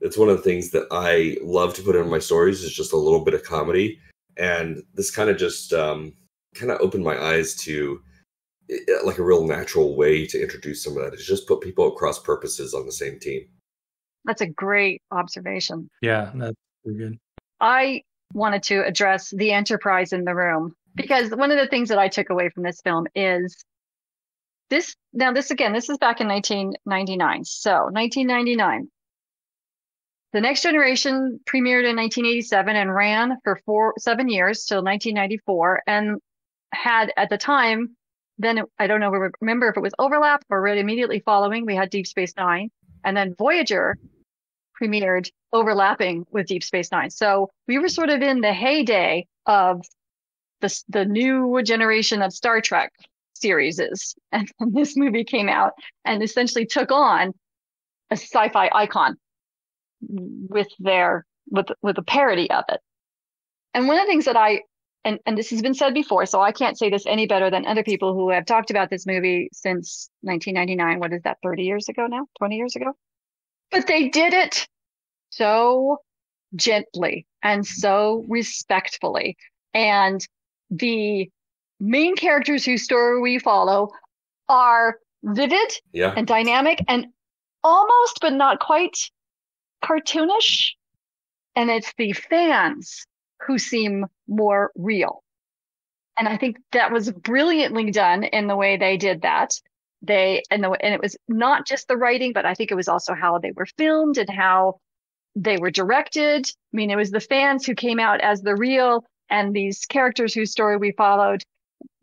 it's 0.00 0.18
one 0.18 0.28
of 0.28 0.36
the 0.36 0.42
things 0.42 0.70
that 0.70 0.86
I 0.90 1.36
love 1.42 1.74
to 1.74 1.82
put 1.82 1.96
in 1.96 2.08
my 2.10 2.18
stories 2.18 2.62
is 2.62 2.72
just 2.72 2.92
a 2.92 2.96
little 2.96 3.24
bit 3.24 3.34
of 3.34 3.42
comedy. 3.42 3.98
and 4.36 4.82
this 4.94 5.10
kind 5.10 5.30
of 5.30 5.38
just 5.38 5.72
um, 5.72 6.12
kind 6.54 6.70
of 6.70 6.80
opened 6.80 7.04
my 7.04 7.16
eyes 7.18 7.54
to 7.54 8.00
like 9.04 9.18
a 9.18 9.22
real 9.22 9.46
natural 9.46 9.96
way 9.96 10.26
to 10.26 10.42
introduce 10.42 10.82
some 10.82 10.96
of 10.96 11.04
that 11.04 11.14
is 11.14 11.26
just 11.26 11.46
put 11.46 11.60
people 11.60 11.88
across 11.88 12.18
purposes 12.18 12.74
on 12.74 12.84
the 12.84 12.92
same 12.92 13.18
team. 13.18 13.42
That's 14.24 14.40
a 14.40 14.46
great 14.46 15.02
observation. 15.12 15.88
Yeah, 16.02 16.32
that's 16.34 16.56
pretty 16.84 16.98
good. 16.98 17.18
I 17.60 18.02
wanted 18.34 18.62
to 18.64 18.84
address 18.84 19.30
the 19.30 19.52
enterprise 19.52 20.12
in 20.12 20.24
the 20.24 20.34
room 20.34 20.74
because 20.96 21.30
one 21.30 21.52
of 21.52 21.58
the 21.58 21.68
things 21.68 21.88
that 21.90 21.98
I 21.98 22.08
took 22.08 22.30
away 22.30 22.48
from 22.50 22.64
this 22.64 22.80
film 22.82 23.06
is 23.14 23.56
this. 24.68 24.96
Now, 25.12 25.32
this 25.32 25.50
again, 25.50 25.72
this 25.72 25.88
is 25.88 25.98
back 25.98 26.20
in 26.20 26.26
1999. 26.26 27.44
So, 27.44 27.84
1999. 27.92 28.88
The 30.32 30.40
Next 30.40 30.62
Generation 30.62 31.40
premiered 31.46 31.88
in 31.88 31.96
1987 31.96 32.76
and 32.76 32.94
ran 32.94 33.38
for 33.44 33.60
four, 33.64 33.94
seven 33.98 34.28
years 34.28 34.64
till 34.64 34.82
1994 34.82 35.82
and 35.86 36.20
had 36.72 37.12
at 37.16 37.30
the 37.30 37.38
time 37.38 37.96
then 38.38 38.62
I 38.78 38.86
don't 38.86 39.00
know, 39.00 39.10
remember 39.40 39.68
if 39.68 39.76
it 39.76 39.80
was 39.80 39.94
overlap 39.98 40.44
or 40.50 40.60
right 40.60 40.78
immediately 40.78 41.20
following, 41.20 41.64
we 41.64 41.74
had 41.74 41.90
Deep 41.90 42.06
Space 42.06 42.34
Nine. 42.36 42.70
And 43.04 43.16
then 43.16 43.34
Voyager 43.38 43.96
premiered 44.80 45.30
overlapping 45.52 46.26
with 46.30 46.46
Deep 46.46 46.62
Space 46.62 46.90
Nine. 46.92 47.10
So 47.10 47.50
we 47.66 47.78
were 47.78 47.88
sort 47.88 48.10
of 48.10 48.20
in 48.20 48.40
the 48.40 48.52
heyday 48.52 49.26
of 49.46 49.82
the, 50.60 50.82
the 50.88 51.04
new 51.04 51.62
generation 51.62 52.20
of 52.22 52.32
Star 52.32 52.60
Trek 52.60 52.92
series. 53.34 53.78
And, 53.78 53.96
and 54.32 54.50
this 54.74 54.96
movie 54.96 55.24
came 55.24 55.48
out 55.48 55.72
and 56.04 56.22
essentially 56.22 56.66
took 56.66 56.92
on 56.92 57.32
a 58.10 58.16
sci-fi 58.16 58.70
icon 58.72 59.16
with 60.00 60.68
their, 60.78 61.26
with, 61.50 61.66
with 61.82 61.98
a 61.98 62.02
parody 62.02 62.50
of 62.50 62.64
it. 62.68 62.80
And 63.74 63.86
one 63.86 63.98
of 63.98 64.06
the 64.06 64.10
things 64.10 64.24
that 64.24 64.36
I 64.36 64.62
and, 65.06 65.20
and 65.24 65.38
this 65.38 65.50
has 65.50 65.62
been 65.62 65.72
said 65.72 65.94
before, 65.94 66.26
so 66.26 66.42
I 66.42 66.50
can't 66.50 66.76
say 66.76 66.90
this 66.90 67.06
any 67.06 67.28
better 67.28 67.48
than 67.48 67.64
other 67.64 67.84
people 67.84 68.12
who 68.12 68.30
have 68.30 68.44
talked 68.44 68.72
about 68.72 68.90
this 68.90 69.06
movie 69.06 69.48
since 69.52 70.10
1999. 70.22 70.98
What 70.98 71.12
is 71.12 71.22
that, 71.22 71.38
30 71.44 71.62
years 71.62 71.88
ago 71.88 72.08
now? 72.08 72.26
20 72.38 72.56
years 72.56 72.74
ago? 72.74 72.92
But 73.70 73.86
they 73.86 74.08
did 74.08 74.34
it 74.34 74.66
so 75.30 75.98
gently 76.56 77.24
and 77.40 77.64
so 77.64 78.24
respectfully. 78.28 79.36
And 79.72 80.26
the 80.70 81.30
main 81.78 82.16
characters 82.16 82.64
whose 82.64 82.82
story 82.82 83.20
we 83.20 83.38
follow 83.38 83.92
are 84.48 84.98
vivid 85.22 85.72
yeah. 85.92 86.14
and 86.16 86.26
dynamic 86.26 86.84
and 86.88 87.06
almost, 87.62 88.18
but 88.20 88.32
not 88.32 88.58
quite 88.58 89.08
cartoonish. 89.84 90.72
And 91.54 91.70
it's 91.70 91.92
the 91.96 92.12
fans 92.12 93.06
who 93.46 93.58
seem 93.58 94.06
more 94.28 94.70
real. 94.76 95.22
And 96.18 96.28
I 96.28 96.36
think 96.36 96.58
that 96.72 96.92
was 96.92 97.10
brilliantly 97.10 97.90
done 97.90 98.24
in 98.24 98.46
the 98.46 98.56
way 98.56 98.76
they 98.76 98.96
did 98.96 99.22
that. 99.22 99.52
They, 100.02 100.42
and 100.50 100.62
the, 100.62 100.70
and 100.70 100.94
it 100.94 101.00
was 101.00 101.16
not 101.28 101.66
just 101.66 101.88
the 101.88 101.96
writing, 101.96 102.32
but 102.32 102.46
I 102.46 102.54
think 102.54 102.70
it 102.70 102.76
was 102.76 102.88
also 102.88 103.14
how 103.14 103.38
they 103.38 103.52
were 103.52 103.66
filmed 103.76 104.18
and 104.18 104.30
how 104.30 104.78
they 105.34 105.58
were 105.58 105.70
directed. 105.70 106.46
I 106.46 106.76
mean, 106.76 106.90
it 106.90 106.96
was 106.96 107.10
the 107.10 107.20
fans 107.20 107.66
who 107.66 107.74
came 107.74 108.00
out 108.00 108.20
as 108.20 108.40
the 108.40 108.56
real 108.56 109.04
and 109.28 109.54
these 109.54 109.84
characters 109.86 110.32
whose 110.32 110.52
story 110.52 110.76
we 110.76 110.92
followed 110.92 111.42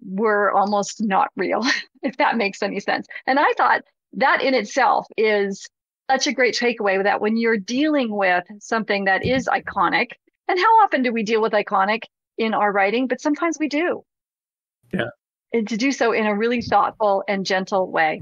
were 0.05 0.51
almost 0.51 1.01
not 1.01 1.29
real, 1.35 1.65
if 2.03 2.17
that 2.17 2.37
makes 2.37 2.61
any 2.61 2.79
sense. 2.79 3.07
And 3.25 3.39
I 3.39 3.53
thought 3.53 3.81
that 4.13 4.41
in 4.41 4.53
itself 4.53 5.07
is 5.17 5.67
such 6.13 6.27
a 6.27 6.33
great 6.33 6.55
takeaway 6.55 7.01
that 7.01 7.21
when 7.21 7.37
you're 7.37 7.57
dealing 7.57 8.15
with 8.15 8.43
something 8.59 9.05
that 9.05 9.25
is 9.25 9.47
iconic, 9.47 10.11
and 10.47 10.59
how 10.59 10.83
often 10.83 11.01
do 11.01 11.11
we 11.11 11.23
deal 11.23 11.41
with 11.41 11.53
iconic 11.53 12.03
in 12.37 12.53
our 12.53 12.71
writing? 12.71 13.07
But 13.07 13.19
sometimes 13.19 13.57
we 13.59 13.67
do. 13.67 14.03
Yeah. 14.93 15.09
And 15.53 15.67
to 15.69 15.77
do 15.77 15.91
so 15.91 16.11
in 16.11 16.27
a 16.27 16.35
really 16.35 16.61
thoughtful 16.61 17.23
and 17.27 17.45
gentle 17.45 17.89
way. 17.89 18.21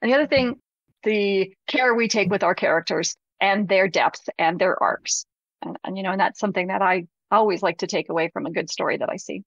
And 0.00 0.10
the 0.10 0.14
other 0.14 0.28
thing, 0.28 0.60
the 1.02 1.52
care 1.66 1.94
we 1.94 2.06
take 2.06 2.30
with 2.30 2.44
our 2.44 2.54
characters 2.54 3.16
and 3.40 3.68
their 3.68 3.88
depth 3.88 4.28
and 4.38 4.58
their 4.58 4.80
arcs. 4.80 5.26
And, 5.62 5.76
and 5.82 5.96
you 5.96 6.04
know, 6.04 6.12
and 6.12 6.20
that's 6.20 6.38
something 6.38 6.68
that 6.68 6.82
I 6.82 7.06
always 7.32 7.62
like 7.62 7.78
to 7.78 7.88
take 7.88 8.10
away 8.10 8.30
from 8.32 8.46
a 8.46 8.52
good 8.52 8.70
story 8.70 8.98
that 8.98 9.10
I 9.10 9.16
see. 9.16 9.42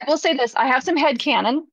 I 0.00 0.08
will 0.08 0.18
say 0.18 0.36
this, 0.36 0.54
I 0.54 0.66
have 0.66 0.84
some 0.84 0.96
head 0.96 1.18
canon 1.18 1.66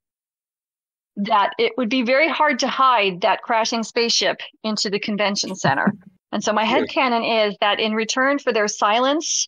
that 1.24 1.54
it 1.58 1.74
would 1.78 1.90
be 1.90 2.04
very 2.04 2.30
hard 2.30 2.60
to 2.60 2.68
hide 2.68 3.22
that 3.22 3.42
crashing 3.42 3.84
spaceship 3.84 4.42
into 4.64 4.90
the 4.90 5.00
convention 5.00 5.56
center. 5.56 5.94
And 6.32 6.44
so 6.44 6.54
my 6.54 6.64
head 6.64 6.90
canon 6.90 7.24
is 7.24 7.56
that 7.60 7.80
in 7.80 7.94
return 7.94 8.40
for 8.40 8.54
their 8.54 8.68
silence 8.68 9.48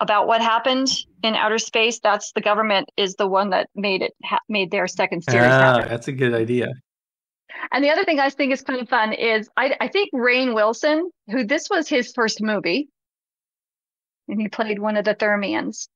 about 0.00 0.26
what 0.26 0.40
happened 0.40 0.88
in 1.22 1.34
outer 1.34 1.58
space, 1.58 2.00
that's 2.00 2.32
the 2.32 2.40
government 2.40 2.88
is 2.96 3.14
the 3.14 3.28
one 3.28 3.50
that 3.50 3.68
made 3.74 4.02
it 4.02 4.14
ha- 4.24 4.38
made 4.48 4.70
their 4.70 4.86
second 4.86 5.22
series. 5.22 5.46
Ah, 5.46 5.74
happen. 5.74 5.88
that's 5.88 6.08
a 6.08 6.12
good 6.12 6.34
idea. 6.34 6.68
And 7.72 7.84
the 7.84 7.90
other 7.90 8.04
thing 8.04 8.18
I 8.18 8.30
think 8.30 8.52
is 8.52 8.62
kind 8.62 8.80
of 8.80 8.88
fun 8.88 9.12
is 9.12 9.48
I, 9.56 9.76
I 9.80 9.88
think 9.88 10.10
Rainn 10.12 10.54
Wilson, 10.54 11.10
who 11.30 11.44
this 11.44 11.68
was 11.70 11.88
his 11.88 12.12
first 12.14 12.40
movie, 12.40 12.88
and 14.28 14.40
he 14.40 14.48
played 14.48 14.78
one 14.78 14.96
of 14.96 15.04
the 15.04 15.14
Thermians. 15.14 15.88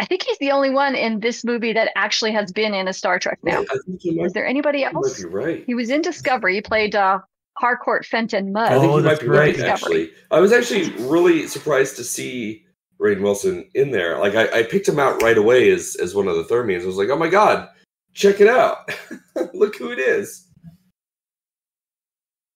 I 0.00 0.06
think 0.06 0.22
he's 0.22 0.38
the 0.38 0.50
only 0.50 0.70
one 0.70 0.94
in 0.94 1.20
this 1.20 1.44
movie 1.44 1.74
that 1.74 1.92
actually 1.94 2.32
has 2.32 2.50
been 2.50 2.72
in 2.72 2.88
a 2.88 2.92
Star 2.92 3.18
Trek 3.18 3.38
now. 3.42 3.64
Might, 3.68 4.24
is 4.24 4.32
there 4.32 4.46
anybody 4.46 4.82
else? 4.82 5.18
He 5.18 5.24
might 5.24 5.30
be 5.30 5.36
right. 5.36 5.64
He 5.66 5.74
was 5.74 5.90
in 5.90 6.00
Discovery. 6.00 6.54
He 6.54 6.62
played 6.62 6.94
uh, 6.94 7.18
Harcourt 7.58 8.06
Fenton 8.06 8.50
Mudd. 8.50 8.72
I 8.72 8.80
think 8.80 8.90
oh, 8.90 9.02
might 9.02 9.20
be 9.20 9.28
right, 9.28 9.60
actually. 9.60 10.10
I 10.30 10.40
was 10.40 10.52
actually 10.52 10.88
really 11.06 11.46
surprised 11.46 11.96
to 11.96 12.04
see 12.04 12.64
Rainn 12.98 13.20
Wilson 13.20 13.68
in 13.74 13.90
there. 13.90 14.18
Like 14.18 14.34
I, 14.34 14.60
I, 14.60 14.62
picked 14.62 14.88
him 14.88 14.98
out 14.98 15.20
right 15.20 15.36
away 15.36 15.70
as 15.70 15.96
as 15.96 16.14
one 16.14 16.28
of 16.28 16.36
the 16.36 16.44
Thermians. 16.44 16.84
I 16.84 16.86
was 16.86 16.96
like, 16.96 17.10
oh 17.10 17.18
my 17.18 17.28
god, 17.28 17.68
check 18.14 18.40
it 18.40 18.48
out! 18.48 18.90
Look 19.52 19.76
who 19.76 19.90
it 19.90 19.98
is. 19.98 20.46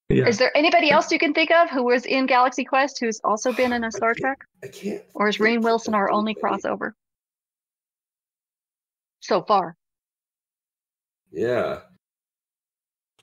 Yeah. 0.08 0.26
Is 0.26 0.38
there 0.38 0.56
anybody 0.56 0.90
else 0.90 1.12
you 1.12 1.18
can 1.18 1.34
think 1.34 1.50
of 1.50 1.68
who 1.68 1.84
was 1.84 2.06
in 2.06 2.24
Galaxy 2.24 2.64
Quest 2.64 3.00
who's 3.00 3.20
also 3.22 3.52
been 3.52 3.74
in 3.74 3.84
a 3.84 3.92
Star 3.92 4.14
Trek? 4.14 4.38
I 4.62 4.68
can't. 4.68 5.02
Or 5.12 5.28
is 5.28 5.36
Rainn 5.36 5.60
Wilson 5.60 5.92
our 5.94 6.10
only 6.10 6.34
crossover 6.34 6.92
so 9.24 9.42
far? 9.42 9.76
Yeah, 11.32 11.80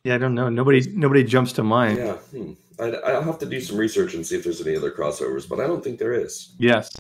yeah, 0.04 0.16
I 0.16 0.18
don't 0.18 0.34
know. 0.34 0.50
Nobody 0.50 0.82
nobody 0.94 1.24
jumps 1.24 1.54
to 1.54 1.64
mind. 1.64 1.98
Yeah, 1.98 2.14
hmm. 2.14 2.54
I, 2.80 2.90
I'll 2.90 3.22
have 3.22 3.38
to 3.40 3.46
do 3.46 3.62
some 3.62 3.78
research 3.78 4.16
and 4.16 4.26
see 4.26 4.36
if 4.36 4.44
there's 4.44 4.66
any 4.66 4.76
other 4.76 4.92
crossovers, 4.92 5.48
but 5.48 5.60
I 5.60 5.68
don't 5.68 5.84
think 5.84 6.00
there 6.00 6.14
is. 6.14 6.56
Yes. 6.58 6.92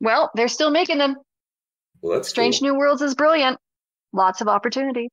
Well, 0.00 0.30
they're 0.34 0.48
still 0.48 0.70
making 0.70 0.98
them. 0.98 1.16
Well, 2.00 2.14
that's 2.14 2.28
Strange 2.28 2.60
cool. 2.60 2.68
New 2.68 2.78
Worlds 2.78 3.02
is 3.02 3.14
brilliant. 3.14 3.58
Lots 4.12 4.40
of 4.40 4.48
opportunity. 4.48 5.08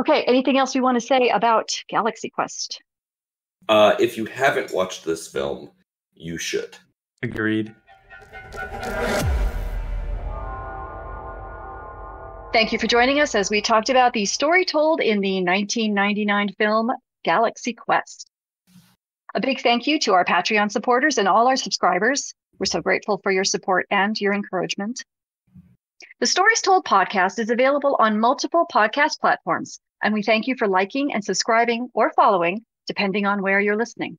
Okay, 0.00 0.22
anything 0.22 0.58
else 0.58 0.74
we 0.74 0.80
want 0.80 0.96
to 0.96 1.04
say 1.04 1.28
about 1.28 1.70
Galaxy 1.88 2.30
Quest? 2.30 2.80
Uh, 3.68 3.94
if 3.98 4.16
you 4.16 4.24
haven't 4.24 4.72
watched 4.72 5.04
this 5.04 5.28
film, 5.28 5.70
you 6.14 6.38
should. 6.38 6.76
Agreed. 7.22 7.74
Thank 12.50 12.72
you 12.72 12.78
for 12.78 12.86
joining 12.86 13.20
us 13.20 13.34
as 13.34 13.50
we 13.50 13.60
talked 13.60 13.90
about 13.90 14.14
the 14.14 14.24
story 14.24 14.64
told 14.64 15.02
in 15.02 15.20
the 15.20 15.44
1999 15.44 16.54
film 16.56 16.90
Galaxy 17.22 17.74
Quest. 17.74 18.26
A 19.34 19.40
big 19.40 19.60
thank 19.60 19.86
you 19.86 19.98
to 20.00 20.14
our 20.14 20.24
Patreon 20.24 20.72
supporters 20.72 21.18
and 21.18 21.28
all 21.28 21.46
our 21.46 21.56
subscribers. 21.56 22.32
We're 22.58 22.64
so 22.64 22.80
grateful 22.80 23.20
for 23.22 23.30
your 23.30 23.44
support 23.44 23.84
and 23.90 24.18
your 24.18 24.32
encouragement. 24.32 25.04
The 26.20 26.26
Stories 26.26 26.62
Told 26.62 26.86
podcast 26.86 27.38
is 27.38 27.50
available 27.50 27.96
on 27.98 28.18
multiple 28.18 28.66
podcast 28.72 29.20
platforms, 29.20 29.78
and 30.02 30.14
we 30.14 30.22
thank 30.22 30.46
you 30.46 30.56
for 30.56 30.66
liking 30.66 31.12
and 31.12 31.22
subscribing 31.22 31.90
or 31.92 32.14
following, 32.16 32.64
depending 32.86 33.26
on 33.26 33.42
where 33.42 33.60
you're 33.60 33.76
listening. 33.76 34.16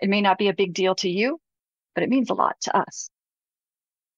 It 0.00 0.08
may 0.08 0.22
not 0.22 0.38
be 0.38 0.48
a 0.48 0.54
big 0.54 0.72
deal 0.72 0.94
to 0.94 1.08
you, 1.10 1.38
but 1.94 2.02
it 2.02 2.08
means 2.08 2.30
a 2.30 2.34
lot 2.34 2.56
to 2.62 2.74
us. 2.74 3.10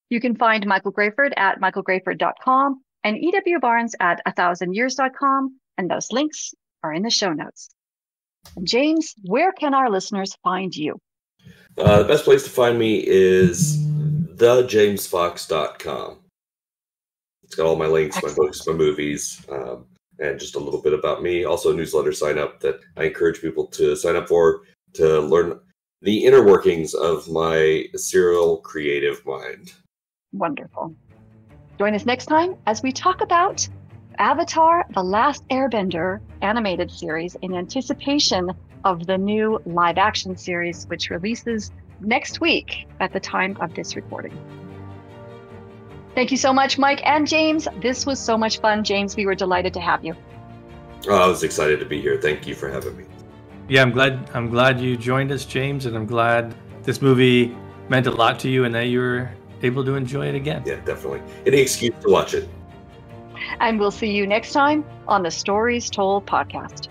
You 0.08 0.20
can 0.20 0.36
find 0.36 0.64
Michael 0.68 0.92
Grayford 0.92 1.32
at 1.36 1.60
michaelgrayford.com 1.60 2.83
and 3.04 3.18
EW 3.18 3.60
Barnes 3.60 3.94
at 4.00 4.20
a 4.26 4.32
1000years.com, 4.32 5.60
and 5.78 5.90
those 5.90 6.10
links 6.10 6.54
are 6.82 6.92
in 6.92 7.02
the 7.02 7.10
show 7.10 7.32
notes. 7.32 7.68
James, 8.62 9.14
where 9.22 9.52
can 9.52 9.74
our 9.74 9.90
listeners 9.90 10.36
find 10.42 10.74
you? 10.74 10.98
Uh, 11.78 12.02
the 12.02 12.08
best 12.08 12.24
place 12.24 12.44
to 12.44 12.50
find 12.50 12.78
me 12.78 13.04
is 13.06 13.78
thejamesfox.com. 14.36 16.18
It's 17.42 17.54
got 17.54 17.66
all 17.66 17.76
my 17.76 17.86
links, 17.86 18.16
Excellent. 18.16 18.38
my 18.38 18.44
books, 18.44 18.66
my 18.66 18.72
movies, 18.72 19.46
um, 19.50 19.86
and 20.18 20.38
just 20.38 20.54
a 20.56 20.58
little 20.58 20.80
bit 20.80 20.92
about 20.92 21.22
me. 21.22 21.44
Also, 21.44 21.72
a 21.72 21.76
newsletter 21.76 22.12
sign 22.12 22.38
up 22.38 22.60
that 22.60 22.80
I 22.96 23.04
encourage 23.04 23.40
people 23.40 23.66
to 23.68 23.96
sign 23.96 24.16
up 24.16 24.28
for 24.28 24.62
to 24.94 25.20
learn 25.20 25.60
the 26.02 26.24
inner 26.24 26.44
workings 26.44 26.94
of 26.94 27.28
my 27.28 27.86
serial 27.94 28.58
creative 28.58 29.24
mind. 29.26 29.72
Wonderful. 30.32 30.94
Join 31.78 31.94
us 31.94 32.06
next 32.06 32.26
time 32.26 32.54
as 32.66 32.82
we 32.82 32.92
talk 32.92 33.20
about 33.20 33.68
Avatar 34.18 34.86
The 34.94 35.02
Last 35.02 35.46
Airbender 35.48 36.20
animated 36.40 36.88
series 36.90 37.36
in 37.42 37.52
anticipation 37.54 38.52
of 38.84 39.06
the 39.08 39.18
new 39.18 39.60
live 39.66 39.98
action 39.98 40.36
series, 40.36 40.86
which 40.86 41.10
releases 41.10 41.72
next 42.00 42.40
week 42.40 42.86
at 43.00 43.12
the 43.12 43.18
time 43.18 43.56
of 43.60 43.74
this 43.74 43.96
recording. 43.96 44.38
Thank 46.14 46.30
you 46.30 46.36
so 46.36 46.52
much, 46.52 46.78
Mike 46.78 47.04
and 47.04 47.26
James. 47.26 47.66
This 47.82 48.06
was 48.06 48.20
so 48.20 48.38
much 48.38 48.60
fun. 48.60 48.84
James, 48.84 49.16
we 49.16 49.26
were 49.26 49.34
delighted 49.34 49.74
to 49.74 49.80
have 49.80 50.04
you. 50.04 50.14
Oh, 51.08 51.16
I 51.16 51.26
was 51.26 51.42
excited 51.42 51.80
to 51.80 51.86
be 51.86 52.00
here. 52.00 52.20
Thank 52.20 52.46
you 52.46 52.54
for 52.54 52.70
having 52.70 52.96
me. 52.96 53.04
Yeah, 53.68 53.82
I'm 53.82 53.90
glad 53.90 54.30
I'm 54.32 54.48
glad 54.48 54.80
you 54.80 54.96
joined 54.96 55.32
us, 55.32 55.44
James, 55.44 55.86
and 55.86 55.96
I'm 55.96 56.06
glad 56.06 56.54
this 56.84 57.02
movie 57.02 57.56
meant 57.88 58.06
a 58.06 58.12
lot 58.12 58.38
to 58.40 58.48
you 58.48 58.64
and 58.64 58.72
that 58.76 58.86
you 58.86 59.00
were 59.00 59.30
able 59.62 59.84
to 59.84 59.94
enjoy 59.94 60.26
it 60.26 60.34
again. 60.34 60.62
Yeah, 60.66 60.80
definitely. 60.84 61.22
Any 61.46 61.58
excuse 61.58 61.94
to 62.02 62.10
watch 62.10 62.34
it. 62.34 62.48
And 63.60 63.78
we'll 63.78 63.90
see 63.90 64.10
you 64.10 64.26
next 64.26 64.52
time 64.52 64.84
on 65.08 65.22
the 65.22 65.30
Stories 65.30 65.90
Told 65.90 66.26
podcast. 66.26 66.88